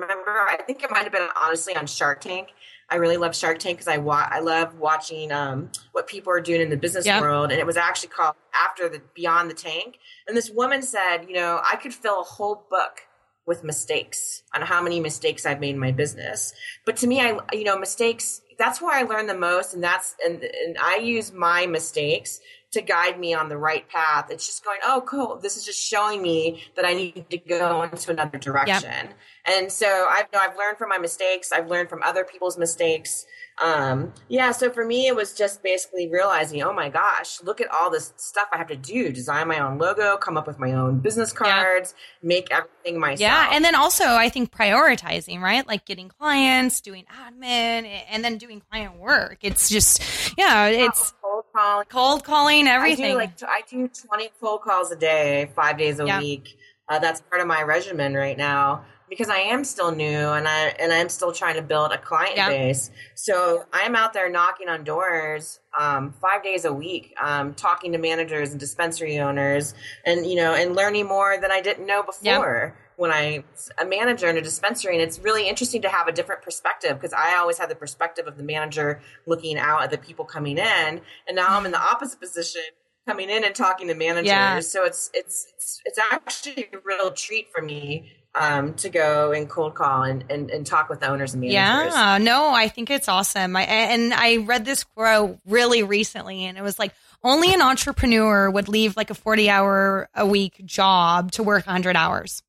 I 0.48 0.56
think 0.66 0.82
it 0.82 0.90
might 0.90 1.04
have 1.04 1.12
been 1.12 1.28
honestly 1.40 1.74
on 1.74 1.86
Shark 1.86 2.20
Tank. 2.20 2.48
I 2.90 2.96
really 2.96 3.16
love 3.16 3.34
Shark 3.34 3.58
Tank 3.58 3.78
because 3.78 3.88
I 3.88 3.96
wa- 3.96 4.28
I 4.30 4.40
love 4.40 4.78
watching 4.78 5.32
um, 5.32 5.70
what 5.92 6.06
people 6.06 6.30
are 6.30 6.40
doing 6.40 6.60
in 6.60 6.68
the 6.68 6.76
business 6.76 7.06
yep. 7.06 7.22
world, 7.22 7.50
and 7.50 7.58
it 7.58 7.64
was 7.64 7.78
actually 7.78 8.10
called 8.10 8.34
After 8.54 8.88
the 8.88 9.00
Beyond 9.14 9.50
the 9.50 9.54
Tank. 9.54 9.98
And 10.28 10.36
this 10.36 10.50
woman 10.50 10.82
said, 10.82 11.24
you 11.26 11.34
know, 11.34 11.60
I 11.64 11.76
could 11.76 11.94
fill 11.94 12.20
a 12.20 12.24
whole 12.24 12.66
book 12.68 13.00
with 13.46 13.64
mistakes 13.64 14.42
on 14.54 14.62
how 14.62 14.82
many 14.82 15.00
mistakes 15.00 15.46
I've 15.46 15.58
made 15.58 15.70
in 15.70 15.78
my 15.78 15.90
business. 15.90 16.52
But 16.84 16.96
to 16.98 17.06
me, 17.06 17.20
I 17.20 17.38
you 17.52 17.64
know 17.64 17.78
mistakes. 17.78 18.42
That's 18.58 18.82
where 18.82 18.94
I 18.94 19.02
learn 19.02 19.26
the 19.26 19.38
most, 19.38 19.72
and 19.72 19.82
that's 19.82 20.14
and 20.24 20.42
and 20.42 20.76
I 20.78 20.96
use 20.96 21.32
my 21.32 21.66
mistakes 21.66 22.40
to 22.72 22.82
guide 22.82 23.20
me 23.20 23.34
on 23.34 23.48
the 23.48 23.56
right 23.56 23.88
path. 23.88 24.30
It's 24.30 24.46
just 24.46 24.64
going, 24.64 24.78
oh, 24.84 25.02
cool. 25.06 25.36
This 25.36 25.56
is 25.56 25.64
just 25.64 25.80
showing 25.80 26.22
me 26.22 26.62
that 26.74 26.84
I 26.84 26.94
need 26.94 27.26
to 27.30 27.38
go 27.38 27.82
into 27.82 28.10
another 28.10 28.38
direction. 28.38 28.90
Yep. 29.08 29.14
And 29.44 29.72
so 29.72 30.06
I've, 30.08 30.26
you 30.32 30.38
know, 30.38 30.44
I've 30.44 30.56
learned 30.56 30.78
from 30.78 30.88
my 30.88 30.98
mistakes. 30.98 31.50
I've 31.52 31.68
learned 31.68 31.88
from 31.88 32.02
other 32.02 32.24
people's 32.24 32.56
mistakes. 32.56 33.26
Um, 33.60 34.12
yeah. 34.28 34.52
So 34.52 34.70
for 34.70 34.84
me, 34.84 35.08
it 35.08 35.16
was 35.16 35.34
just 35.34 35.62
basically 35.62 36.08
realizing, 36.08 36.62
oh 36.62 36.72
my 36.72 36.88
gosh, 36.88 37.42
look 37.42 37.60
at 37.60 37.68
all 37.70 37.90
this 37.90 38.12
stuff 38.16 38.48
I 38.52 38.58
have 38.58 38.68
to 38.68 38.76
do: 38.76 39.12
design 39.12 39.48
my 39.48 39.58
own 39.58 39.78
logo, 39.78 40.16
come 40.16 40.36
up 40.36 40.46
with 40.46 40.58
my 40.58 40.72
own 40.72 41.00
business 41.00 41.32
cards, 41.32 41.94
yeah. 41.96 42.28
make 42.28 42.50
everything 42.50 42.98
myself. 42.98 43.20
Yeah, 43.20 43.50
and 43.52 43.64
then 43.64 43.74
also 43.74 44.04
I 44.04 44.30
think 44.30 44.52
prioritizing, 44.52 45.40
right? 45.40 45.66
Like 45.66 45.84
getting 45.84 46.08
clients, 46.08 46.80
doing 46.80 47.04
admin, 47.12 48.02
and 48.08 48.24
then 48.24 48.38
doing 48.38 48.62
client 48.70 48.98
work. 48.98 49.38
It's 49.42 49.68
just, 49.68 50.02
yeah, 50.38 50.66
it's 50.66 51.12
cold 51.20 51.44
calling, 51.54 51.86
cold 51.90 52.24
calling, 52.24 52.66
everything. 52.66 53.04
I 53.04 53.10
do 53.10 53.16
like 53.16 53.42
I 53.42 53.62
do 53.68 53.88
twenty 53.88 54.30
cold 54.40 54.62
calls 54.62 54.90
a 54.92 54.96
day, 54.96 55.50
five 55.54 55.76
days 55.76 56.00
a 56.00 56.06
yeah. 56.06 56.20
week. 56.20 56.56
Uh, 56.88 56.98
that's 56.98 57.20
part 57.20 57.40
of 57.40 57.46
my 57.46 57.62
regimen 57.62 58.14
right 58.14 58.36
now 58.36 58.84
because 59.12 59.28
I 59.28 59.40
am 59.40 59.62
still 59.62 59.94
new 59.94 60.06
and 60.06 60.48
I 60.48 60.68
and 60.80 60.90
I'm 60.90 61.10
still 61.10 61.32
trying 61.32 61.56
to 61.56 61.62
build 61.62 61.92
a 61.92 61.98
client 61.98 62.38
yeah. 62.38 62.48
base. 62.48 62.90
So 63.14 63.66
I'm 63.70 63.94
out 63.94 64.14
there 64.14 64.30
knocking 64.30 64.70
on 64.70 64.84
doors 64.84 65.60
um, 65.78 66.14
five 66.18 66.42
days 66.42 66.64
a 66.64 66.72
week, 66.72 67.14
um, 67.22 67.52
talking 67.52 67.92
to 67.92 67.98
managers 67.98 68.52
and 68.52 68.58
dispensary 68.58 69.18
owners, 69.18 69.74
and 70.06 70.24
you 70.24 70.36
know, 70.36 70.54
and 70.54 70.74
learning 70.74 71.08
more 71.08 71.38
than 71.38 71.52
I 71.52 71.60
didn't 71.60 71.86
know 71.86 72.02
before. 72.02 72.74
Yeah. 72.74 72.78
When 72.96 73.10
I 73.10 73.44
a 73.78 73.84
manager 73.84 74.30
in 74.30 74.38
a 74.38 74.40
dispensary, 74.40 74.94
and 74.94 75.02
it's 75.02 75.18
really 75.18 75.46
interesting 75.46 75.82
to 75.82 75.90
have 75.90 76.08
a 76.08 76.12
different 76.12 76.40
perspective 76.40 76.98
because 76.98 77.12
I 77.12 77.36
always 77.36 77.58
had 77.58 77.68
the 77.68 77.74
perspective 77.74 78.26
of 78.26 78.38
the 78.38 78.42
manager 78.42 79.02
looking 79.26 79.58
out 79.58 79.82
at 79.82 79.90
the 79.90 79.98
people 79.98 80.24
coming 80.24 80.56
in, 80.56 81.02
and 81.26 81.36
now 81.36 81.58
I'm 81.58 81.66
in 81.66 81.72
the 81.72 81.80
opposite 81.80 82.18
position 82.18 82.62
coming 83.06 83.28
in 83.28 83.44
and 83.44 83.54
talking 83.54 83.88
to 83.88 83.94
managers. 83.94 84.28
Yeah. 84.28 84.60
So 84.60 84.84
it's 84.84 85.10
it's 85.12 85.48
it's, 85.54 85.82
it's 85.84 85.98
actually 85.98 86.70
a 86.72 86.78
real 86.82 87.10
treat 87.10 87.48
for 87.52 87.60
me 87.60 88.10
um, 88.34 88.74
to 88.74 88.88
go 88.88 89.32
and 89.32 89.48
cold 89.48 89.74
call 89.74 90.02
and, 90.02 90.24
and, 90.30 90.50
and 90.50 90.66
talk 90.66 90.88
with 90.88 91.00
the 91.00 91.08
owners 91.08 91.34
and 91.34 91.42
managers. 91.42 91.94
Yeah, 91.94 92.18
no, 92.18 92.50
I 92.52 92.68
think 92.68 92.90
it's 92.90 93.08
awesome. 93.08 93.56
I, 93.56 93.62
and 93.62 94.14
I 94.14 94.38
read 94.38 94.64
this 94.64 94.84
quote 94.84 95.38
really 95.46 95.82
recently, 95.82 96.44
and 96.44 96.56
it 96.56 96.62
was 96.62 96.78
like, 96.78 96.94
only 97.24 97.54
an 97.54 97.62
entrepreneur 97.62 98.50
would 98.50 98.68
leave 98.68 98.96
like 98.96 99.10
a 99.10 99.14
40 99.14 99.48
hour 99.48 100.08
a 100.14 100.26
week 100.26 100.64
job 100.64 101.32
to 101.32 101.42
work 101.42 101.66
100 101.66 101.96
hours. 101.96 102.42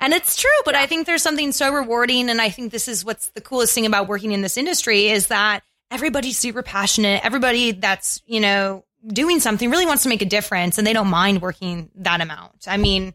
And 0.00 0.12
it's 0.12 0.36
true, 0.36 0.50
but 0.64 0.74
yeah. 0.74 0.80
I 0.80 0.86
think 0.86 1.06
there's 1.06 1.22
something 1.22 1.52
so 1.52 1.72
rewarding. 1.72 2.30
And 2.30 2.40
I 2.40 2.48
think 2.48 2.72
this 2.72 2.88
is 2.88 3.04
what's 3.04 3.28
the 3.30 3.40
coolest 3.40 3.74
thing 3.74 3.86
about 3.86 4.08
working 4.08 4.32
in 4.32 4.42
this 4.42 4.56
industry 4.56 5.08
is 5.08 5.28
that 5.28 5.62
everybody's 5.90 6.38
super 6.38 6.62
passionate. 6.62 7.24
Everybody 7.24 7.72
that's, 7.72 8.22
you 8.26 8.40
know, 8.40 8.84
doing 9.06 9.40
something 9.40 9.70
really 9.70 9.86
wants 9.86 10.04
to 10.04 10.08
make 10.08 10.22
a 10.22 10.26
difference 10.26 10.78
and 10.78 10.86
they 10.86 10.92
don't 10.92 11.08
mind 11.08 11.42
working 11.42 11.90
that 11.96 12.20
amount. 12.20 12.66
I 12.66 12.76
mean, 12.76 13.14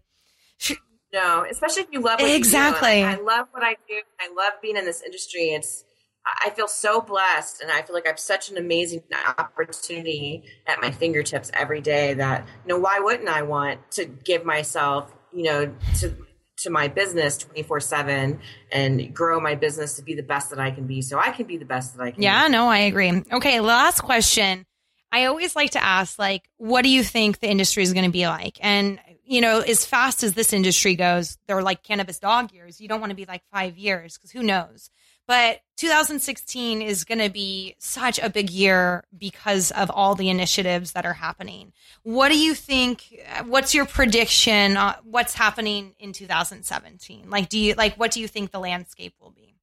no, 1.13 1.45
especially 1.49 1.83
if 1.83 1.89
you 1.91 2.01
love 2.01 2.19
exactly. 2.19 3.03
I, 3.03 3.13
I 3.13 3.21
love 3.21 3.47
what 3.51 3.63
I 3.63 3.75
do. 3.87 4.01
I 4.19 4.27
love 4.35 4.53
being 4.61 4.77
in 4.77 4.85
this 4.85 5.01
industry. 5.01 5.49
It's 5.49 5.85
I 6.25 6.49
feel 6.51 6.67
so 6.67 7.01
blessed, 7.01 7.61
and 7.61 7.71
I 7.71 7.81
feel 7.81 7.95
like 7.95 8.05
I 8.05 8.09
have 8.09 8.19
such 8.19 8.51
an 8.51 8.57
amazing 8.57 9.01
opportunity 9.37 10.43
at 10.67 10.81
my 10.81 10.91
fingertips 10.91 11.49
every 11.53 11.81
day. 11.81 12.13
That 12.13 12.45
you 12.65 12.69
know, 12.69 12.79
why 12.79 12.99
wouldn't 12.99 13.29
I 13.29 13.41
want 13.41 13.91
to 13.91 14.05
give 14.05 14.45
myself, 14.45 15.13
you 15.33 15.43
know, 15.43 15.73
to 15.99 16.15
to 16.57 16.69
my 16.69 16.87
business 16.89 17.37
24 17.37 17.79
7 17.79 18.39
and 18.71 19.15
grow 19.15 19.39
my 19.39 19.55
business 19.55 19.95
to 19.95 20.03
be 20.03 20.13
the 20.13 20.23
best 20.23 20.49
that 20.49 20.59
I 20.59 20.71
can 20.71 20.87
be 20.87 21.01
so 21.01 21.17
I 21.17 21.31
can 21.31 21.45
be 21.45 21.55
the 21.55 21.65
best 21.65 21.95
that 21.95 22.03
I 22.03 22.11
can 22.11 22.21
yeah, 22.21 22.47
be. 22.47 22.51
no, 22.51 22.67
I 22.67 22.79
agree. 22.79 23.23
Okay, 23.31 23.59
last 23.61 24.01
question. 24.01 24.65
I 25.11 25.25
always 25.25 25.55
like 25.55 25.71
to 25.71 25.83
ask, 25.83 26.19
like, 26.19 26.47
what 26.57 26.83
do 26.83 26.89
you 26.89 27.03
think 27.03 27.39
the 27.39 27.49
industry 27.49 27.81
is 27.81 27.93
going 27.93 28.05
to 28.05 28.11
be 28.11 28.27
like? 28.27 28.59
And 28.61 28.99
you 29.29 29.41
know, 29.41 29.59
as 29.59 29.85
fast 29.85 30.23
as 30.23 30.33
this 30.33 30.53
industry 30.53 30.95
goes, 30.95 31.37
they're 31.47 31.61
like 31.61 31.83
cannabis 31.83 32.17
dog 32.17 32.51
years. 32.51 32.81
You 32.81 32.87
don't 32.87 32.99
want 32.99 33.11
to 33.11 33.15
be 33.15 33.25
like 33.25 33.43
five 33.53 33.77
years 33.77 34.17
because 34.17 34.31
who 34.31 34.41
knows? 34.41 34.89
But 35.27 35.59
2016 35.77 36.81
is 36.81 37.03
going 37.03 37.19
to 37.19 37.29
be 37.29 37.75
such 37.77 38.17
a 38.17 38.31
big 38.31 38.49
year 38.49 39.03
because 39.15 39.69
of 39.69 39.91
all 39.91 40.15
the 40.15 40.29
initiatives 40.29 40.93
that 40.93 41.05
are 41.05 41.13
happening. 41.13 41.73
What 42.01 42.29
do 42.29 42.39
you 42.39 42.55
think? 42.55 43.21
What's 43.45 43.75
your 43.75 43.85
prediction? 43.85 44.75
On 44.77 44.95
what's 45.03 45.35
happening 45.35 45.93
in 45.99 46.11
2017? 46.11 47.29
Like, 47.29 47.49
do 47.49 47.59
you 47.59 47.75
like 47.75 47.97
what 47.97 48.09
do 48.09 48.21
you 48.21 48.27
think 48.27 48.49
the 48.49 48.59
landscape 48.59 49.13
will 49.21 49.29
be? 49.29 49.53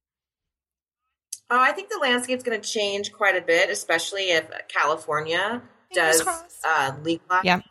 Oh, 1.49 1.59
I 1.59 1.73
think 1.73 1.89
the 1.89 1.99
landscape's 2.01 2.43
going 2.43 2.59
to 2.59 2.65
change 2.65 3.11
quite 3.11 3.35
a 3.35 3.41
bit, 3.41 3.69
especially 3.69 4.31
if 4.31 4.49
California 4.69 5.61
does 5.93 6.25
uh, 6.65 6.93
legalize 7.03 7.43
yep. 7.43 7.63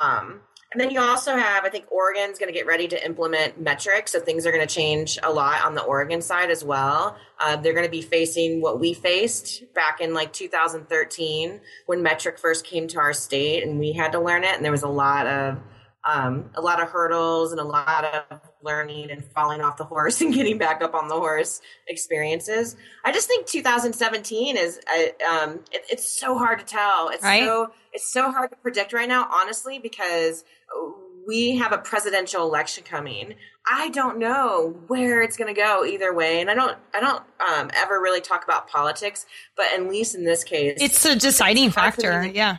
Um, 0.00 0.40
and 0.72 0.80
then 0.80 0.90
you 0.90 1.00
also 1.00 1.36
have, 1.36 1.64
I 1.64 1.70
think 1.70 1.86
Oregon's 1.90 2.38
going 2.38 2.52
to 2.52 2.52
get 2.52 2.66
ready 2.66 2.88
to 2.88 3.06
implement 3.06 3.62
Metrc, 3.62 4.08
so 4.08 4.20
things 4.20 4.44
are 4.44 4.52
going 4.52 4.66
to 4.66 4.74
change 4.74 5.18
a 5.22 5.30
lot 5.30 5.64
on 5.64 5.74
the 5.74 5.82
Oregon 5.82 6.20
side 6.20 6.50
as 6.50 6.64
well. 6.64 7.16
Uh, 7.38 7.56
they're 7.56 7.72
going 7.72 7.86
to 7.86 7.90
be 7.90 8.02
facing 8.02 8.60
what 8.60 8.80
we 8.80 8.92
faced 8.92 9.62
back 9.74 10.00
in 10.00 10.12
like 10.12 10.32
2013 10.32 11.60
when 11.86 12.04
Metrc 12.04 12.38
first 12.38 12.66
came 12.66 12.88
to 12.88 12.98
our 12.98 13.12
state, 13.12 13.62
and 13.62 13.78
we 13.78 13.92
had 13.92 14.12
to 14.12 14.20
learn 14.20 14.44
it, 14.44 14.54
and 14.56 14.64
there 14.64 14.72
was 14.72 14.82
a 14.82 14.88
lot 14.88 15.26
of 15.26 15.58
um, 16.06 16.50
a 16.54 16.60
lot 16.60 16.80
of 16.80 16.88
hurdles 16.88 17.50
and 17.50 17.60
a 17.60 17.64
lot 17.64 18.04
of 18.04 18.40
learning 18.62 19.10
and 19.10 19.24
falling 19.24 19.60
off 19.60 19.76
the 19.76 19.84
horse 19.84 20.20
and 20.22 20.32
getting 20.32 20.56
back 20.56 20.82
up 20.82 20.94
on 20.94 21.08
the 21.08 21.14
horse 21.14 21.60
experiences. 21.88 22.76
I 23.04 23.12
just 23.12 23.28
think 23.28 23.46
2017 23.46 24.56
is 24.56 24.80
uh, 24.88 25.24
um, 25.24 25.60
it, 25.72 25.84
it's 25.90 26.08
so 26.08 26.38
hard 26.38 26.60
to 26.60 26.64
tell. 26.64 27.08
It's 27.08 27.22
right? 27.22 27.42
so 27.42 27.70
it's 27.92 28.12
so 28.12 28.30
hard 28.30 28.50
to 28.50 28.56
predict 28.56 28.92
right 28.92 29.08
now, 29.08 29.28
honestly, 29.32 29.78
because 29.78 30.44
we 31.26 31.56
have 31.56 31.72
a 31.72 31.78
presidential 31.78 32.44
election 32.44 32.84
coming. 32.84 33.34
I 33.68 33.88
don't 33.90 34.18
know 34.18 34.76
where 34.86 35.22
it's 35.22 35.36
going 35.36 35.52
to 35.52 35.60
go 35.60 35.84
either 35.84 36.14
way, 36.14 36.40
and 36.40 36.48
I 36.48 36.54
don't 36.54 36.78
I 36.94 37.00
don't 37.00 37.22
um, 37.40 37.70
ever 37.74 38.00
really 38.00 38.20
talk 38.20 38.44
about 38.44 38.68
politics, 38.68 39.26
but 39.56 39.66
at 39.74 39.88
least 39.88 40.14
in 40.14 40.24
this 40.24 40.44
case, 40.44 40.78
it's 40.80 41.04
a 41.04 41.16
deciding 41.16 41.70
factor. 41.70 42.24
Yeah 42.24 42.58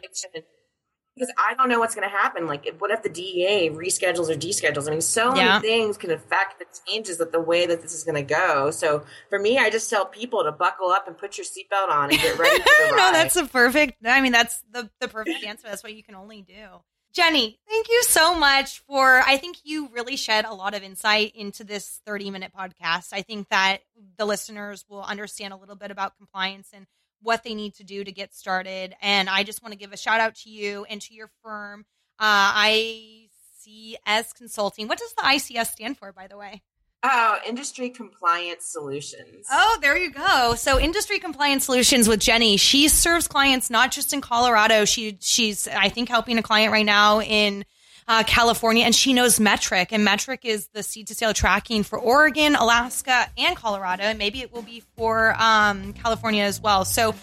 because 1.18 1.34
I 1.38 1.56
don't 1.56 1.70
know 1.70 1.80
what's 1.80 1.96
going 1.96 2.08
to 2.08 2.16
happen. 2.16 2.46
Like, 2.46 2.68
what 2.80 2.92
if 2.92 3.02
the 3.02 3.10
DEA 3.10 3.72
reschedules 3.72 4.30
or 4.30 4.36
deschedules? 4.36 4.88
I 4.88 4.92
mean, 4.92 5.02
so 5.02 5.32
many 5.32 5.62
things 5.62 5.98
can 5.98 6.12
affect 6.12 6.60
the 6.60 6.66
changes 6.88 7.20
of 7.20 7.32
the 7.32 7.40
way 7.40 7.66
that 7.66 7.82
this 7.82 7.94
is 7.94 8.04
going 8.04 8.16
to 8.16 8.34
go. 8.34 8.72
So 8.72 9.04
for 9.30 9.40
me, 9.40 9.58
I 9.58 9.70
just 9.70 9.90
tell 9.90 10.06
people 10.06 10.44
to 10.44 10.52
buckle 10.52 10.90
up 10.90 11.08
and 11.08 11.18
put 11.18 11.38
your 11.38 11.46
seatbelt 11.46 11.90
on 11.90 12.12
and 12.12 12.20
get 12.20 12.38
ready 12.40 12.58
for 12.60 12.64
the 12.64 12.94
ride. 12.94 12.98
no, 12.98 13.12
that's 13.12 13.36
a 13.36 13.46
perfect. 13.46 14.06
I 14.06 14.22
mean, 14.22 14.32
that's 14.32 14.62
the 14.72 14.90
the 15.00 15.08
perfect 15.08 15.44
answer. 15.44 15.68
That's 15.68 15.84
what 15.84 15.96
you 15.96 16.04
can 16.04 16.16
only 16.16 16.42
do. 16.42 16.68
Jenny, 17.14 17.58
thank 17.68 17.90
you 17.90 18.04
so 18.04 18.36
much 18.38 18.80
for. 18.82 19.22
I 19.22 19.38
think 19.38 19.58
you 19.64 19.90
really 19.92 20.18
shed 20.18 20.46
a 20.46 20.54
lot 20.54 20.76
of 20.76 20.84
insight 20.84 21.32
into 21.36 21.64
this 21.64 22.00
30 22.06 22.30
minute 22.30 22.52
podcast. 22.56 23.10
I 23.12 23.24
think 23.24 23.50
that 23.50 23.80
the 24.18 24.26
listeners 24.26 24.86
will 24.88 25.02
understand 25.02 25.52
a 25.54 25.58
little 25.58 25.76
bit 25.76 25.90
about 25.90 26.16
compliance 26.18 26.70
and 26.74 26.86
what 27.22 27.44
they 27.44 27.56
need 27.56 27.76
to 27.76 27.84
do 27.84 28.04
to 28.04 28.12
get 28.12 28.34
started. 28.34 28.96
And 29.02 29.30
I 29.30 29.44
just 29.44 29.62
want 29.62 29.74
to 29.74 29.78
give 29.78 29.94
a 29.94 29.98
shout 29.98 30.20
out 30.20 30.36
to 30.36 30.50
you 30.50 30.86
and 30.90 31.02
to 31.02 31.14
your 31.14 31.30
firm, 31.44 31.86
uh, 32.20 32.54
ICS 32.54 34.36
Consulting. 34.36 34.88
What 34.88 35.00
does 35.00 35.14
the 35.14 35.24
ICS 35.24 35.72
stand 35.72 35.98
for, 35.98 36.12
by 36.12 36.28
the 36.28 36.38
way? 36.38 36.62
Oh, 37.04 37.38
Industry 37.48 37.90
Compliance 37.90 38.66
Solutions. 38.66 39.46
Oh, 39.52 39.78
there 39.82 39.98
you 39.98 40.12
go. 40.12 40.56
So, 40.56 40.80
Industry 40.80 41.20
Compliance 41.20 41.66
Solutions 41.66 42.08
with 42.08 42.20
Jenny. 42.20 42.58
She 42.58 42.88
serves 42.88 43.28
clients 43.28 43.70
not 43.70 43.92
just 43.92 44.14
in 44.14 44.22
Colorado. 44.22 44.84
She 44.84 45.18
she's 45.22 45.68
I 45.68 45.90
think 45.90 46.10
helping 46.10 46.38
a 46.40 46.44
client 46.44 46.72
right 46.72 46.86
now 46.86 47.22
in 47.22 47.66
uh, 48.08 48.24
California, 48.26 48.86
and 48.86 48.96
she 48.96 49.12
knows 49.14 49.40
Metrc. 49.40 49.88
And 49.92 50.08
Metrc 50.08 50.40
is 50.44 50.68
the 50.68 50.82
seed 50.84 51.08
to 51.08 51.16
sale 51.16 51.34
tracking 51.34 51.84
for 51.84 52.00
Oregon, 52.00 52.56
Alaska, 52.56 53.30
and 53.38 53.56
Colorado. 53.56 54.04
And 54.04 54.18
maybe 54.18 54.40
it 54.42 54.54
will 54.54 54.62
be 54.62 54.84
for 54.96 55.36
um, 55.42 55.94
California 55.94 56.44
as 56.44 56.62
well. 56.62 56.86
So 56.86 57.14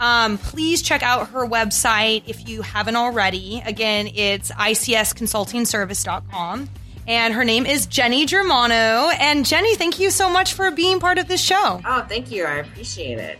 Um, 0.00 0.38
please 0.38 0.82
check 0.82 1.04
out 1.04 1.28
her 1.28 1.46
website 1.46 2.24
if 2.26 2.48
you 2.48 2.62
haven't 2.62 2.96
already. 2.96 3.62
Again, 3.64 4.08
it's 4.12 4.50
icsconsultingservice.com. 4.50 6.68
And 7.06 7.34
her 7.34 7.44
name 7.44 7.66
is 7.66 7.86
Jenny 7.86 8.26
Germano. 8.26 9.10
And 9.10 9.46
Jenny, 9.46 9.76
thank 9.76 10.00
you 10.00 10.10
so 10.10 10.28
much 10.28 10.54
for 10.54 10.72
being 10.72 10.98
part 10.98 11.18
of 11.18 11.28
this 11.28 11.40
show. 11.40 11.80
Oh, 11.84 12.04
thank 12.08 12.32
you. 12.32 12.44
I 12.44 12.54
appreciate 12.56 13.18
it. 13.18 13.38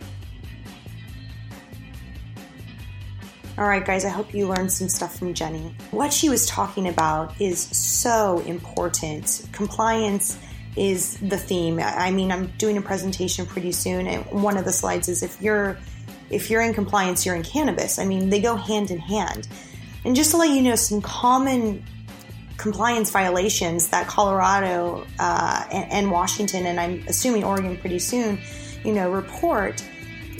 All 3.55 3.65
right, 3.65 3.85
guys, 3.85 4.03
I 4.03 4.09
hope 4.09 4.33
you 4.33 4.47
learned 4.47 4.71
some 4.71 4.89
stuff 4.89 5.19
from 5.19 5.35
Jenny. 5.35 5.75
What 5.91 6.11
she 6.11 6.27
was 6.27 6.47
talking 6.47 6.87
about 6.87 7.39
is 7.39 7.59
so 7.59 8.39
important. 8.47 9.47
Compliance 9.51 10.39
is 10.75 11.17
the 11.19 11.37
theme. 11.37 11.79
I 11.79 12.09
mean, 12.09 12.31
I'm 12.31 12.47
doing 12.57 12.77
a 12.77 12.81
presentation 12.81 13.45
pretty 13.45 13.71
soon, 13.71 14.07
and 14.07 14.25
one 14.31 14.57
of 14.57 14.65
the 14.65 14.73
slides 14.73 15.07
is 15.07 15.21
if 15.21 15.39
you're 15.39 15.77
if 16.31 16.49
you're 16.49 16.63
in 16.63 16.73
compliance, 16.73 17.27
you're 17.27 17.35
in 17.35 17.43
cannabis. 17.43 17.99
I 17.99 18.05
mean, 18.05 18.31
they 18.31 18.41
go 18.41 18.55
hand 18.55 18.89
in 18.89 18.97
hand. 18.97 19.47
And 20.03 20.15
just 20.15 20.31
to 20.31 20.37
let 20.37 20.49
you 20.49 20.63
know, 20.63 20.75
some 20.75 20.99
common 20.99 21.85
compliance 22.57 23.11
violations 23.11 23.89
that 23.89 24.07
Colorado 24.07 25.05
uh, 25.19 25.63
and, 25.71 25.91
and 25.91 26.11
Washington, 26.11 26.65
and 26.65 26.79
I'm 26.79 27.03
assuming 27.07 27.43
Oregon 27.43 27.77
pretty 27.77 27.99
soon, 27.99 28.39
you 28.83 28.93
know, 28.93 29.11
report 29.11 29.83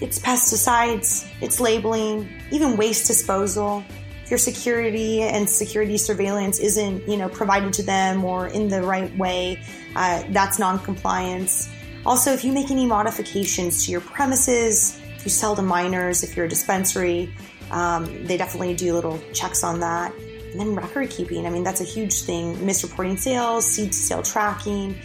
it's 0.01 0.19
pesticides, 0.19 1.27
it's 1.41 1.59
labeling, 1.59 2.29
even 2.51 2.77
waste 2.77 3.07
disposal. 3.07 3.83
If 4.23 4.31
your 4.31 4.37
security 4.37 5.21
and 5.21 5.49
security 5.49 5.97
surveillance 5.97 6.59
isn't, 6.59 7.07
you 7.07 7.17
know, 7.17 7.29
provided 7.29 7.73
to 7.73 7.83
them 7.83 8.23
or 8.23 8.47
in 8.47 8.69
the 8.69 8.81
right 8.81 9.15
way, 9.17 9.61
uh, 9.95 10.23
that's 10.29 10.59
non-compliance. 10.59 11.69
Also, 12.05 12.31
if 12.31 12.43
you 12.43 12.51
make 12.51 12.71
any 12.71 12.85
modifications 12.85 13.85
to 13.85 13.91
your 13.91 14.01
premises, 14.01 14.99
if 15.15 15.25
you 15.25 15.29
sell 15.29 15.55
to 15.55 15.61
minors, 15.61 16.23
if 16.23 16.35
you're 16.35 16.45
a 16.45 16.49
dispensary, 16.49 17.33
um, 17.71 18.25
they 18.25 18.37
definitely 18.37 18.73
do 18.75 18.93
little 18.93 19.19
checks 19.33 19.63
on 19.63 19.79
that. 19.79 20.13
And 20.51 20.59
then 20.59 20.75
record 20.75 21.09
keeping, 21.09 21.47
I 21.47 21.49
mean, 21.49 21.63
that's 21.63 21.81
a 21.81 21.85
huge 21.85 22.21
thing. 22.21 22.55
Misreporting 22.57 23.17
sales, 23.17 23.65
seed 23.65 23.91
to 23.91 23.97
sale 23.97 24.21
tracking. 24.21 24.95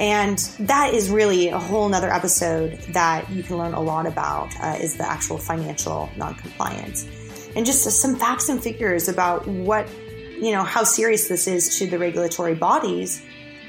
And 0.00 0.38
that 0.60 0.94
is 0.94 1.10
really 1.10 1.48
a 1.48 1.58
whole 1.58 1.86
nother 1.90 2.10
episode 2.10 2.78
that 2.94 3.30
you 3.30 3.42
can 3.42 3.58
learn 3.58 3.74
a 3.74 3.80
lot 3.80 4.06
about 4.06 4.48
uh, 4.58 4.78
is 4.80 4.96
the 4.96 5.06
actual 5.06 5.36
financial 5.36 6.08
non-compliance. 6.16 7.06
And 7.54 7.66
just 7.66 7.84
some 7.84 8.16
facts 8.16 8.48
and 8.48 8.62
figures 8.62 9.08
about 9.08 9.46
what, 9.46 9.86
you 10.40 10.52
know, 10.52 10.62
how 10.62 10.84
serious 10.84 11.28
this 11.28 11.46
is 11.46 11.76
to 11.78 11.86
the 11.86 11.98
regulatory 11.98 12.54
bodies. 12.54 13.20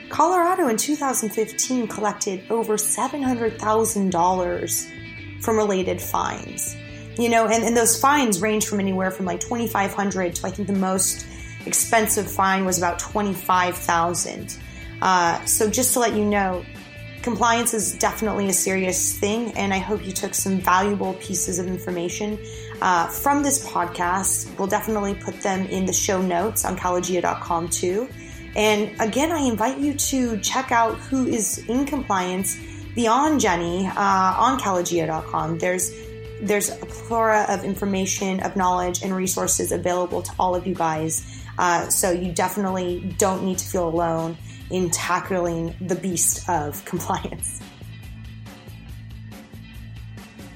Colorado 0.08 0.70
in 0.70 0.78
2015 0.78 1.88
collected 1.88 2.50
over 2.50 2.78
$700,000 2.78 5.44
from 5.44 5.58
related 5.58 6.02
fines. 6.02 6.78
You 7.18 7.28
know, 7.28 7.48
and, 7.48 7.66
and 7.66 7.76
those 7.76 8.00
fines 8.00 8.40
range 8.40 8.68
from 8.68 8.80
anywhere 8.80 9.12
from 9.12 9.26
like 9.26 9.42
2,500 9.42 10.36
to 10.36 10.48
I 10.48 10.52
think 10.52 10.70
the 10.70 10.76
most 10.76 11.26
expensive 11.66 12.32
fine 12.32 12.64
was 12.64 12.78
about 12.78 13.00
25,000. 13.00 14.58
Uh, 15.02 15.44
so 15.46 15.70
just 15.70 15.94
to 15.94 16.00
let 16.00 16.14
you 16.14 16.26
know, 16.26 16.64
compliance 17.22 17.74
is 17.74 17.94
definitely 17.98 18.50
a 18.50 18.54
serious 18.54 19.18
thing, 19.18 19.52
and 19.58 19.74
I 19.74 19.78
hope 19.78 20.06
you 20.06 20.12
took 20.12 20.34
some 20.34 20.60
valuable 20.60 21.14
pieces 21.16 21.60
of 21.60 21.68
information 21.68 22.40
uh, 22.82 23.08
from 23.08 23.44
this 23.44 23.66
podcast. 23.68 24.58
We'll 24.58 24.68
definitely 24.68 25.16
put 25.16 25.42
them 25.42 25.66
in 25.68 25.86
the 25.86 25.94
show 25.94 26.22
notes 26.22 26.66
on 26.66 26.78
kalogia.com 26.78 27.70
too. 27.70 28.10
And 28.56 29.00
again, 29.00 29.32
I 29.32 29.40
invite 29.40 29.80
you 29.80 29.94
to 29.94 30.40
check 30.40 30.72
out 30.72 30.98
who 30.98 31.26
is 31.26 31.60
in 31.70 31.86
compliance 31.86 32.58
beyond 32.96 33.40
Jenny 33.40 33.88
uh, 33.88 33.94
on 33.96 34.60
kalogia.com. 34.60 35.58
There's 35.58 35.92
there's 36.42 36.70
a 36.70 36.76
plethora 36.76 37.46
of 37.50 37.64
information, 37.64 38.40
of 38.40 38.56
knowledge, 38.56 39.04
and 39.04 39.16
resources 39.16 39.72
available 39.72 40.24
to 40.24 40.32
all 40.40 40.56
of 40.56 40.66
you 40.66 40.74
guys. 40.74 41.46
Uh, 41.60 41.88
so 41.90 42.10
you 42.10 42.32
definitely 42.32 43.14
don't 43.20 43.44
need 43.44 43.60
to 43.60 43.66
feel 43.66 43.88
alone 43.88 44.36
in 44.72 44.90
tackling 44.90 45.76
the 45.82 45.96
beast 45.96 46.48
of 46.50 46.84
compliance. 46.86 47.62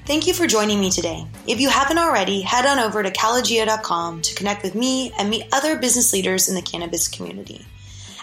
Thank 0.06 0.28
you 0.28 0.34
for 0.34 0.46
joining 0.46 0.78
me 0.78 0.90
today. 0.90 1.26
If 1.48 1.60
you 1.60 1.68
haven't 1.68 1.98
already, 1.98 2.40
head 2.40 2.64
on 2.64 2.78
over 2.78 3.02
to 3.02 3.10
kalogia.com 3.10 4.22
to 4.22 4.34
connect 4.36 4.62
with 4.62 4.76
me 4.76 5.12
and 5.18 5.28
meet 5.28 5.48
other 5.52 5.78
business 5.78 6.12
leaders 6.12 6.48
in 6.48 6.54
the 6.54 6.62
cannabis 6.62 7.08
community. 7.08 7.66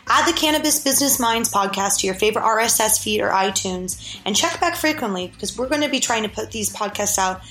Add 0.07 0.27
the 0.27 0.37
Cannabis 0.37 0.81
Business 0.83 1.19
Minds 1.19 1.51
podcast 1.51 1.99
to 1.99 2.07
your 2.07 2.15
favorite 2.15 2.43
RSS 2.43 3.01
feed 3.01 3.21
or 3.21 3.29
iTunes 3.29 4.19
and 4.25 4.35
check 4.35 4.61
back 4.61 4.75
frequently 4.75 5.27
because 5.27 5.57
we're 5.57 5.67
going 5.67 5.81
to 5.81 5.89
be 5.89 5.99
trying 5.99 6.23
to 6.23 6.29
put 6.29 6.51
these 6.51 6.73
podcasts 6.73 7.17
out 7.17 7.41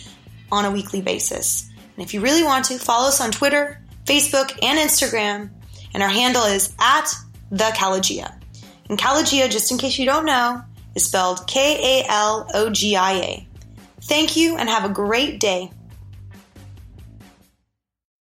on 0.51 0.65
a 0.65 0.71
weekly 0.71 1.03
basis. 1.03 1.71
And 1.97 2.05
if 2.05 2.15
you 2.15 2.21
really 2.21 2.43
want 2.43 2.67
to, 2.67 2.79
follow 2.79 3.09
us 3.09 3.21
on 3.21 3.33
Twitter, 3.33 3.83
Facebook, 4.05 4.59
and 4.63 4.79
Instagram. 4.79 5.51
And 5.95 6.03
our 6.03 6.09
handle 6.09 6.45
is 6.45 6.75
at 6.79 7.15
the 7.53 7.65
Kalogia. 7.65 8.35
And 8.89 8.99
Kalogia, 8.99 9.49
just 9.51 9.71
in 9.71 9.79
case 9.79 9.99
you 9.99 10.07
don't 10.07 10.25
know, 10.25 10.63
is 10.95 11.05
spelled 11.05 11.47
K 11.47 12.01
A 12.03 12.11
L 12.11 12.49
O 12.55 12.71
G 12.71 12.97
I 12.97 13.13
A. 13.13 13.49
Thank 14.03 14.37
you 14.37 14.57
and 14.57 14.69
have 14.69 14.85
a 14.85 14.89
great 14.89 15.39
day. 15.39 15.71